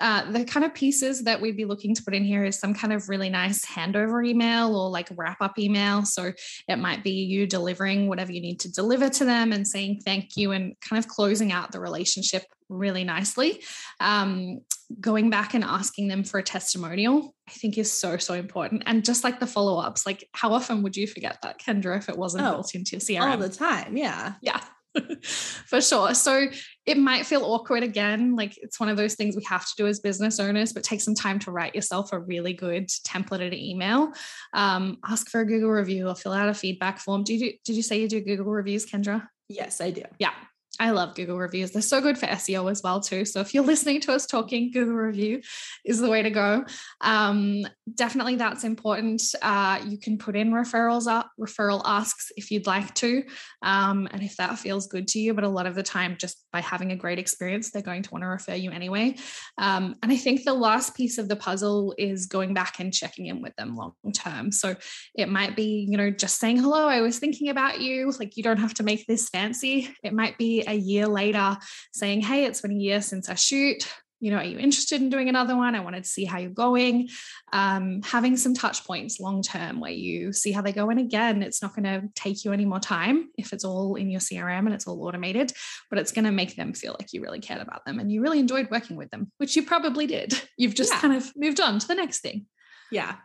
uh, 0.00 0.32
the 0.32 0.46
kind 0.46 0.64
of 0.64 0.72
pieces 0.72 1.24
that 1.24 1.42
we'd 1.42 1.58
be 1.58 1.66
looking 1.66 1.94
to 1.94 2.02
put 2.02 2.14
in 2.14 2.24
here 2.24 2.42
is 2.42 2.58
some 2.58 2.72
kind 2.72 2.90
of 2.90 3.10
really 3.10 3.28
nice 3.28 3.66
handover 3.66 4.26
email 4.26 4.74
or 4.74 4.88
like 4.88 5.08
wrap 5.14 5.42
up 5.42 5.58
email. 5.58 6.06
So, 6.06 6.32
it 6.68 6.76
might 6.76 7.04
be 7.04 7.10
you 7.10 7.46
delivering 7.46 8.08
whatever 8.08 8.32
you 8.32 8.40
need 8.40 8.60
to 8.60 8.72
deliver 8.72 9.10
to 9.10 9.26
them 9.26 9.52
and 9.52 9.68
saying 9.68 10.00
thank 10.06 10.38
you 10.38 10.52
and 10.52 10.74
kind 10.80 10.98
of 10.98 11.06
closing 11.06 11.52
out 11.52 11.70
the 11.70 11.80
relationship 11.80 12.44
really 12.70 13.04
nicely. 13.04 13.62
Um, 13.98 14.60
going 14.98 15.28
back 15.30 15.54
and 15.54 15.62
asking 15.62 16.08
them 16.08 16.24
for 16.24 16.38
a 16.38 16.42
testimonial, 16.42 17.09
I 17.18 17.52
think 17.52 17.78
is 17.78 17.90
so, 17.90 18.16
so 18.16 18.34
important. 18.34 18.84
And 18.86 19.04
just 19.04 19.24
like 19.24 19.40
the 19.40 19.46
follow 19.46 19.78
ups, 19.80 20.06
like 20.06 20.28
how 20.32 20.52
often 20.52 20.82
would 20.82 20.96
you 20.96 21.06
forget 21.06 21.38
that, 21.42 21.60
Kendra, 21.60 21.98
if 21.98 22.08
it 22.08 22.16
wasn't 22.16 22.46
oh, 22.46 22.52
built 22.52 22.74
into 22.74 22.92
your 22.92 23.00
CRM? 23.00 23.30
All 23.30 23.36
the 23.38 23.48
time. 23.48 23.96
Yeah. 23.96 24.34
Yeah. 24.40 24.60
for 25.22 25.80
sure. 25.80 26.14
So 26.14 26.48
it 26.86 26.98
might 26.98 27.26
feel 27.26 27.44
awkward 27.44 27.82
again. 27.82 28.34
Like 28.34 28.58
it's 28.58 28.80
one 28.80 28.88
of 28.88 28.96
those 28.96 29.14
things 29.14 29.36
we 29.36 29.44
have 29.44 29.64
to 29.64 29.72
do 29.76 29.86
as 29.86 30.00
business 30.00 30.40
owners, 30.40 30.72
but 30.72 30.82
take 30.82 31.00
some 31.00 31.14
time 31.14 31.38
to 31.40 31.52
write 31.52 31.74
yourself 31.74 32.12
a 32.12 32.18
really 32.18 32.52
good 32.52 32.88
templated 32.88 33.52
email. 33.52 34.12
Um, 34.52 34.98
ask 35.06 35.28
for 35.28 35.40
a 35.40 35.46
Google 35.46 35.70
review 35.70 36.08
or 36.08 36.14
fill 36.14 36.32
out 36.32 36.48
a 36.48 36.54
feedback 36.54 36.98
form. 36.98 37.24
Do 37.24 37.34
you 37.34 37.38
do, 37.40 37.56
did 37.64 37.76
you 37.76 37.82
say 37.82 38.00
you 38.00 38.08
do 38.08 38.20
Google 38.20 38.46
reviews, 38.46 38.86
Kendra? 38.86 39.26
Yes, 39.48 39.80
I 39.80 39.90
do. 39.90 40.02
Yeah. 40.18 40.32
I 40.80 40.90
love 40.90 41.14
Google 41.14 41.38
reviews. 41.38 41.72
They're 41.72 41.82
so 41.82 42.00
good 42.00 42.16
for 42.16 42.26
SEO 42.26 42.70
as 42.70 42.82
well 42.82 43.00
too. 43.00 43.26
So 43.26 43.40
if 43.40 43.52
you're 43.52 43.62
listening 43.72 44.00
to 44.00 44.12
us 44.12 44.26
talking, 44.26 44.72
Google 44.72 44.94
review 44.94 45.42
is 45.84 46.00
the 46.00 46.08
way 46.08 46.22
to 46.22 46.30
go. 46.30 46.64
Um, 47.02 47.66
definitely, 47.94 48.36
that's 48.36 48.64
important. 48.64 49.22
Uh, 49.42 49.80
you 49.86 49.98
can 49.98 50.16
put 50.16 50.36
in 50.36 50.52
referrals 50.52 51.06
up, 51.06 51.30
referral 51.38 51.82
asks 51.84 52.32
if 52.36 52.50
you'd 52.50 52.66
like 52.66 52.94
to, 52.94 53.22
um, 53.62 54.08
and 54.10 54.22
if 54.22 54.36
that 54.38 54.58
feels 54.58 54.86
good 54.86 55.06
to 55.08 55.18
you. 55.18 55.34
But 55.34 55.44
a 55.44 55.48
lot 55.48 55.66
of 55.66 55.74
the 55.74 55.82
time, 55.82 56.16
just 56.18 56.46
by 56.50 56.60
having 56.60 56.92
a 56.92 56.96
great 56.96 57.18
experience, 57.18 57.70
they're 57.70 57.82
going 57.82 58.02
to 58.02 58.10
want 58.10 58.22
to 58.22 58.28
refer 58.28 58.54
you 58.54 58.70
anyway. 58.70 59.16
Um, 59.58 59.96
and 60.02 60.10
I 60.10 60.16
think 60.16 60.44
the 60.44 60.54
last 60.54 60.96
piece 60.96 61.18
of 61.18 61.28
the 61.28 61.36
puzzle 61.36 61.94
is 61.98 62.24
going 62.24 62.54
back 62.54 62.80
and 62.80 62.92
checking 62.92 63.26
in 63.26 63.42
with 63.42 63.54
them 63.56 63.76
long 63.76 63.92
term. 64.14 64.50
So 64.50 64.76
it 65.14 65.28
might 65.28 65.56
be, 65.56 65.86
you 65.90 65.98
know, 65.98 66.10
just 66.10 66.38
saying 66.38 66.56
hello. 66.56 66.88
I 66.88 67.02
was 67.02 67.18
thinking 67.18 67.50
about 67.50 67.82
you. 67.82 68.10
Like 68.18 68.38
you 68.38 68.42
don't 68.42 68.56
have 68.56 68.74
to 68.74 68.82
make 68.82 69.06
this 69.06 69.28
fancy. 69.28 69.94
It 70.02 70.14
might 70.14 70.38
be 70.38 70.64
a 70.70 70.76
year 70.76 71.06
later 71.06 71.56
saying, 71.92 72.22
Hey, 72.22 72.44
it's 72.44 72.60
been 72.60 72.72
a 72.72 72.74
year 72.74 73.00
since 73.00 73.28
I 73.28 73.34
shoot. 73.34 73.86
You 74.22 74.30
know, 74.30 74.36
are 74.36 74.44
you 74.44 74.58
interested 74.58 75.00
in 75.00 75.08
doing 75.08 75.30
another 75.30 75.56
one? 75.56 75.74
I 75.74 75.80
wanted 75.80 76.04
to 76.04 76.08
see 76.10 76.26
how 76.26 76.38
you're 76.38 76.50
going. 76.50 77.08
Um, 77.54 78.02
having 78.02 78.36
some 78.36 78.54
touch 78.54 78.84
points 78.84 79.18
long 79.18 79.40
term 79.42 79.80
where 79.80 79.90
you 79.90 80.34
see 80.34 80.52
how 80.52 80.60
they 80.60 80.72
go. 80.72 80.90
And 80.90 81.00
again, 81.00 81.42
it's 81.42 81.62
not 81.62 81.74
going 81.74 81.84
to 81.84 82.06
take 82.14 82.44
you 82.44 82.52
any 82.52 82.66
more 82.66 82.80
time 82.80 83.30
if 83.38 83.54
it's 83.54 83.64
all 83.64 83.94
in 83.94 84.10
your 84.10 84.20
CRM 84.20 84.66
and 84.66 84.74
it's 84.74 84.86
all 84.86 85.02
automated, 85.04 85.52
but 85.88 85.98
it's 85.98 86.12
going 86.12 86.26
to 86.26 86.32
make 86.32 86.54
them 86.54 86.74
feel 86.74 86.94
like 87.00 87.14
you 87.14 87.22
really 87.22 87.40
cared 87.40 87.62
about 87.62 87.86
them 87.86 87.98
and 87.98 88.12
you 88.12 88.20
really 88.20 88.40
enjoyed 88.40 88.70
working 88.70 88.96
with 88.96 89.10
them, 89.10 89.32
which 89.38 89.56
you 89.56 89.62
probably 89.62 90.06
did. 90.06 90.38
You've 90.58 90.74
just 90.74 90.92
yeah. 90.92 91.00
kind 91.00 91.14
of 91.14 91.32
moved 91.34 91.58
on 91.58 91.78
to 91.78 91.88
the 91.88 91.94
next 91.94 92.20
thing. 92.20 92.44
Yeah. 92.92 93.16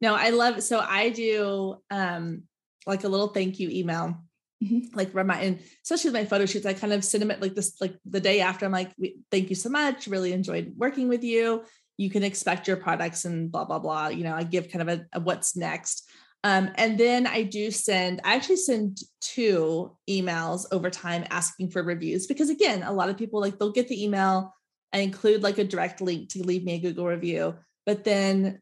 No, 0.00 0.14
I 0.14 0.30
love 0.30 0.62
so 0.62 0.78
I 0.78 1.08
do 1.08 1.76
um 1.90 2.42
like 2.86 3.04
a 3.04 3.08
little 3.08 3.28
thank 3.28 3.58
you 3.58 3.68
email 3.68 4.16
Mm-hmm. 4.64 4.96
like 4.96 5.14
remind 5.14 5.44
and 5.44 5.60
especially 5.82 6.08
with 6.12 6.22
my 6.22 6.24
photo 6.24 6.46
shoots 6.46 6.64
i 6.64 6.72
kind 6.72 6.94
of 6.94 7.04
send 7.04 7.20
them 7.20 7.30
at 7.30 7.42
like 7.42 7.54
this 7.54 7.78
like 7.78 7.94
the 8.06 8.20
day 8.20 8.40
after 8.40 8.64
i'm 8.64 8.72
like 8.72 8.90
thank 9.30 9.50
you 9.50 9.54
so 9.54 9.68
much 9.68 10.06
really 10.06 10.32
enjoyed 10.32 10.72
working 10.78 11.08
with 11.08 11.22
you. 11.24 11.62
You 11.98 12.08
can 12.08 12.22
expect 12.22 12.66
your 12.66 12.78
products 12.78 13.26
and 13.26 13.52
blah 13.52 13.66
blah 13.66 13.78
blah 13.80 14.08
you 14.08 14.24
know 14.24 14.34
i 14.34 14.44
give 14.44 14.70
kind 14.70 14.88
of 14.88 14.98
a, 14.98 15.04
a 15.12 15.20
what's 15.20 15.56
next. 15.56 16.08
Um, 16.42 16.70
and 16.76 16.96
then 16.96 17.26
i 17.26 17.42
do 17.42 17.70
send 17.70 18.22
i 18.24 18.34
actually 18.34 18.56
send 18.56 18.98
two 19.20 19.94
emails 20.08 20.64
over 20.72 20.88
time 20.88 21.26
asking 21.28 21.68
for 21.68 21.82
reviews 21.82 22.26
because 22.26 22.48
again 22.48 22.82
a 22.82 22.92
lot 22.94 23.10
of 23.10 23.18
people 23.18 23.42
like 23.42 23.58
they'll 23.58 23.72
get 23.72 23.88
the 23.88 24.02
email 24.02 24.54
i 24.94 25.00
include 25.00 25.42
like 25.42 25.58
a 25.58 25.64
direct 25.64 26.00
link 26.00 26.30
to 26.30 26.42
leave 26.42 26.64
me 26.64 26.76
a 26.76 26.80
google 26.80 27.06
review 27.06 27.56
but 27.84 28.04
then 28.04 28.58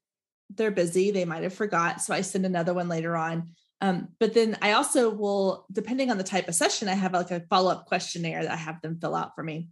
they're 0.56 0.72
busy 0.72 1.12
they 1.12 1.24
might 1.24 1.44
have 1.44 1.54
forgot 1.54 2.00
so 2.00 2.12
i 2.12 2.20
send 2.20 2.44
another 2.44 2.74
one 2.74 2.88
later 2.88 3.16
on 3.16 3.50
um, 3.80 4.08
but 4.18 4.34
then 4.34 4.56
I 4.62 4.72
also 4.72 5.10
will, 5.10 5.66
depending 5.70 6.10
on 6.10 6.18
the 6.18 6.24
type 6.24 6.48
of 6.48 6.54
session, 6.54 6.88
I 6.88 6.94
have 6.94 7.12
like 7.12 7.30
a 7.30 7.44
follow 7.50 7.70
up 7.70 7.86
questionnaire 7.86 8.42
that 8.42 8.52
I 8.52 8.56
have 8.56 8.80
them 8.80 8.98
fill 9.00 9.14
out 9.14 9.34
for 9.34 9.42
me. 9.42 9.68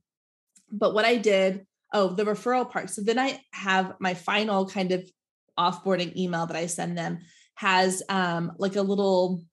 But 0.71 0.95
what 0.95 1.05
I 1.05 1.17
did, 1.17 1.67
oh, 1.93 2.09
the 2.09 2.25
referral 2.25 2.71
part. 2.71 2.91
So 2.91 3.03
then 3.03 3.19
I 3.19 3.41
have 3.53 3.95
my 4.01 4.15
final 4.15 4.69
kind 4.69 4.93
of 4.93 5.09
offboarding 5.59 6.17
email 6.17 6.47
that 6.47 6.57
I 6.57 6.67
send 6.67 6.97
them 6.97 7.21
has 7.55 8.03
um, 8.09 8.53
like 8.59 8.77
a 8.77 8.83
little, 8.83 9.45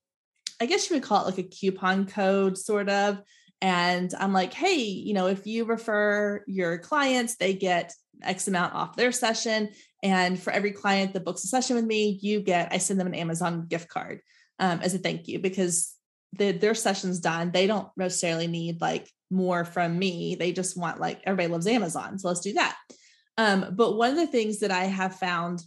I 0.62 0.66
guess 0.66 0.90
you 0.90 0.96
would 0.96 1.04
call 1.04 1.24
it 1.24 1.30
like 1.30 1.46
a 1.46 1.50
coupon 1.50 2.06
code, 2.06 2.58
sort 2.58 2.90
of. 2.90 3.22
And 3.62 4.14
I'm 4.18 4.34
like, 4.34 4.54
hey, 4.54 4.78
you 4.78 5.14
know, 5.14 5.28
if 5.28 5.46
you 5.46 5.66
refer 5.66 6.44
your 6.48 6.78
clients, 6.78 7.36
they 7.36 7.54
get 7.54 7.94
X 8.24 8.48
amount 8.48 8.74
off 8.74 8.96
their 8.96 9.12
session. 9.12 9.70
And 10.02 10.42
for 10.42 10.52
every 10.52 10.72
client 10.72 11.14
that 11.14 11.26
books 11.26 11.44
a 11.44 11.48
session 11.48 11.76
with 11.76 11.86
me, 11.86 12.20
you 12.22 12.40
get, 12.42 12.74
I 12.74 12.78
send 12.78 13.00
them 13.00 13.08
an 13.08 13.16
Amazon 13.16 13.68
gift 13.68 13.90
card 13.90 14.22
um, 14.60 14.82
as 14.82 14.94
a 14.94 15.00
thank 15.00 15.28
you 15.28 15.40
because 15.40 15.94
the, 16.34 16.52
their 16.52 16.76
session's 16.76 17.20
done. 17.20 17.52
They 17.52 17.68
don't 17.68 17.88
necessarily 17.98 18.48
need 18.48 18.82
like 18.82 19.10
more 19.32 19.66
from 19.66 19.98
me. 19.98 20.36
They 20.36 20.52
just 20.52 20.78
want 20.78 21.00
like 21.00 21.22
everybody 21.24 21.52
loves 21.52 21.68
Amazon. 21.68 22.20
So 22.20 22.28
let's 22.28 22.42
do 22.42 22.54
that. 22.54 22.76
Um, 23.38 23.68
but 23.72 23.96
one 23.96 24.12
of 24.12 24.18
the 24.18 24.28
things 24.28 24.60
that 24.60 24.72
I 24.72 24.86
have 24.86 25.16
found 25.16 25.64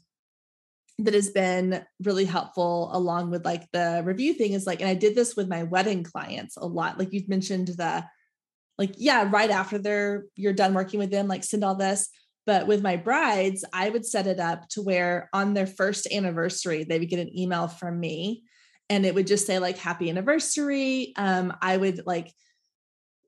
that 0.99 1.15
has 1.15 1.31
been 1.31 1.83
really 2.03 2.27
helpful 2.27 2.91
along 2.93 3.31
with 3.31 3.45
like 3.45 3.67
the 3.73 4.03
review 4.05 4.35
thing 4.35 4.53
is 4.53 4.67
like, 4.67 4.81
and 4.81 4.89
I 4.89 4.95
did 4.95 5.15
this 5.15 5.35
with 5.35 5.49
my 5.49 5.63
wedding 5.63 6.05
clients 6.05 6.57
a 6.57 6.67
lot. 6.67 6.99
Like 6.99 7.13
you 7.13 7.23
mentioned 7.29 7.69
the 7.69 8.05
like, 8.79 8.95
yeah, 8.99 9.29
right 9.31 9.51
after 9.51 9.79
they're 9.79 10.25
you're 10.37 10.53
done 10.53 10.75
working 10.75 11.01
with 11.01 11.11
them, 11.11 11.29
like 11.29 11.45
send 11.45 11.65
all 11.65 11.75
this. 11.75 12.09
But 12.45 12.67
with 12.67 12.83
my 12.83 12.97
brides, 12.97 13.65
I 13.73 13.89
would 13.89 14.05
set 14.05 14.27
it 14.27 14.41
up 14.41 14.69
to 14.71 14.83
where 14.83 15.31
on 15.33 15.55
their 15.55 15.67
first 15.67 16.09
anniversary, 16.13 16.85
they 16.85 16.99
would 16.99 17.09
get 17.09 17.21
an 17.21 17.39
email 17.39 17.69
from 17.69 18.01
me 18.01 18.43
and 18.93 19.07
it 19.07 19.15
would 19.15 19.27
just 19.27 19.47
say 19.47 19.59
like 19.59 19.79
happy 19.79 20.11
anniversary. 20.11 21.15
Um, 21.17 21.57
i 21.63 21.77
would 21.77 22.07
like 22.07 22.33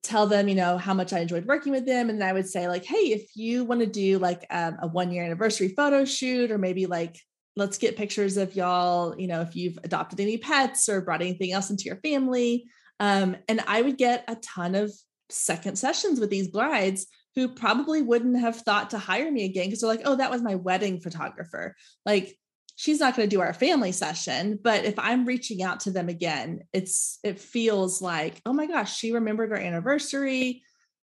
tell 0.03 0.27
them 0.27 0.49
you 0.49 0.55
know 0.55 0.77
how 0.77 0.93
much 0.93 1.15
i 1.15 1.21
enjoyed 1.21 1.47
working 1.47 1.73
with 1.73 1.87
them 1.87 2.11
and 2.11 2.23
i 2.23 2.33
would 2.33 2.47
say 2.47 2.69
like 2.69 2.85
hey 2.85 3.13
if 3.19 3.35
you 3.35 3.65
want 3.65 3.81
to 3.81 3.87
do 3.87 4.19
like 4.19 4.45
um, 4.51 4.77
a 4.83 4.87
one 4.87 5.11
year 5.11 5.25
anniversary 5.25 5.69
photo 5.69 6.05
shoot 6.05 6.51
or 6.51 6.59
maybe 6.59 6.85
like 6.85 7.19
let's 7.57 7.79
get 7.79 7.97
pictures 7.97 8.37
of 8.37 8.55
y'all 8.55 9.19
you 9.19 9.27
know 9.27 9.41
if 9.41 9.57
you've 9.57 9.79
adopted 9.83 10.21
any 10.21 10.37
pets 10.37 10.89
or 10.91 11.01
brought 11.01 11.23
anything 11.23 11.53
else 11.53 11.71
into 11.71 11.85
your 11.85 11.97
family. 11.97 12.67
Um, 13.01 13.37
and 13.49 13.61
i 13.67 13.81
would 13.81 13.97
get 13.97 14.25
a 14.29 14.37
ton 14.37 14.75
of 14.75 14.93
second 15.31 15.77
sessions 15.79 16.21
with 16.21 16.31
these 16.31 16.49
brides 16.49 17.07
who 17.35 17.49
probably 17.49 18.03
wouldn't 18.03 18.39
have 18.39 18.57
thought 18.57 18.91
to 18.91 18.99
hire 18.99 19.31
me 19.31 19.45
again 19.45 19.67
because 19.67 19.81
they're 19.81 19.89
like 19.89 20.03
oh 20.05 20.17
that 20.17 20.31
was 20.31 20.43
my 20.43 20.57
wedding 20.57 21.01
photographer. 21.01 21.75
Like 22.05 22.37
she's 22.77 23.01
not 23.01 23.17
going 23.17 23.29
to 23.29 23.37
do 23.37 23.41
our 23.41 23.53
family 23.53 23.93
session 23.93 24.59
but 24.63 24.85
if 24.85 24.99
i'm 24.99 25.25
reaching 25.25 25.63
out 25.63 25.81
to 25.81 25.91
them 25.91 26.09
again 26.09 26.61
it's 26.73 27.19
it 27.23 27.39
feels 27.39 28.03
like 28.03 28.41
oh 28.47 28.53
my 28.53 28.67
gosh 28.67 28.97
she 28.97 29.13
remembered 29.13 29.53
our 29.53 29.59
anniversary. 29.59 30.63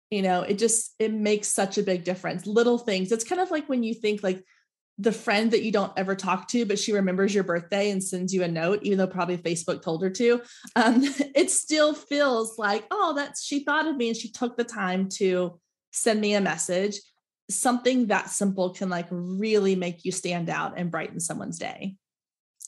You 0.10 0.22
know 0.22 0.42
it 0.42 0.58
just 0.58 0.96
it 1.00 1.12
makes 1.12 1.50
such 1.50 1.78
a 1.78 1.84
big 1.84 2.06
difference. 2.06 2.48
Little 2.48 2.78
things 2.78 3.12
it's 3.12 3.26
kind 3.26 3.42
of 3.42 3.52
like 3.52 3.68
when 3.68 3.84
you 3.84 3.94
think 3.94 4.24
like 4.24 4.42
the 4.98 5.12
friend 5.12 5.52
that 5.52 5.64
you 5.64 5.72
don't 5.72 5.92
ever 5.96 6.16
talk 6.16 6.48
to 6.48 6.66
but 6.66 6.80
she 6.80 6.94
remembers 6.94 7.36
your 7.36 7.44
birthday 7.44 7.92
and 7.92 8.04
sends 8.04 8.34
you 8.34 8.42
a 8.44 8.48
note 8.48 8.80
even 8.82 8.98
though 8.98 9.06
probably 9.06 9.38
facebook 9.38 9.84
told 9.84 10.02
her 10.02 10.10
to 10.10 10.42
um, 10.76 11.04
it 11.36 11.52
still 11.52 11.94
feels 11.94 12.58
like 12.58 12.84
oh 12.90 13.14
that's 13.16 13.44
she 13.44 13.64
thought 13.64 13.88
of 13.88 13.96
me 13.96 14.08
and 14.08 14.18
she 14.18 14.32
took 14.32 14.58
the 14.58 14.64
time 14.64 15.08
to 15.08 15.60
send 15.92 16.20
me 16.20 16.34
a 16.34 16.42
message 16.42 17.00
something 17.50 18.08
that 18.08 18.30
simple 18.30 18.72
can 18.74 18.90
like 18.90 19.08
really 19.10 19.76
make 19.76 20.04
you 20.06 20.12
stand 20.12 20.50
out 20.50 20.74
and 20.78 20.92
brighten 20.92 21.20
someone's 21.20 21.60
day. 21.60 21.96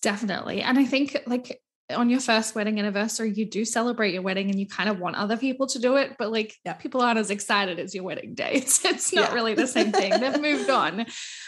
Definitely 0.01 0.61
and 0.61 0.80
i 0.80 0.86
think 0.86 1.17
like 1.27 1.61
on 1.95 2.09
your 2.09 2.19
first 2.19 2.55
wedding 2.55 2.79
anniversary, 2.79 3.31
you 3.31 3.45
do 3.45 3.65
celebrate 3.65 4.13
your 4.13 4.21
wedding 4.21 4.49
and 4.49 4.59
you 4.59 4.67
kind 4.67 4.89
of 4.89 4.99
want 4.99 5.15
other 5.15 5.37
people 5.37 5.67
to 5.67 5.79
do 5.79 5.95
it, 5.95 6.15
but 6.19 6.31
like 6.31 6.55
yeah. 6.65 6.73
people 6.73 7.01
aren't 7.01 7.19
as 7.19 7.31
excited 7.31 7.79
as 7.79 7.95
your 7.95 8.03
wedding 8.03 8.35
day. 8.35 8.63
It's, 8.69 8.83
it's 8.83 9.13
not 9.13 9.29
yeah. 9.29 9.33
really 9.33 9.53
the 9.53 9.67
same 9.67 9.91
thing. 9.91 10.11
They've 10.19 10.41
moved 10.41 10.69
on. 10.69 11.05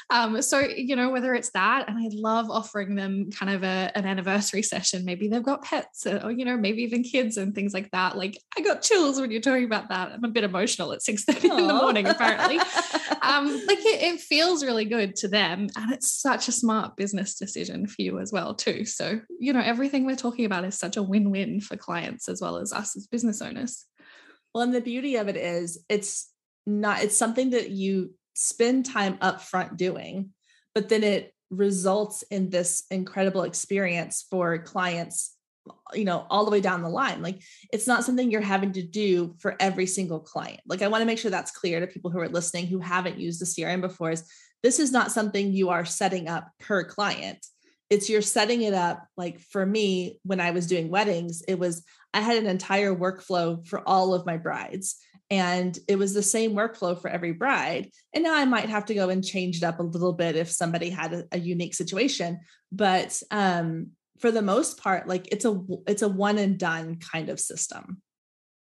Um, 0.09 0.41
so, 0.41 0.59
you 0.59 0.95
know, 0.95 1.09
whether 1.09 1.33
it's 1.33 1.51
that, 1.51 1.87
and 1.87 1.97
I 1.97 2.09
love 2.13 2.49
offering 2.49 2.95
them 2.95 3.31
kind 3.31 3.53
of 3.53 3.63
a, 3.63 3.91
an 3.95 4.05
anniversary 4.05 4.61
session. 4.61 5.05
Maybe 5.05 5.27
they've 5.27 5.43
got 5.43 5.63
pets 5.63 6.05
or, 6.07 6.31
you 6.31 6.45
know, 6.45 6.57
maybe 6.57 6.83
even 6.83 7.03
kids 7.03 7.37
and 7.37 7.53
things 7.53 7.73
like 7.73 7.91
that. 7.91 8.17
Like 8.17 8.37
I 8.57 8.61
got 8.61 8.81
chills 8.81 9.19
when 9.19 9.29
you're 9.29 9.41
talking 9.41 9.65
about 9.65 9.89
that. 9.89 10.11
I'm 10.11 10.23
a 10.23 10.29
bit 10.29 10.43
emotional 10.43 10.93
at 10.93 11.01
6 11.01 11.23
30 11.25 11.49
in 11.49 11.67
the 11.67 11.73
morning, 11.73 12.07
apparently. 12.07 12.57
um, 13.21 13.47
like 13.67 13.79
it, 13.79 14.01
it 14.13 14.19
feels 14.19 14.63
really 14.63 14.85
good 14.85 15.15
to 15.17 15.27
them. 15.27 15.67
And 15.75 15.91
it's 15.91 16.13
such 16.13 16.47
a 16.47 16.51
smart 16.51 16.95
business 16.95 17.35
decision 17.35 17.87
for 17.87 18.01
you 18.01 18.19
as 18.19 18.31
well, 18.31 18.53
too. 18.53 18.85
So, 18.85 19.21
you 19.39 19.53
know, 19.53 19.61
everything 19.61 20.05
we're 20.05 20.15
talking 20.15 20.30
talking 20.31 20.45
about 20.45 20.65
is 20.65 20.77
such 20.77 20.97
a 20.97 21.03
win-win 21.03 21.59
for 21.59 21.75
clients 21.75 22.29
as 22.29 22.41
well 22.41 22.57
as 22.57 22.71
us 22.71 22.95
as 22.95 23.07
business 23.07 23.41
owners. 23.41 23.85
Well, 24.53 24.63
and 24.63 24.73
the 24.73 24.81
beauty 24.81 25.17
of 25.17 25.27
it 25.27 25.35
is 25.35 25.83
it's 25.89 26.31
not 26.65 27.03
it's 27.03 27.17
something 27.17 27.51
that 27.51 27.69
you 27.69 28.13
spend 28.33 28.85
time 28.85 29.17
up 29.21 29.41
front 29.41 29.77
doing, 29.77 30.29
but 30.73 30.89
then 30.89 31.03
it 31.03 31.33
results 31.49 32.23
in 32.31 32.49
this 32.49 32.85
incredible 32.89 33.43
experience 33.43 34.25
for 34.29 34.57
clients 34.59 35.35
you 35.93 36.05
know 36.05 36.25
all 36.29 36.45
the 36.45 36.51
way 36.51 36.61
down 36.61 36.81
the 36.81 36.89
line. 36.89 37.21
Like 37.21 37.41
it's 37.71 37.87
not 37.87 38.03
something 38.03 38.31
you're 38.31 38.41
having 38.41 38.71
to 38.73 38.81
do 38.83 39.35
for 39.39 39.55
every 39.59 39.85
single 39.85 40.19
client. 40.19 40.61
Like 40.65 40.81
i 40.81 40.87
want 40.87 41.01
to 41.01 41.05
make 41.05 41.19
sure 41.19 41.29
that's 41.29 41.51
clear 41.51 41.79
to 41.79 41.87
people 41.87 42.09
who 42.09 42.19
are 42.19 42.29
listening 42.29 42.67
who 42.67 42.79
haven't 42.79 43.19
used 43.19 43.41
the 43.41 43.45
crm 43.45 43.81
before 43.81 44.11
is 44.11 44.23
this 44.63 44.79
is 44.79 44.91
not 44.91 45.11
something 45.11 45.51
you 45.51 45.69
are 45.69 45.85
setting 45.85 46.27
up 46.27 46.49
per 46.59 46.83
client 46.83 47.45
it's 47.91 48.09
you're 48.09 48.21
setting 48.21 48.61
it 48.61 48.73
up 48.73 49.05
like 49.17 49.39
for 49.39 49.63
me 49.63 50.19
when 50.23 50.39
i 50.39 50.49
was 50.49 50.65
doing 50.65 50.89
weddings 50.89 51.43
it 51.47 51.59
was 51.59 51.83
i 52.13 52.21
had 52.21 52.37
an 52.37 52.47
entire 52.47 52.95
workflow 52.95 53.65
for 53.67 53.87
all 53.87 54.15
of 54.15 54.25
my 54.25 54.37
brides 54.37 54.95
and 55.29 55.77
it 55.87 55.97
was 55.97 56.13
the 56.13 56.23
same 56.23 56.53
workflow 56.53 56.99
for 56.99 57.09
every 57.09 57.33
bride 57.33 57.91
and 58.13 58.23
now 58.23 58.33
i 58.33 58.45
might 58.45 58.69
have 58.69 58.85
to 58.85 58.95
go 58.95 59.09
and 59.09 59.23
change 59.23 59.57
it 59.57 59.63
up 59.63 59.79
a 59.79 59.83
little 59.83 60.13
bit 60.13 60.35
if 60.35 60.49
somebody 60.49 60.89
had 60.89 61.13
a, 61.13 61.25
a 61.33 61.37
unique 61.37 61.75
situation 61.75 62.39
but 62.71 63.21
um 63.29 63.87
for 64.19 64.31
the 64.31 64.41
most 64.41 64.81
part 64.81 65.07
like 65.07 65.27
it's 65.31 65.45
a 65.45 65.61
it's 65.85 66.01
a 66.01 66.07
one 66.07 66.37
and 66.37 66.57
done 66.57 66.97
kind 66.97 67.29
of 67.29 67.39
system 67.39 68.01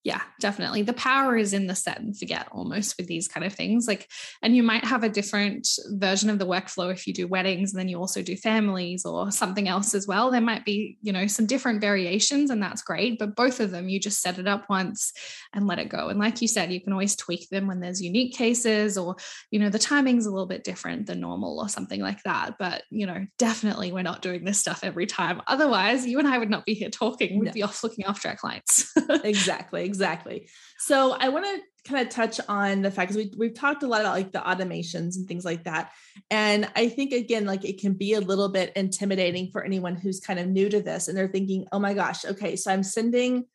yeah, 0.05 0.23
definitely. 0.41 0.83
The 0.83 0.93
power 0.93 1.37
is 1.37 1.53
in 1.53 1.67
the 1.67 1.75
set 1.75 1.99
and 2.01 2.17
forget 2.17 2.47
almost 2.53 2.97
with 2.97 3.09
these 3.09 3.27
kind 3.27 3.45
of 3.45 3.53
things. 3.53 3.89
Like, 3.89 4.09
and 4.43 4.55
you 4.55 4.63
might 4.63 4.85
have 4.85 5.03
a 5.03 5.09
different 5.09 5.69
version 5.91 6.31
of 6.31 6.39
the 6.39 6.47
workflow 6.47 6.93
if 6.93 7.07
you 7.07 7.13
do 7.13 7.27
weddings 7.27 7.73
and 7.73 7.81
then 7.81 7.89
you 7.89 7.99
also 7.99 8.23
do 8.23 8.37
families 8.37 9.05
or 9.05 9.33
something 9.33 9.69
else 9.69 9.95
as 9.95 10.07
well. 10.07 10.31
There 10.31 10.41
might 10.41 10.65
be, 10.65 10.99
you 11.03 11.13
know, 11.13 11.27
some 11.27 11.47
different 11.47 11.81
variations 11.81 12.51
and 12.51 12.63
that's 12.63 12.83
great. 12.83 13.19
But 13.19 13.35
both 13.35 13.59
of 13.59 13.73
them, 13.73 13.89
you 13.89 13.99
just 13.99 14.23
set 14.23 14.39
it 14.39 14.47
up 14.47 14.71
once 14.71 15.13
and 15.53 15.67
let 15.67 15.81
it 15.81 15.89
go. 15.89 16.09
And 16.09 16.21
like 16.21 16.41
you 16.41 16.49
said, 16.49 16.73
you 16.73 16.81
can 16.81 16.93
always 16.93 17.17
tweak 17.17 17.49
them 17.51 17.67
when 17.67 17.81
there's 17.81 18.01
unique 18.01 18.35
cases 18.35 18.97
or, 18.97 19.17
you 19.51 19.59
know, 19.59 19.69
the 19.69 19.81
timing's 19.81 20.27
a 20.27 20.31
little 20.31 20.47
bit 20.47 20.63
different 20.63 21.07
than 21.07 21.21
normal 21.21 21.59
or 21.59 21.69
something 21.69 22.01
like 22.01 22.23
that. 22.23 22.55
But, 22.59 22.85
you 22.91 23.07
know, 23.07 23.27
definitely 23.37 23.91
we're 23.91 24.03
not 24.03 24.23
doing 24.23 24.45
this 24.45 24.61
stuff 24.61 24.85
every 24.85 25.07
time. 25.07 25.43
Otherwise, 25.49 26.07
you 26.07 26.21
and 26.21 26.29
I 26.29 26.39
would 26.39 26.51
not 26.51 26.65
be 26.65 26.75
here 26.75 26.89
talking. 26.89 27.41
We'd 27.41 27.47
no. 27.47 27.53
be 27.53 27.63
off 27.65 27.83
looking 27.83 28.05
after 28.05 28.29
our 28.29 28.37
clients. 28.37 28.93
exactly. 29.25 29.88
Exactly. 29.89 30.49
So 30.79 31.17
I 31.19 31.31
want 31.31 31.47
to 31.47 31.91
kind 31.91 32.07
of 32.07 32.13
touch 32.13 32.39
on 32.47 32.83
the 32.83 32.91
fact 32.91 33.11
because 33.11 33.25
we, 33.25 33.33
we've 33.39 33.55
talked 33.55 33.83
a 33.83 33.87
lot 33.87 34.03
about 34.03 34.15
like 34.15 34.33
the 34.33 34.39
automations 34.39 35.17
and 35.17 35.27
things 35.27 35.47
like 35.47 35.65
that. 35.65 35.93
And 36.31 36.69
I 36.77 36.91
think 36.91 37.13
again, 37.13 37.47
like 37.47 37.65
it 37.65 37.81
can 37.81 37.95
be 37.95 38.13
a 38.13 38.21
little 38.21 38.51
bit 38.51 38.75
intimidating 38.77 39.51
for 39.51 39.65
anyone 39.65 39.97
who's 39.97 40.21
kind 40.21 40.39
of 40.39 40.47
new 40.47 40.69
to 40.69 40.83
this 40.83 41.09
and 41.09 41.17
they're 41.17 41.29
thinking, 41.29 41.67
oh 41.73 41.79
my 41.79 41.95
gosh, 41.95 42.27
okay, 42.27 42.55
so 42.55 42.71
I'm 42.71 42.83
sending 42.83 43.47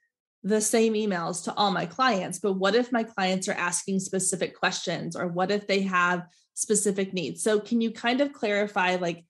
the 0.41 0.59
same 0.59 0.93
emails 0.95 1.43
to 1.43 1.53
all 1.53 1.69
my 1.69 1.86
clients, 1.86 2.39
but 2.39 2.53
what 2.53 2.73
if 2.73 2.91
my 2.91 3.03
clients 3.03 3.47
are 3.47 3.53
asking 3.53 3.99
specific 3.99 4.57
questions 4.57 5.15
or 5.15 5.27
what 5.27 5.51
if 5.51 5.67
they 5.67 5.81
have 5.81 6.25
specific 6.55 7.13
needs? 7.13 7.43
So 7.43 7.59
can 7.59 7.79
you 7.79 7.91
kind 7.91 8.21
of 8.21 8.34
clarify 8.34 8.95
like 8.95 9.23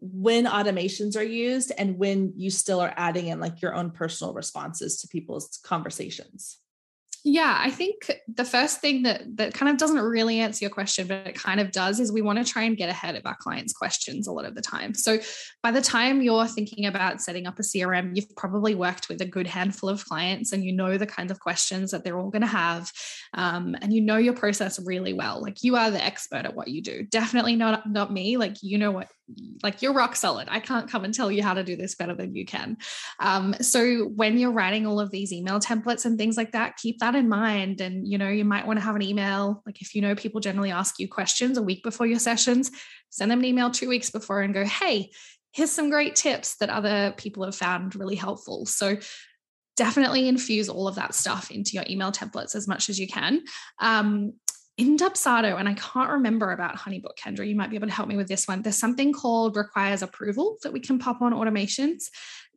when 0.00 0.46
automations 0.46 1.16
are 1.16 1.24
used 1.24 1.72
and 1.78 1.98
when 1.98 2.32
you 2.36 2.50
still 2.50 2.80
are 2.80 2.94
adding 2.96 3.28
in 3.28 3.40
like 3.40 3.62
your 3.62 3.74
own 3.74 3.90
personal 3.90 4.34
responses 4.34 5.00
to 5.00 5.08
people's 5.08 5.60
conversations 5.64 6.58
yeah, 7.26 7.56
I 7.58 7.70
think 7.70 8.10
the 8.28 8.44
first 8.44 8.82
thing 8.82 9.04
that 9.04 9.22
that 9.38 9.54
kind 9.54 9.70
of 9.70 9.78
doesn't 9.78 9.98
really 9.98 10.40
answer 10.40 10.62
your 10.62 10.70
question, 10.70 11.06
but 11.06 11.26
it 11.26 11.34
kind 11.34 11.58
of 11.58 11.72
does, 11.72 11.98
is 11.98 12.12
we 12.12 12.20
want 12.20 12.38
to 12.38 12.44
try 12.44 12.64
and 12.64 12.76
get 12.76 12.90
ahead 12.90 13.16
of 13.16 13.24
our 13.24 13.36
clients' 13.36 13.72
questions 13.72 14.26
a 14.26 14.32
lot 14.32 14.44
of 14.44 14.54
the 14.54 14.60
time. 14.60 14.92
So 14.92 15.18
by 15.62 15.70
the 15.70 15.80
time 15.80 16.20
you're 16.20 16.46
thinking 16.46 16.84
about 16.84 17.22
setting 17.22 17.46
up 17.46 17.58
a 17.58 17.62
CRM, 17.62 18.14
you've 18.14 18.36
probably 18.36 18.74
worked 18.74 19.08
with 19.08 19.22
a 19.22 19.26
good 19.26 19.46
handful 19.46 19.88
of 19.88 20.04
clients, 20.04 20.52
and 20.52 20.62
you 20.62 20.72
know 20.72 20.98
the 20.98 21.06
kinds 21.06 21.30
of 21.30 21.40
questions 21.40 21.92
that 21.92 22.04
they're 22.04 22.18
all 22.18 22.28
going 22.28 22.42
to 22.42 22.46
have, 22.46 22.92
um, 23.32 23.74
and 23.80 23.94
you 23.94 24.02
know 24.02 24.18
your 24.18 24.34
process 24.34 24.78
really 24.84 25.14
well. 25.14 25.40
Like 25.40 25.64
you 25.64 25.76
are 25.76 25.90
the 25.90 26.04
expert 26.04 26.44
at 26.44 26.54
what 26.54 26.68
you 26.68 26.82
do. 26.82 27.04
Definitely 27.04 27.56
not 27.56 27.90
not 27.90 28.12
me. 28.12 28.36
Like 28.36 28.56
you 28.60 28.76
know 28.76 28.90
what 28.90 29.08
like 29.62 29.80
you're 29.80 29.94
rock 29.94 30.16
solid. 30.16 30.48
I 30.50 30.60
can't 30.60 30.90
come 30.90 31.04
and 31.04 31.14
tell 31.14 31.30
you 31.30 31.42
how 31.42 31.54
to 31.54 31.64
do 31.64 31.76
this 31.76 31.94
better 31.94 32.14
than 32.14 32.34
you 32.34 32.44
can. 32.44 32.76
Um, 33.20 33.54
so 33.60 34.04
when 34.04 34.38
you're 34.38 34.52
writing 34.52 34.86
all 34.86 35.00
of 35.00 35.10
these 35.10 35.32
email 35.32 35.60
templates 35.60 36.04
and 36.04 36.18
things 36.18 36.36
like 36.36 36.52
that, 36.52 36.76
keep 36.76 36.98
that 36.98 37.14
in 37.14 37.28
mind. 37.28 37.80
And 37.80 38.06
you 38.06 38.18
know, 38.18 38.28
you 38.28 38.44
might 38.44 38.66
want 38.66 38.78
to 38.78 38.84
have 38.84 38.96
an 38.96 39.02
email. 39.02 39.62
Like 39.64 39.80
if 39.80 39.94
you 39.94 40.02
know 40.02 40.14
people 40.14 40.40
generally 40.40 40.70
ask 40.70 40.98
you 40.98 41.08
questions 41.08 41.56
a 41.56 41.62
week 41.62 41.82
before 41.82 42.06
your 42.06 42.18
sessions, 42.18 42.70
send 43.10 43.30
them 43.30 43.38
an 43.38 43.44
email 43.44 43.70
two 43.70 43.88
weeks 43.88 44.10
before 44.10 44.42
and 44.42 44.52
go, 44.52 44.64
hey, 44.64 45.10
here's 45.52 45.70
some 45.70 45.88
great 45.88 46.16
tips 46.16 46.56
that 46.56 46.68
other 46.68 47.14
people 47.16 47.44
have 47.44 47.54
found 47.54 47.94
really 47.96 48.16
helpful. 48.16 48.66
So 48.66 48.98
definitely 49.76 50.28
infuse 50.28 50.68
all 50.68 50.86
of 50.86 50.96
that 50.96 51.14
stuff 51.14 51.50
into 51.50 51.72
your 51.72 51.84
email 51.88 52.12
templates 52.12 52.54
as 52.54 52.68
much 52.68 52.88
as 52.88 52.98
you 52.98 53.08
can. 53.08 53.42
Um, 53.80 54.34
in 54.76 54.96
Dubsado, 54.96 55.58
and 55.58 55.68
I 55.68 55.74
can't 55.74 56.10
remember 56.10 56.50
about 56.50 56.76
Honeybook, 56.76 57.16
Kendra, 57.16 57.46
you 57.46 57.54
might 57.54 57.70
be 57.70 57.76
able 57.76 57.86
to 57.86 57.92
help 57.92 58.08
me 58.08 58.16
with 58.16 58.28
this 58.28 58.48
one. 58.48 58.62
There's 58.62 58.76
something 58.76 59.12
called 59.12 59.56
requires 59.56 60.02
approval 60.02 60.56
that 60.62 60.72
we 60.72 60.80
can 60.80 60.98
pop 60.98 61.22
on 61.22 61.32
automations. 61.32 62.04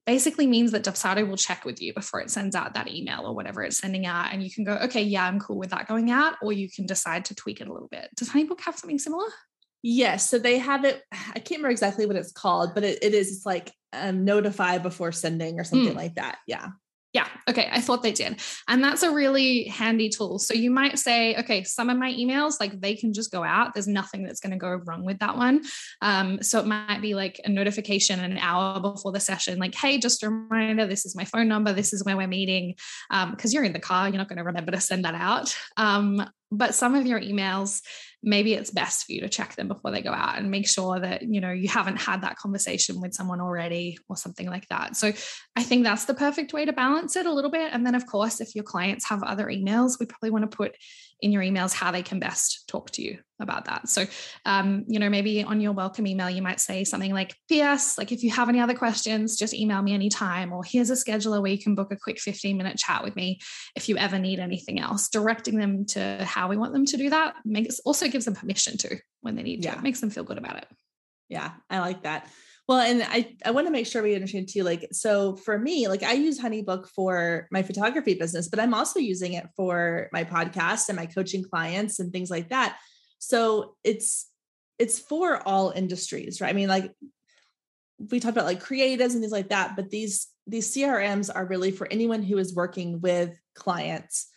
Basically 0.05 0.47
means 0.47 0.71
that 0.71 0.83
Dubsado 0.83 1.27
will 1.27 1.37
check 1.37 1.65
with 1.65 1.81
you 1.81 1.93
before 1.93 2.21
it 2.21 2.31
sends 2.31 2.55
out 2.55 2.73
that 2.73 2.87
email 2.87 3.25
or 3.25 3.35
whatever 3.35 3.61
it's 3.61 3.77
sending 3.77 4.05
out. 4.05 4.31
And 4.31 4.41
you 4.41 4.49
can 4.49 4.63
go, 4.63 4.75
okay, 4.83 5.03
yeah, 5.03 5.25
I'm 5.25 5.39
cool 5.39 5.57
with 5.57 5.69
that 5.71 5.87
going 5.87 6.09
out, 6.09 6.35
or 6.41 6.53
you 6.53 6.69
can 6.69 6.85
decide 6.85 7.25
to 7.25 7.35
tweak 7.35 7.61
it 7.61 7.67
a 7.67 7.73
little 7.73 7.89
bit. 7.89 8.09
Does 8.15 8.29
Honeybook 8.29 8.61
have 8.61 8.79
something 8.79 8.99
similar? 8.99 9.27
Yes. 9.83 10.27
So 10.29 10.39
they 10.39 10.57
have 10.57 10.85
it, 10.85 11.03
I 11.11 11.39
can't 11.39 11.59
remember 11.59 11.69
exactly 11.69 12.05
what 12.07 12.15
it's 12.15 12.31
called, 12.31 12.73
but 12.73 12.83
it, 12.83 12.99
it 13.03 13.13
is, 13.13 13.31
it's 13.31 13.45
like 13.45 13.71
um, 13.93 14.25
notify 14.25 14.79
before 14.79 15.11
sending 15.11 15.59
or 15.59 15.63
something 15.63 15.93
mm. 15.93 15.97
like 15.97 16.15
that. 16.15 16.39
Yeah. 16.47 16.69
Yeah. 17.17 17.27
Okay. 17.49 17.67
I 17.71 17.81
thought 17.81 18.03
they 18.03 18.11
did. 18.11 18.39
And 18.67 18.83
that's 18.83 19.01
a 19.01 19.09
really 19.09 19.63
handy 19.63 20.07
tool. 20.07 20.37
So 20.37 20.53
you 20.53 20.69
might 20.69 20.99
say, 20.99 21.35
okay, 21.37 21.63
some 21.63 21.89
of 21.89 21.97
my 21.97 22.13
emails, 22.13 22.59
like 22.59 22.79
they 22.79 22.95
can 22.95 23.11
just 23.11 23.31
go 23.31 23.43
out. 23.43 23.73
There's 23.73 23.87
nothing 23.87 24.21
that's 24.21 24.39
going 24.39 24.51
to 24.51 24.57
go 24.59 24.69
wrong 24.85 25.03
with 25.03 25.17
that 25.17 25.35
one. 25.35 25.63
Um, 26.03 26.43
so 26.43 26.59
it 26.59 26.67
might 26.67 27.01
be 27.01 27.15
like 27.15 27.41
a 27.43 27.49
notification 27.49 28.19
an 28.19 28.37
hour 28.37 28.79
before 28.79 29.11
the 29.11 29.19
session, 29.19 29.57
like, 29.57 29.73
hey, 29.73 29.97
just 29.97 30.21
a 30.21 30.29
reminder, 30.29 30.85
this 30.85 31.07
is 31.07 31.15
my 31.15 31.25
phone 31.25 31.47
number. 31.47 31.73
This 31.73 31.91
is 31.91 32.05
where 32.05 32.15
we're 32.15 32.27
meeting. 32.27 32.75
Um, 33.09 33.31
because 33.31 33.51
you're 33.51 33.63
in 33.63 33.73
the 33.73 33.79
car, 33.79 34.07
you're 34.07 34.19
not 34.19 34.29
going 34.29 34.37
to 34.37 34.43
remember 34.43 34.71
to 34.73 34.79
send 34.79 35.03
that 35.05 35.15
out. 35.15 35.57
Um, 35.75 36.23
but 36.51 36.75
some 36.75 36.93
of 36.93 37.07
your 37.07 37.19
emails 37.19 37.81
maybe 38.23 38.53
it's 38.53 38.71
best 38.71 39.05
for 39.05 39.11
you 39.11 39.21
to 39.21 39.29
check 39.29 39.55
them 39.55 39.67
before 39.67 39.91
they 39.91 40.01
go 40.01 40.11
out 40.11 40.37
and 40.37 40.49
make 40.49 40.67
sure 40.67 40.99
that 40.99 41.21
you 41.21 41.39
know 41.39 41.51
you 41.51 41.67
haven't 41.67 41.97
had 41.97 42.21
that 42.21 42.37
conversation 42.37 42.99
with 42.99 43.13
someone 43.13 43.39
already 43.39 43.97
or 44.09 44.17
something 44.17 44.47
like 44.49 44.67
that. 44.69 44.95
So 44.95 45.11
i 45.55 45.63
think 45.63 45.83
that's 45.83 46.05
the 46.05 46.13
perfect 46.13 46.53
way 46.53 46.65
to 46.65 46.73
balance 46.73 47.15
it 47.15 47.25
a 47.25 47.33
little 47.33 47.51
bit. 47.51 47.71
And 47.73 47.85
then 47.85 47.95
of 47.95 48.05
course 48.05 48.41
if 48.41 48.55
your 48.55 48.63
clients 48.63 49.07
have 49.09 49.23
other 49.23 49.47
emails 49.47 49.99
we 49.99 50.05
probably 50.05 50.31
want 50.31 50.49
to 50.49 50.55
put 50.55 50.75
in 51.21 51.31
your 51.31 51.41
emails 51.41 51.73
how 51.73 51.91
they 51.91 52.03
can 52.03 52.19
best 52.19 52.67
talk 52.67 52.91
to 52.91 53.01
you 53.01 53.17
about 53.39 53.65
that. 53.65 53.89
So, 53.89 54.05
um, 54.45 54.85
you 54.87 54.99
know, 54.99 55.09
maybe 55.09 55.43
on 55.43 55.61
your 55.61 55.71
welcome 55.71 56.05
email, 56.07 56.29
you 56.29 56.41
might 56.41 56.59
say 56.59 56.83
something 56.83 57.13
like, 57.13 57.35
P.S., 57.49 57.97
like 57.97 58.11
if 58.11 58.23
you 58.23 58.31
have 58.31 58.49
any 58.49 58.59
other 58.59 58.73
questions, 58.73 59.35
just 59.35 59.53
email 59.53 59.81
me 59.81 59.93
anytime, 59.93 60.53
or 60.53 60.63
here's 60.63 60.89
a 60.89 60.93
scheduler 60.93 61.41
where 61.41 61.51
you 61.51 61.59
can 61.59 61.75
book 61.75 61.91
a 61.91 61.95
quick 61.95 62.19
15 62.19 62.57
minute 62.57 62.77
chat 62.77 63.03
with 63.03 63.15
me 63.15 63.39
if 63.75 63.89
you 63.89 63.97
ever 63.97 64.19
need 64.19 64.39
anything 64.39 64.79
else. 64.79 65.09
Directing 65.09 65.57
them 65.57 65.85
to 65.87 66.23
how 66.23 66.47
we 66.47 66.57
want 66.57 66.73
them 66.73 66.85
to 66.85 66.97
do 66.97 67.09
that 67.09 67.35
makes 67.45 67.79
also 67.79 68.07
gives 68.07 68.25
them 68.25 68.35
permission 68.35 68.77
to 68.77 68.97
when 69.21 69.35
they 69.35 69.43
need 69.43 69.61
to. 69.63 69.69
Yeah. 69.69 69.77
It 69.77 69.83
makes 69.83 69.99
them 69.99 70.09
feel 70.09 70.23
good 70.23 70.37
about 70.37 70.57
it. 70.57 70.67
Yeah, 71.29 71.51
I 71.69 71.79
like 71.79 72.03
that. 72.03 72.29
Well, 72.67 72.79
and 72.79 73.01
I, 73.03 73.35
I 73.45 73.51
want 73.51 73.67
to 73.67 73.71
make 73.71 73.87
sure 73.87 74.03
we 74.03 74.13
understand 74.13 74.49
too. 74.49 74.63
Like, 74.63 74.89
so 74.91 75.37
for 75.37 75.57
me, 75.57 75.87
like 75.87 76.03
I 76.03 76.13
use 76.13 76.39
HoneyBook 76.39 76.89
for 76.89 77.47
my 77.49 77.63
photography 77.63 78.15
business, 78.15 78.49
but 78.49 78.59
I'm 78.59 78.73
also 78.73 78.99
using 78.99 79.33
it 79.33 79.47
for 79.55 80.09
my 80.11 80.25
podcast 80.25 80.89
and 80.89 80.97
my 80.97 81.05
coaching 81.05 81.43
clients 81.43 81.99
and 81.99 82.11
things 82.11 82.29
like 82.29 82.49
that. 82.49 82.77
So 83.19 83.75
it's 83.83 84.29
it's 84.77 84.99
for 84.99 85.41
all 85.47 85.71
industries, 85.71 86.41
right? 86.41 86.49
I 86.49 86.53
mean, 86.53 86.67
like 86.67 86.91
we 88.11 88.19
talked 88.19 88.35
about 88.35 88.45
like 88.45 88.61
creatives 88.61 89.13
and 89.13 89.21
things 89.21 89.31
like 89.31 89.49
that, 89.49 89.75
but 89.75 89.89
these 89.89 90.27
these 90.45 90.73
CRMs 90.73 91.29
are 91.33 91.45
really 91.45 91.71
for 91.71 91.87
anyone 91.89 92.21
who 92.21 92.37
is 92.37 92.53
working 92.53 92.99
with 92.99 93.39
clients 93.55 94.27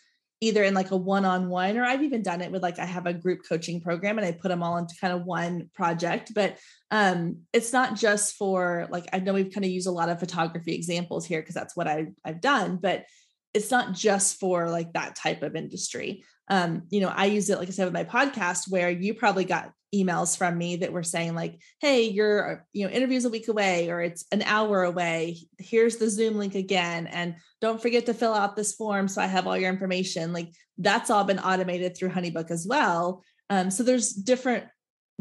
either 0.41 0.63
in 0.63 0.73
like 0.73 0.89
a 0.89 0.97
one-on-one 0.97 1.77
or 1.77 1.83
I've 1.83 2.01
even 2.01 2.23
done 2.23 2.41
it 2.41 2.51
with 2.51 2.63
like 2.63 2.79
I 2.79 2.85
have 2.85 3.05
a 3.05 3.13
group 3.13 3.41
coaching 3.47 3.79
program 3.79 4.17
and 4.17 4.25
I 4.25 4.31
put 4.31 4.49
them 4.49 4.63
all 4.63 4.77
into 4.77 4.95
kind 4.99 5.13
of 5.13 5.23
one 5.23 5.69
project 5.73 6.33
but 6.33 6.57
um 6.89 7.37
it's 7.53 7.71
not 7.71 7.95
just 7.95 8.35
for 8.35 8.87
like 8.89 9.07
I 9.13 9.19
know 9.19 9.33
we've 9.33 9.53
kind 9.53 9.63
of 9.63 9.71
used 9.71 9.87
a 9.87 9.91
lot 9.91 10.09
of 10.09 10.19
photography 10.19 10.73
examples 10.73 11.25
here 11.25 11.41
because 11.41 11.55
that's 11.55 11.75
what 11.75 11.87
I 11.87 12.07
I've 12.25 12.41
done 12.41 12.79
but 12.81 13.05
it's 13.53 13.71
not 13.71 13.93
just 13.93 14.39
for 14.39 14.69
like 14.69 14.93
that 14.93 15.15
type 15.15 15.43
of 15.43 15.55
industry 15.55 16.23
um, 16.51 16.83
you 16.89 16.99
know, 16.99 17.07
I 17.07 17.25
use 17.27 17.49
it, 17.49 17.57
like 17.57 17.69
I 17.69 17.71
said, 17.71 17.85
with 17.85 17.93
my 17.93 18.03
podcast, 18.03 18.69
where 18.69 18.89
you 18.89 19.13
probably 19.13 19.45
got 19.45 19.71
emails 19.95 20.37
from 20.37 20.57
me 20.57 20.75
that 20.77 20.91
were 20.91 21.01
saying, 21.01 21.33
like, 21.33 21.57
hey, 21.79 22.09
your, 22.09 22.65
you 22.73 22.85
know, 22.85 22.91
interview's 22.91 23.23
a 23.23 23.29
week 23.29 23.47
away 23.47 23.89
or 23.89 24.01
it's 24.01 24.25
an 24.33 24.41
hour 24.41 24.83
away. 24.83 25.37
Here's 25.59 25.95
the 25.95 26.09
Zoom 26.09 26.37
link 26.37 26.55
again. 26.55 27.07
And 27.07 27.35
don't 27.61 27.81
forget 27.81 28.07
to 28.07 28.13
fill 28.13 28.33
out 28.33 28.57
this 28.57 28.73
form 28.73 29.07
so 29.07 29.21
I 29.21 29.27
have 29.27 29.47
all 29.47 29.57
your 29.57 29.69
information. 29.69 30.33
Like 30.33 30.51
that's 30.77 31.09
all 31.09 31.23
been 31.23 31.39
automated 31.39 31.95
through 31.95 32.09
Honeybook 32.09 32.51
as 32.51 32.67
well. 32.67 33.23
Um, 33.49 33.71
so 33.71 33.83
there's 33.83 34.11
different 34.11 34.65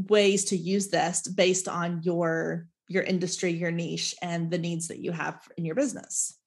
ways 0.08 0.46
to 0.46 0.56
use 0.56 0.88
this 0.88 1.22
based 1.28 1.68
on 1.68 2.02
your 2.02 2.66
your 2.88 3.04
industry, 3.04 3.52
your 3.52 3.70
niche, 3.70 4.16
and 4.20 4.50
the 4.50 4.58
needs 4.58 4.88
that 4.88 4.98
you 4.98 5.12
have 5.12 5.40
in 5.56 5.64
your 5.64 5.76
business. 5.76 6.39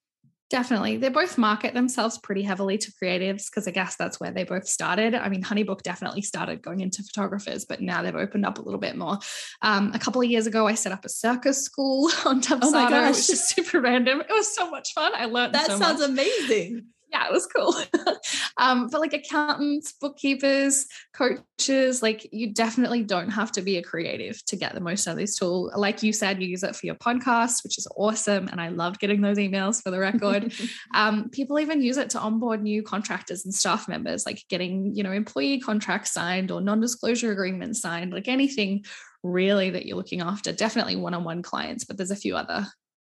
Definitely. 0.54 0.97
They 0.97 1.10
both 1.10 1.39
market 1.39 1.74
themselves 1.74 2.20
pretty 2.20 2.43
heavily 2.43 2.78
to 2.78 2.91
creatives 2.91 3.49
because 3.49 3.68
I 3.68 3.72
guess 3.72 3.95
that's 3.95 4.20
where 4.20 4.30
they 4.30 4.43
both 4.43 4.68
started. 4.68 5.16
I 5.16 5.28
mean, 5.28 5.41
Honeybook 5.41 5.82
definitely 5.82 6.22
started 6.22 6.62
going 6.62 6.82
into 6.82 7.01
photographers, 7.01 7.66
but 7.66 7.82
now 7.82 8.04
they've 8.04 8.16
opened 8.16 8.45
up 8.45 8.60
a 8.60 8.62
little 8.62 8.80
bit 8.80 8.95
more. 8.95 9.18
Um, 9.64 9.89
a 9.95 9.97
couple 9.97 10.22
of 10.22 10.30
years 10.30 10.45
ago, 10.45 10.68
I 10.68 10.76
set 10.76 10.91
up 10.91 11.06
a 11.06 11.10
circus 11.10 11.64
school 11.64 12.12
on 12.26 12.39
Dubsado, 12.39 12.91
oh 12.91 13.08
which 13.08 13.32
is 13.32 13.47
super 13.47 13.82
random. 13.82 14.22
It 14.22 14.30
was 14.30 14.54
so 14.54 14.70
much 14.70 14.93
fun. 14.93 15.14
I 15.16 15.26
learned 15.26 15.56
that 15.56 15.66
so 15.66 15.80
sounds 15.80 16.01
much. 16.01 16.10
amazing 16.12 16.86
yeah, 17.14 17.28
it 17.28 17.32
was 17.32 17.45
cool. 17.45 17.76
um, 18.57 18.88
but 18.91 18.99
like 18.99 19.14
accountants, 19.14 19.93
bookkeepers, 19.93 20.88
coaches, 21.14 22.01
like 22.01 22.28
you 22.32 22.51
definitely 22.51 23.03
don't 23.03 23.30
have 23.30 23.51
to 23.51 23.61
be 23.61 23.78
a 23.78 23.84
creative 23.84 24.43
to 24.45 24.55
get 24.55 24.74
the 24.74 24.82
most 24.82 25.07
out 25.07 25.11
of 25.11 25.18
this 25.18 25.36
tool. 25.36 25.72
Like 25.76 26.01
you 26.01 26.11
said, 26.11 26.41
you 26.41 26.47
use 26.47 26.64
it 26.64 26.76
for 26.76 26.88
your 26.88 26.95
podcast, 26.95 27.64
which 27.64 27.78
is 27.78 27.88
awesome. 27.95 28.47
And 28.47 28.59
I 28.59 28.70
loved 28.70 28.99
getting 28.99 29.22
those 29.22 29.38
emails 29.38 29.82
for 29.82 29.91
the 29.91 29.99
record. 29.99 30.53
um, 30.95 31.30
people 31.30 31.59
even 31.59 31.84
use 31.84 31.97
it 31.97 32.09
to 32.11 32.20
onboard 32.20 32.64
new 32.64 32.82
contractors 32.82 33.45
and 33.45 33.53
staff 33.53 33.88
members, 33.88 34.26
like 34.26 34.43
getting, 34.49 34.95
you 34.95 35.03
know, 35.03 35.11
employee 35.11 35.59
contracts 35.59 36.14
signed 36.14 36.49
or 36.49 36.61
non-disclosure 36.61 37.32
agreements 37.32 37.80
signed, 37.80 38.11
like 38.11 38.28
anything 38.28 38.84
really 39.22 39.70
that 39.70 39.86
you're 39.86 39.97
looking 39.97 40.22
after. 40.22 40.51
Definitely 40.51 40.95
one-on-one 40.95 41.43
clients, 41.43 41.84
but 41.84 41.95
there's 41.95 42.11
a 42.11 42.16
few 42.16 42.36
other 42.36 42.66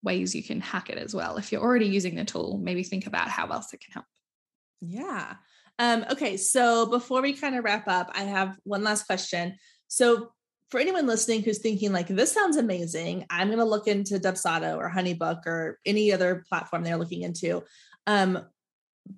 ways 0.03 0.35
you 0.35 0.43
can 0.43 0.61
hack 0.61 0.89
it 0.89 0.97
as 0.97 1.13
well. 1.13 1.37
If 1.37 1.51
you're 1.51 1.61
already 1.61 1.87
using 1.87 2.15
the 2.15 2.25
tool, 2.25 2.59
maybe 2.61 2.83
think 2.83 3.07
about 3.07 3.29
how 3.29 3.47
else 3.47 3.73
it 3.73 3.81
can 3.81 3.93
help. 3.93 4.05
Yeah. 4.81 5.35
Um, 5.79 6.05
okay. 6.11 6.37
So 6.37 6.85
before 6.87 7.21
we 7.21 7.33
kind 7.33 7.55
of 7.55 7.63
wrap 7.63 7.87
up, 7.87 8.11
I 8.13 8.23
have 8.23 8.57
one 8.63 8.83
last 8.83 9.05
question. 9.05 9.55
So 9.87 10.31
for 10.69 10.79
anyone 10.79 11.07
listening 11.07 11.43
who's 11.43 11.59
thinking 11.59 11.93
like 11.93 12.07
this 12.07 12.31
sounds 12.31 12.57
amazing, 12.57 13.25
I'm 13.29 13.47
going 13.47 13.59
to 13.59 13.65
look 13.65 13.87
into 13.87 14.19
Dubsado 14.19 14.77
or 14.77 14.89
Honeybook 14.89 15.45
or 15.45 15.79
any 15.85 16.11
other 16.11 16.43
platform 16.49 16.83
they're 16.83 16.97
looking 16.97 17.21
into. 17.21 17.63
Um, 18.05 18.39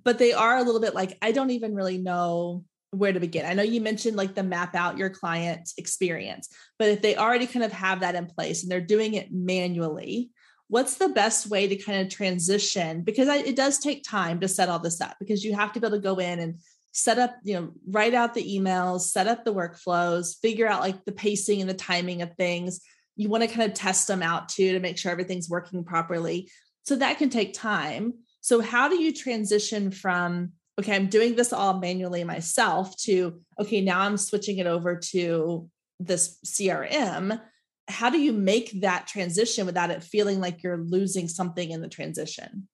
but 0.04 0.20
they 0.20 0.34
are 0.34 0.58
a 0.58 0.64
little 0.64 0.82
bit 0.82 0.94
like 0.94 1.18
I 1.22 1.32
don't 1.32 1.50
even 1.52 1.74
really 1.74 1.98
know 1.98 2.64
where 2.92 3.14
to 3.14 3.20
begin. 3.20 3.46
I 3.46 3.54
know 3.54 3.64
you 3.64 3.82
mentioned 3.82 4.18
like 4.18 4.36
the 4.36 4.44
map 4.44 4.76
out 4.76 4.98
your 4.98 5.10
client 5.10 5.70
experience, 5.78 6.50
but 6.78 6.90
if 6.90 7.02
they 7.02 7.16
already 7.16 7.48
kind 7.48 7.66
of 7.66 7.72
have 7.72 8.00
that 8.02 8.16
in 8.16 8.26
place 8.26 8.64
and 8.64 8.72
they're 8.72 8.82
doing 8.82 9.14
it 9.14 9.32
manually, 9.32 10.32
what's 10.70 10.96
the 10.96 11.10
best 11.10 11.48
way 11.48 11.68
to 11.68 11.76
kind 11.76 12.00
of 12.00 12.14
transition? 12.14 13.02
Because 13.02 13.28
I, 13.28 13.38
it 13.38 13.56
does 13.56 13.80
take 13.80 14.04
time 14.04 14.40
to 14.40 14.48
set 14.48 14.70
all 14.70 14.80
this 14.80 15.02
up 15.02 15.18
because 15.20 15.44
you 15.44 15.56
have 15.56 15.74
to 15.74 15.80
be 15.80 15.88
able 15.88 15.98
to 15.98 16.02
go 16.02 16.18
in 16.18 16.40
and 16.40 16.60
set 16.92 17.20
up 17.20 17.36
you 17.44 17.54
know 17.54 17.72
write 17.88 18.16
out 18.16 18.34
the 18.34 18.58
emails 18.58 19.02
set 19.02 19.28
up 19.28 19.46
the 19.46 19.54
workflows 19.54 20.40
figure 20.42 20.68
out 20.68 20.82
like 20.82 21.06
the 21.06 21.12
pacing 21.12 21.62
and 21.62 21.70
the 21.70 21.74
timing 21.74 22.22
of 22.22 22.34
things. 22.36 22.80
You 23.16 23.30
want 23.30 23.44
to 23.44 23.50
kind 23.50 23.70
of 23.70 23.78
test 23.78 24.08
them 24.08 24.24
out 24.24 24.48
too 24.48 24.72
to 24.72 24.80
make 24.80 24.98
sure 24.98 25.12
everything's 25.12 25.50
working 25.50 25.84
properly. 25.84 26.50
So 26.84 26.96
that 26.96 27.18
can 27.18 27.30
take 27.30 27.54
time. 27.54 28.14
So 28.42 28.62
how 28.62 28.88
do 28.88 28.96
you 28.96 29.14
transition 29.14 29.92
from 29.92 30.54
okay 30.80 30.96
i'm 30.96 31.08
doing 31.08 31.36
this 31.36 31.52
all 31.52 31.78
manually 31.80 32.24
myself 32.24 32.96
to 32.98 33.42
okay 33.60 33.82
now 33.82 34.02
i'm 34.02 34.18
switching 34.18 34.60
it 34.60 34.68
over 34.68 34.96
to 34.96 35.70
this 36.00 36.38
crm 36.46 37.40
how 37.90 38.10
do 38.10 38.20
you 38.20 38.32
make 38.32 38.82
that 38.82 39.08
transition 39.08 39.66
without 39.66 39.92
it 39.92 40.04
feeling 40.04 40.40
like 40.40 40.64
you're 40.64 40.78
losing 40.78 41.28
something 41.28 41.72
in 41.72 41.82
the 41.82 41.90
transition? 41.90 42.68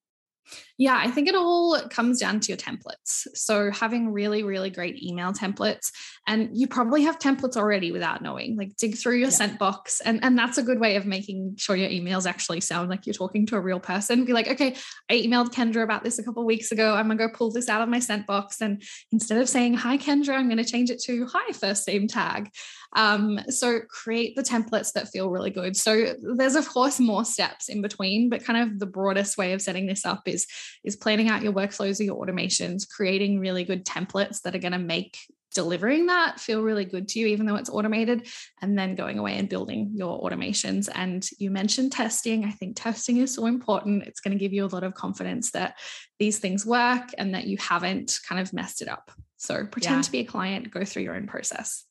Yeah, 0.78 0.98
I 1.02 1.10
think 1.10 1.30
it 1.30 1.36
all 1.36 1.80
comes 1.90 2.20
down 2.20 2.42
to 2.42 2.48
your 2.50 2.58
templates. 2.58 3.28
So, 3.34 3.72
having 3.72 4.12
really, 4.12 4.44
really 4.44 4.70
great 4.70 5.02
email 5.02 5.32
templates, 5.32 5.92
and 6.28 6.50
you 6.52 6.68
probably 6.68 7.04
have 7.04 7.18
templates 7.18 7.56
already 7.56 7.92
without 7.92 8.22
knowing, 8.22 8.58
like 8.58 8.76
dig 8.76 8.98
through 8.98 9.16
your 9.16 9.30
yeah. 9.30 9.36
sent 9.36 9.60
box. 9.60 10.02
And, 10.02 10.22
and 10.24 10.38
that's 10.38 10.58
a 10.58 10.64
good 10.64 10.80
way 10.80 10.98
of 10.98 11.06
making 11.06 11.56
sure 11.58 11.76
your 11.76 11.90
emails 11.90 12.28
actually 12.28 12.60
sound 12.60 12.90
like 12.90 13.06
you're 13.06 13.14
talking 13.14 13.46
to 13.48 13.56
a 13.56 13.62
real 13.62 13.80
person. 13.80 14.26
Be 14.26 14.34
like, 14.34 14.50
okay, 14.50 14.76
I 15.10 15.14
emailed 15.14 15.54
Kendra 15.54 15.84
about 15.84 16.04
this 16.04 16.20
a 16.20 16.24
couple 16.24 16.42
of 16.42 16.48
weeks 16.48 16.72
ago. 16.72 16.94
I'm 16.94 17.08
going 17.08 17.18
to 17.18 17.28
go 17.28 17.34
pull 17.34 17.52
this 17.52 17.70
out 17.70 17.82
of 17.82 17.90
my 17.90 18.00
sent 18.00 18.26
box. 18.26 18.60
And 18.60 18.84
instead 19.12 19.40
of 19.40 19.48
saying, 19.48 19.76
hi, 19.76 19.98
Kendra, 19.98 20.36
I'm 20.36 20.50
going 20.50 20.64
to 20.64 20.70
change 20.70 20.90
it 20.90 21.02
to 21.04 21.26
hi, 21.26 21.54
first 21.54 21.88
name 21.88 22.08
tag. 22.08 22.50
Um, 22.96 23.40
so 23.50 23.82
create 23.90 24.36
the 24.36 24.42
templates 24.42 24.94
that 24.94 25.10
feel 25.10 25.30
really 25.30 25.52
good. 25.52 25.76
So 25.76 26.14
there's 26.36 26.56
of 26.56 26.68
course 26.68 27.00
more 27.00 27.26
steps 27.26 27.70
in 27.70 27.82
between, 27.82 28.30
but 28.30 28.44
kind 28.44 28.58
of 28.58 28.80
the 28.80 28.86
broadest 28.86 29.38
way 29.38 29.54
of 29.54 29.62
setting 29.62 29.86
this 29.86 30.06
up 30.06 30.24
is 30.26 30.48
is 30.84 30.96
planning 30.96 31.30
out 31.30 31.44
your 31.44 31.54
workflows 31.54 32.00
or 32.00 32.04
your 32.04 32.24
automations, 32.24 32.88
creating 32.90 33.40
really 33.40 33.64
good 33.64 33.86
templates 33.86 34.42
that 34.42 34.56
are 34.56 34.60
going 34.60 34.72
to 34.72 34.80
make 34.80 35.18
delivering 35.56 36.08
that 36.08 36.40
feel 36.40 36.62
really 36.62 36.86
good 36.86 37.08
to 37.08 37.20
you, 37.20 37.28
even 37.28 37.46
though 37.46 37.56
it's 37.56 37.70
automated, 37.70 38.28
and 38.62 38.78
then 38.78 38.94
going 38.94 39.18
away 39.18 39.38
and 39.38 39.50
building 39.50 39.92
your 39.96 40.22
automations. 40.22 40.90
And 40.94 41.28
you 41.40 41.50
mentioned 41.50 41.94
testing. 41.94 42.46
I 42.46 42.52
think 42.52 42.76
testing 42.76 43.18
is 43.18 43.34
so 43.34 43.48
important. 43.48 44.04
It's 44.04 44.20
going 44.20 44.34
to 44.34 44.40
give 44.40 44.54
you 44.54 44.66
a 44.66 44.68
lot 44.68 44.84
of 44.84 44.94
confidence 44.94 45.52
that 45.52 45.80
these 46.20 46.38
things 46.38 46.66
work 46.66 47.10
and 47.18 47.34
that 47.34 47.48
you 47.48 47.58
haven't 47.58 48.20
kind 48.28 48.42
of 48.42 48.54
messed 48.54 48.82
it 48.82 48.90
up. 48.90 49.10
So 49.38 49.66
pretend 49.66 49.98
yeah. 49.98 50.02
to 50.02 50.12
be 50.12 50.20
a 50.20 50.26
client, 50.26 50.72
go 50.72 50.84
through 50.84 51.04
your 51.04 51.16
own 51.16 51.26
process 51.26 51.86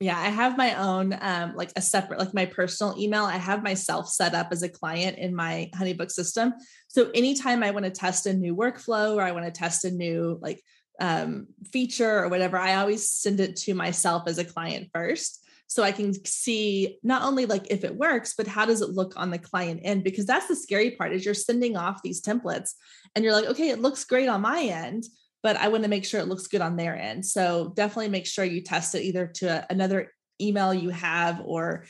yeah 0.00 0.18
i 0.18 0.28
have 0.28 0.56
my 0.56 0.74
own 0.74 1.16
um 1.20 1.54
like 1.56 1.72
a 1.76 1.80
separate 1.80 2.18
like 2.18 2.34
my 2.34 2.46
personal 2.46 2.94
email. 2.98 3.24
I 3.24 3.36
have 3.36 3.62
myself 3.62 4.08
set 4.08 4.34
up 4.34 4.48
as 4.52 4.62
a 4.62 4.68
client 4.68 5.18
in 5.18 5.34
my 5.34 5.70
honeybook 5.74 6.10
system. 6.10 6.54
So 6.88 7.10
anytime 7.14 7.62
i 7.62 7.70
want 7.70 7.84
to 7.84 7.90
test 7.90 8.26
a 8.26 8.32
new 8.32 8.54
workflow 8.54 9.16
or 9.16 9.22
i 9.22 9.32
want 9.32 9.46
to 9.46 9.52
test 9.52 9.84
a 9.84 9.90
new 9.90 10.38
like 10.40 10.62
um, 11.00 11.46
feature 11.72 12.24
or 12.24 12.28
whatever 12.28 12.58
i 12.58 12.74
always 12.74 13.10
send 13.10 13.38
it 13.38 13.54
to 13.56 13.74
myself 13.74 14.24
as 14.26 14.38
a 14.38 14.44
client 14.44 14.88
first. 14.94 15.44
So 15.66 15.82
i 15.82 15.92
can 15.92 16.12
see 16.24 16.98
not 17.02 17.22
only 17.22 17.46
like 17.46 17.66
if 17.70 17.84
it 17.84 17.96
works 17.96 18.34
but 18.36 18.46
how 18.46 18.66
does 18.66 18.82
it 18.82 18.90
look 18.90 19.14
on 19.16 19.30
the 19.30 19.38
client 19.38 19.80
end? 19.82 20.04
Because 20.04 20.26
that's 20.26 20.48
the 20.48 20.56
scary 20.56 20.92
part 20.92 21.12
is 21.12 21.24
you're 21.24 21.34
sending 21.34 21.76
off 21.76 22.02
these 22.02 22.22
templates 22.22 22.70
and 23.14 23.24
you're 23.24 23.34
like 23.34 23.46
okay 23.46 23.70
it 23.70 23.80
looks 23.80 24.04
great 24.04 24.28
on 24.28 24.42
my 24.42 24.62
end 24.62 25.04
but 25.42 25.56
I 25.56 25.68
want 25.68 25.84
to 25.84 25.90
make 25.90 26.04
sure 26.04 26.20
it 26.20 26.28
looks 26.28 26.46
good 26.46 26.60
on 26.60 26.76
their 26.76 26.96
end. 26.96 27.24
So 27.24 27.72
definitely 27.74 28.08
make 28.08 28.26
sure 28.26 28.44
you 28.44 28.60
test 28.60 28.94
it 28.94 29.02
either 29.02 29.26
to 29.36 29.66
another 29.70 30.12
email 30.40 30.74
you 30.74 30.90
have, 30.90 31.42
or, 31.44 31.84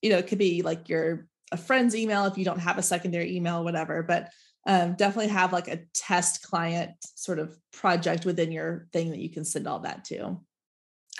you 0.00 0.10
know, 0.10 0.18
it 0.18 0.26
could 0.26 0.38
be 0.38 0.62
like 0.62 0.88
your 0.88 1.26
a 1.50 1.56
friend's 1.56 1.94
email 1.94 2.24
if 2.24 2.38
you 2.38 2.44
don't 2.44 2.60
have 2.60 2.78
a 2.78 2.82
secondary 2.82 3.36
email, 3.36 3.62
whatever. 3.62 4.02
But 4.02 4.30
um, 4.66 4.94
definitely 4.94 5.28
have 5.28 5.52
like 5.52 5.68
a 5.68 5.80
test 5.94 6.42
client 6.42 6.92
sort 7.14 7.38
of 7.38 7.56
project 7.72 8.24
within 8.24 8.52
your 8.52 8.86
thing 8.92 9.10
that 9.10 9.18
you 9.18 9.28
can 9.28 9.44
send 9.44 9.66
all 9.66 9.80
that 9.80 10.04
to. 10.06 10.40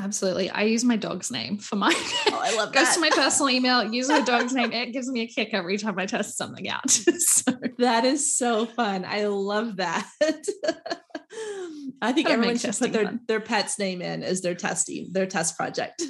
Absolutely. 0.00 0.48
I 0.48 0.62
use 0.62 0.84
my 0.84 0.96
dog's 0.96 1.30
name 1.30 1.58
for 1.58 1.76
my 1.76 1.92
oh, 2.28 2.40
I 2.42 2.56
love 2.56 2.72
goes 2.72 2.94
to 2.94 3.00
my 3.00 3.10
personal 3.10 3.50
email, 3.50 3.92
use 3.92 4.08
my 4.08 4.20
dog's 4.20 4.54
name. 4.54 4.72
It 4.72 4.92
gives 4.92 5.08
me 5.08 5.20
a 5.20 5.26
kick 5.26 5.50
every 5.52 5.76
time 5.76 5.98
I 5.98 6.06
test 6.06 6.36
something 6.36 6.68
out. 6.68 6.90
so. 6.90 7.52
That 7.78 8.04
is 8.04 8.34
so 8.34 8.64
fun. 8.64 9.04
I 9.04 9.26
love 9.26 9.76
that. 9.76 10.08
I 12.00 12.12
think 12.12 12.30
everyone 12.30 12.58
should 12.58 12.76
put 12.76 12.92
their, 12.92 13.18
their 13.28 13.40
pet's 13.40 13.78
name 13.78 14.00
in 14.00 14.22
as 14.22 14.40
their 14.40 14.54
testing, 14.54 15.08
their 15.12 15.26
test 15.26 15.56
project. 15.56 16.02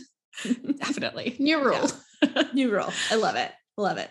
Definitely. 0.44 1.36
New 1.38 1.64
rule. 1.64 1.90
Yeah. 2.22 2.42
New 2.52 2.72
rule. 2.72 2.92
I 3.10 3.16
love 3.16 3.36
it. 3.36 3.50
Love 3.76 3.98
it. 3.98 4.10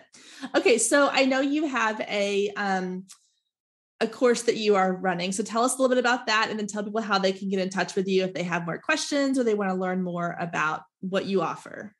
Okay. 0.54 0.78
So 0.78 1.08
I 1.10 1.24
know 1.24 1.40
you 1.40 1.66
have 1.66 2.00
a 2.02 2.50
um 2.56 3.06
a 4.02 4.08
course 4.08 4.42
that 4.42 4.56
you 4.56 4.74
are 4.74 4.94
running. 4.94 5.30
So 5.30 5.44
tell 5.44 5.62
us 5.62 5.74
a 5.74 5.80
little 5.80 5.94
bit 5.94 6.00
about 6.00 6.26
that 6.26 6.48
and 6.50 6.58
then 6.58 6.66
tell 6.66 6.82
people 6.82 7.00
how 7.00 7.20
they 7.20 7.32
can 7.32 7.48
get 7.48 7.60
in 7.60 7.70
touch 7.70 7.94
with 7.94 8.08
you 8.08 8.24
if 8.24 8.34
they 8.34 8.42
have 8.42 8.66
more 8.66 8.78
questions 8.78 9.38
or 9.38 9.44
they 9.44 9.54
want 9.54 9.70
to 9.70 9.76
learn 9.76 10.02
more 10.02 10.36
about 10.40 10.82
what 11.00 11.24
you 11.26 11.40
offer. 11.40 11.94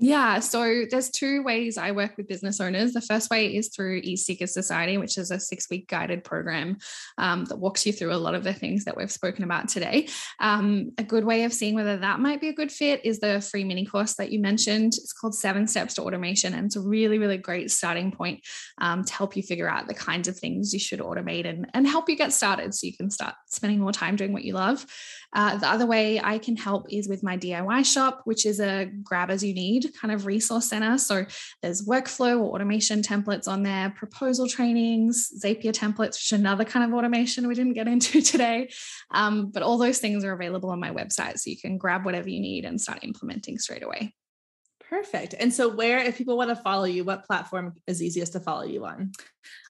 Yeah, 0.00 0.38
so 0.38 0.84
there's 0.88 1.10
two 1.10 1.42
ways 1.42 1.76
I 1.76 1.90
work 1.90 2.16
with 2.16 2.28
business 2.28 2.60
owners. 2.60 2.92
The 2.92 3.00
first 3.00 3.30
way 3.30 3.56
is 3.56 3.68
through 3.68 4.02
eSeeker 4.02 4.48
Society, 4.48 4.96
which 4.96 5.18
is 5.18 5.32
a 5.32 5.40
six 5.40 5.68
week 5.68 5.88
guided 5.88 6.22
program 6.22 6.78
um, 7.18 7.46
that 7.46 7.58
walks 7.58 7.84
you 7.84 7.92
through 7.92 8.12
a 8.12 8.16
lot 8.16 8.36
of 8.36 8.44
the 8.44 8.54
things 8.54 8.84
that 8.84 8.96
we've 8.96 9.10
spoken 9.10 9.42
about 9.42 9.68
today. 9.68 10.06
Um, 10.38 10.92
a 10.98 11.02
good 11.02 11.24
way 11.24 11.42
of 11.42 11.52
seeing 11.52 11.74
whether 11.74 11.96
that 11.96 12.20
might 12.20 12.40
be 12.40 12.46
a 12.46 12.52
good 12.52 12.70
fit 12.70 13.04
is 13.04 13.18
the 13.18 13.40
free 13.40 13.64
mini 13.64 13.84
course 13.84 14.14
that 14.14 14.30
you 14.30 14.38
mentioned. 14.38 14.92
It's 14.96 15.12
called 15.12 15.34
Seven 15.34 15.66
Steps 15.66 15.94
to 15.94 16.02
Automation, 16.02 16.54
and 16.54 16.66
it's 16.66 16.76
a 16.76 16.80
really, 16.80 17.18
really 17.18 17.38
great 17.38 17.72
starting 17.72 18.12
point 18.12 18.46
um, 18.80 19.02
to 19.02 19.12
help 19.12 19.36
you 19.36 19.42
figure 19.42 19.68
out 19.68 19.88
the 19.88 19.94
kinds 19.94 20.28
of 20.28 20.38
things 20.38 20.72
you 20.72 20.78
should 20.78 21.00
automate 21.00 21.44
and, 21.44 21.66
and 21.74 21.88
help 21.88 22.08
you 22.08 22.14
get 22.14 22.32
started 22.32 22.72
so 22.72 22.86
you 22.86 22.96
can 22.96 23.10
start 23.10 23.34
spending 23.48 23.80
more 23.80 23.92
time 23.92 24.16
doing 24.16 24.32
what 24.32 24.44
you 24.44 24.54
love. 24.54 24.86
Uh, 25.32 25.56
the 25.56 25.68
other 25.68 25.86
way 25.86 26.20
I 26.20 26.38
can 26.38 26.56
help 26.56 26.86
is 26.90 27.08
with 27.08 27.22
my 27.22 27.36
DIY 27.36 27.84
shop, 27.84 28.22
which 28.24 28.46
is 28.46 28.60
a 28.60 28.90
grab 29.02 29.30
as 29.30 29.42
you 29.42 29.54
need 29.54 29.92
kind 30.00 30.12
of 30.12 30.26
resource 30.26 30.68
center. 30.68 30.96
So 30.98 31.26
there's 31.62 31.86
workflow 31.86 32.40
or 32.40 32.54
automation 32.54 33.02
templates 33.02 33.48
on 33.48 33.62
there, 33.62 33.90
proposal 33.90 34.48
trainings, 34.48 35.30
Zapier 35.42 35.72
templates, 35.72 36.14
which 36.14 36.32
is 36.32 36.38
another 36.38 36.64
kind 36.64 36.84
of 36.84 36.96
automation 36.96 37.46
we 37.46 37.54
didn't 37.54 37.74
get 37.74 37.88
into 37.88 38.22
today. 38.22 38.70
Um, 39.10 39.50
but 39.50 39.62
all 39.62 39.78
those 39.78 39.98
things 39.98 40.24
are 40.24 40.32
available 40.32 40.70
on 40.70 40.80
my 40.80 40.90
website. 40.90 41.38
So 41.38 41.50
you 41.50 41.58
can 41.58 41.78
grab 41.78 42.04
whatever 42.04 42.28
you 42.28 42.40
need 42.40 42.64
and 42.64 42.80
start 42.80 43.00
implementing 43.02 43.58
straight 43.58 43.82
away. 43.82 44.14
Perfect. 44.88 45.34
And 45.38 45.52
so, 45.52 45.68
where, 45.68 45.98
if 45.98 46.16
people 46.16 46.36
want 46.36 46.50
to 46.50 46.56
follow 46.56 46.84
you, 46.84 47.04
what 47.04 47.26
platform 47.26 47.74
is 47.86 48.02
easiest 48.02 48.32
to 48.32 48.40
follow 48.40 48.64
you 48.64 48.86
on? 48.86 49.12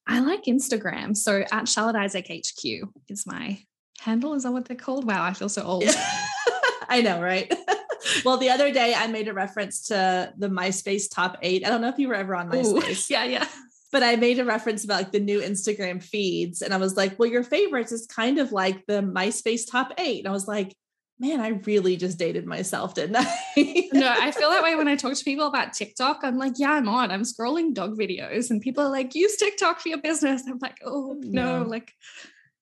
I 0.09 0.21
like 0.21 0.45
Instagram. 0.45 1.17
So 1.17 1.45
at 1.53 1.69
Charlotte 1.69 1.97
Isaac 1.97 2.29
HQ 2.29 2.89
is 3.09 3.27
my 3.27 3.59
handle. 4.01 4.35
Is 4.35 4.45
that 4.45 4.53
what 4.53 4.65
they're 4.65 4.77
called? 4.77 5.07
Wow, 5.07 5.23
I 5.23 5.35
feel 5.35 5.51
so 5.51 5.63
old. 5.63 5.85
I 6.89 7.03
know, 7.03 7.21
right? 7.21 7.53
well, 8.25 8.39
the 8.39 8.49
other 8.49 8.73
day 8.73 8.95
I 8.95 9.07
made 9.07 9.29
a 9.29 9.35
reference 9.35 9.89
to 9.89 10.33
the 10.39 10.49
MySpace 10.49 11.13
top 11.13 11.37
eight. 11.43 11.67
I 11.67 11.69
don't 11.69 11.83
know 11.83 11.89
if 11.89 11.99
you 11.99 12.09
were 12.09 12.15
ever 12.15 12.35
on 12.35 12.49
MySpace. 12.51 13.11
Ooh, 13.11 13.13
yeah, 13.13 13.25
yeah. 13.25 13.47
But 13.93 14.03
I 14.03 14.17
made 14.17 14.39
a 14.39 14.45
reference 14.45 14.85
about 14.85 15.03
like 15.03 15.13
the 15.13 15.21
new 15.21 15.41
Instagram 15.41 16.03
feeds. 16.03 16.63
And 16.63 16.73
I 16.73 16.79
was 16.79 16.97
like, 16.97 17.19
well, 17.19 17.29
your 17.29 17.43
favorites 17.43 17.93
is 17.93 18.07
kind 18.07 18.39
of 18.39 18.51
like 18.53 18.87
the 18.87 19.03
MySpace 19.03 19.71
top 19.71 19.93
eight. 19.99 20.21
And 20.21 20.29
I 20.29 20.33
was 20.33 20.49
like, 20.49 20.75
man, 21.21 21.41
I 21.41 21.49
really 21.49 21.97
just 21.97 22.19
dated 22.19 22.47
myself, 22.47 22.95
didn't 22.95 23.17
I? 23.17 23.89
no, 23.93 24.09
I 24.09 24.31
feel 24.37 24.51
that 24.51 24.63
way 24.63 24.77
when 24.77 24.89
I 24.89 24.97
talk 24.97 25.15
to 25.15 25.25
people 25.25 25.47
about 25.47 25.73
TikTok. 25.73 26.21
I'm 26.23 26.39
like, 26.39 26.55
yeah, 26.57 26.73
I'm 26.73 26.89
on. 26.89 27.11
I'm 27.11 27.23
scrolling 27.23 27.75
dog 27.75 27.99
videos, 27.99 28.51
and 28.51 28.61
people 28.61 28.85
are 28.85 28.91
like, 28.91 29.15
use 29.15 29.37
TikTok 29.37 29.81
for 29.81 29.89
your 29.89 30.01
business. 30.01 30.43
I'm 30.47 30.59
like, 30.61 30.79
oh 30.85 31.17
no, 31.21 31.61
no 31.61 31.69
like 31.69 31.93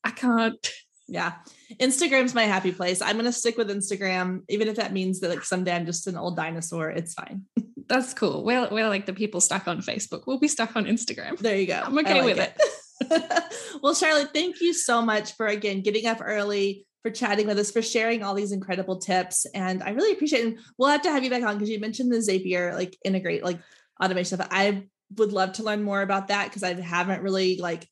I 0.05 0.11
can't. 0.11 0.71
Yeah. 1.09 1.35
Instagram's 1.81 2.35
my 2.35 2.45
happy 2.45 2.73
place. 2.73 3.01
I'm 3.01 3.15
going 3.17 3.27
to 3.27 3.33
stick 3.33 3.57
with 3.57 3.71
Instagram, 3.71 4.43
even 4.49 4.69
if 4.69 4.77
that 4.77 4.93
means 4.93 5.21
that 5.21 5.31
like 5.31 5.45
someday 5.45 5.75
I'm 5.75 5.87
just 5.87 6.07
an 6.07 6.17
old 6.17 6.37
dinosaur. 6.37 6.91
It's 6.91 7.15
fine. 7.15 7.45
That's 7.89 8.15
cool. 8.15 8.45
We're, 8.45 8.69
we're 8.71 8.89
like 8.89 9.07
the 9.07 9.13
people 9.13 9.41
stuck 9.41 9.69
on 9.69 9.81
Facebook. 9.81 10.23
We'll 10.27 10.41
be 10.41 10.49
stuck 10.49 10.75
on 10.75 10.87
Instagram. 10.87 11.39
There 11.39 11.57
you 11.57 11.67
go. 11.67 11.83
I'm 11.85 11.99
okay 11.99 12.23
like 12.23 12.37
with 12.37 12.39
it. 12.39 12.57
it. 13.03 13.55
well, 13.83 13.95
Charlotte, 13.95 14.31
thank 14.33 14.61
you 14.61 14.73
so 14.75 15.03
much 15.03 15.35
for 15.35 15.47
again 15.47 15.83
getting 15.83 16.07
up 16.07 16.19
early, 16.21 16.87
for 17.03 17.11
chatting 17.11 17.47
with 17.47 17.59
us, 17.59 17.71
for 17.71 17.83
sharing 17.83 18.23
all 18.23 18.35
these 18.35 18.53
incredible 18.53 18.99
tips. 18.99 19.47
And 19.55 19.83
I 19.83 19.91
really 19.91 20.13
appreciate 20.13 20.41
it. 20.41 20.47
And 20.47 20.59
we'll 20.79 20.89
have 20.89 21.03
to 21.03 21.11
have 21.11 21.23
you 21.23 21.31
back 21.31 21.43
on 21.43 21.55
because 21.55 21.71
you 21.71 21.79
mentioned 21.79 22.13
the 22.13 22.17
Zapier 22.17 22.75
like 22.75 22.97
integrate 23.05 23.45
like 23.45 23.61
automation 24.03 24.39
stuff. 24.39 24.49
I 24.51 24.89
would 25.17 25.33
love 25.33 25.53
to 25.55 25.63
learn 25.63 25.83
more 25.83 26.03
about 26.03 26.29
that 26.29 26.49
because 26.49 26.63
I 26.63 26.75
haven't 26.75 27.23
really 27.23 27.59
like 27.59 27.87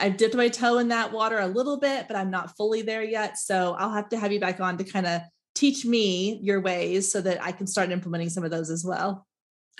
I've 0.00 0.16
dipped 0.16 0.34
my 0.34 0.48
toe 0.48 0.78
in 0.78 0.88
that 0.88 1.12
water 1.12 1.38
a 1.38 1.46
little 1.46 1.78
bit, 1.78 2.08
but 2.08 2.16
I'm 2.16 2.30
not 2.30 2.56
fully 2.56 2.82
there 2.82 3.02
yet. 3.02 3.36
So 3.36 3.74
I'll 3.78 3.92
have 3.92 4.08
to 4.10 4.18
have 4.18 4.32
you 4.32 4.40
back 4.40 4.58
on 4.58 4.78
to 4.78 4.84
kind 4.84 5.06
of 5.06 5.20
teach 5.54 5.84
me 5.84 6.40
your 6.42 6.60
ways 6.60 7.10
so 7.10 7.20
that 7.20 7.42
I 7.42 7.52
can 7.52 7.66
start 7.66 7.90
implementing 7.90 8.30
some 8.30 8.44
of 8.44 8.50
those 8.50 8.70
as 8.70 8.84
well. 8.84 9.26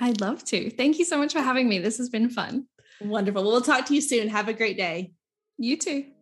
I'd 0.00 0.20
love 0.20 0.44
to. 0.46 0.70
Thank 0.70 0.98
you 0.98 1.04
so 1.04 1.16
much 1.16 1.32
for 1.32 1.40
having 1.40 1.68
me. 1.68 1.78
This 1.78 1.98
has 1.98 2.10
been 2.10 2.28
fun. 2.28 2.66
Wonderful. 3.00 3.42
Well, 3.42 3.52
we'll 3.52 3.62
talk 3.62 3.86
to 3.86 3.94
you 3.94 4.00
soon. 4.00 4.28
Have 4.28 4.48
a 4.48 4.52
great 4.52 4.76
day. 4.76 5.12
You 5.58 5.78
too. 5.78 6.15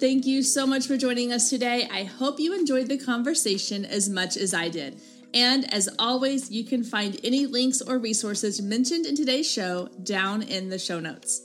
Thank 0.00 0.24
you 0.24 0.42
so 0.42 0.66
much 0.66 0.86
for 0.86 0.96
joining 0.96 1.30
us 1.30 1.50
today. 1.50 1.86
I 1.92 2.04
hope 2.04 2.40
you 2.40 2.58
enjoyed 2.58 2.88
the 2.88 2.96
conversation 2.96 3.84
as 3.84 4.08
much 4.08 4.34
as 4.38 4.54
I 4.54 4.70
did. 4.70 4.98
And 5.34 5.70
as 5.74 5.90
always, 5.98 6.50
you 6.50 6.64
can 6.64 6.82
find 6.82 7.20
any 7.22 7.44
links 7.44 7.82
or 7.82 7.98
resources 7.98 8.62
mentioned 8.62 9.04
in 9.04 9.14
today's 9.14 9.48
show 9.50 9.90
down 10.02 10.40
in 10.40 10.70
the 10.70 10.78
show 10.78 11.00
notes. 11.00 11.42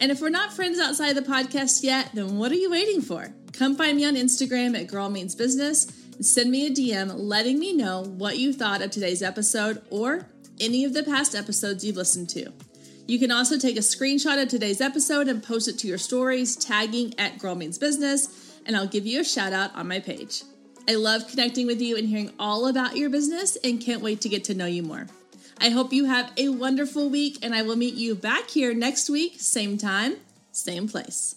And 0.00 0.10
if 0.10 0.20
we're 0.20 0.30
not 0.30 0.52
friends 0.52 0.80
outside 0.80 1.12
the 1.12 1.22
podcast 1.22 1.84
yet, 1.84 2.10
then 2.14 2.36
what 2.36 2.50
are 2.50 2.56
you 2.56 2.68
waiting 2.68 3.00
for? 3.00 3.32
Come 3.52 3.76
find 3.76 3.96
me 3.96 4.04
on 4.04 4.16
Instagram 4.16 4.76
at 4.76 4.88
Girl 4.88 5.08
Means 5.08 5.36
Business 5.36 5.86
and 6.16 6.26
send 6.26 6.50
me 6.50 6.66
a 6.66 6.70
DM 6.70 7.12
letting 7.16 7.60
me 7.60 7.76
know 7.76 8.02
what 8.02 8.38
you 8.38 8.52
thought 8.52 8.82
of 8.82 8.90
today's 8.90 9.22
episode 9.22 9.80
or 9.90 10.26
any 10.58 10.84
of 10.84 10.94
the 10.94 11.04
past 11.04 11.36
episodes 11.36 11.84
you've 11.84 11.96
listened 11.96 12.28
to. 12.30 12.52
You 13.06 13.18
can 13.18 13.30
also 13.30 13.58
take 13.58 13.76
a 13.76 13.80
screenshot 13.80 14.42
of 14.42 14.48
today's 14.48 14.80
episode 14.80 15.28
and 15.28 15.42
post 15.42 15.68
it 15.68 15.78
to 15.80 15.86
your 15.86 15.98
stories, 15.98 16.56
tagging 16.56 17.12
at 17.18 17.38
Girl 17.38 17.54
Means 17.54 17.76
Business, 17.76 18.58
and 18.64 18.74
I'll 18.74 18.86
give 18.86 19.06
you 19.06 19.20
a 19.20 19.24
shout 19.24 19.52
out 19.52 19.74
on 19.74 19.88
my 19.88 20.00
page. 20.00 20.42
I 20.88 20.94
love 20.94 21.28
connecting 21.28 21.66
with 21.66 21.82
you 21.82 21.98
and 21.98 22.08
hearing 22.08 22.32
all 22.38 22.66
about 22.66 22.96
your 22.96 23.10
business 23.10 23.56
and 23.62 23.80
can't 23.80 24.02
wait 24.02 24.22
to 24.22 24.30
get 24.30 24.44
to 24.44 24.54
know 24.54 24.66
you 24.66 24.82
more. 24.82 25.06
I 25.60 25.68
hope 25.68 25.92
you 25.92 26.06
have 26.06 26.32
a 26.38 26.48
wonderful 26.48 27.10
week 27.10 27.38
and 27.42 27.54
I 27.54 27.62
will 27.62 27.76
meet 27.76 27.94
you 27.94 28.14
back 28.14 28.48
here 28.48 28.74
next 28.74 29.10
week, 29.10 29.38
same 29.38 29.76
time, 29.76 30.16
same 30.50 30.88
place. 30.88 31.36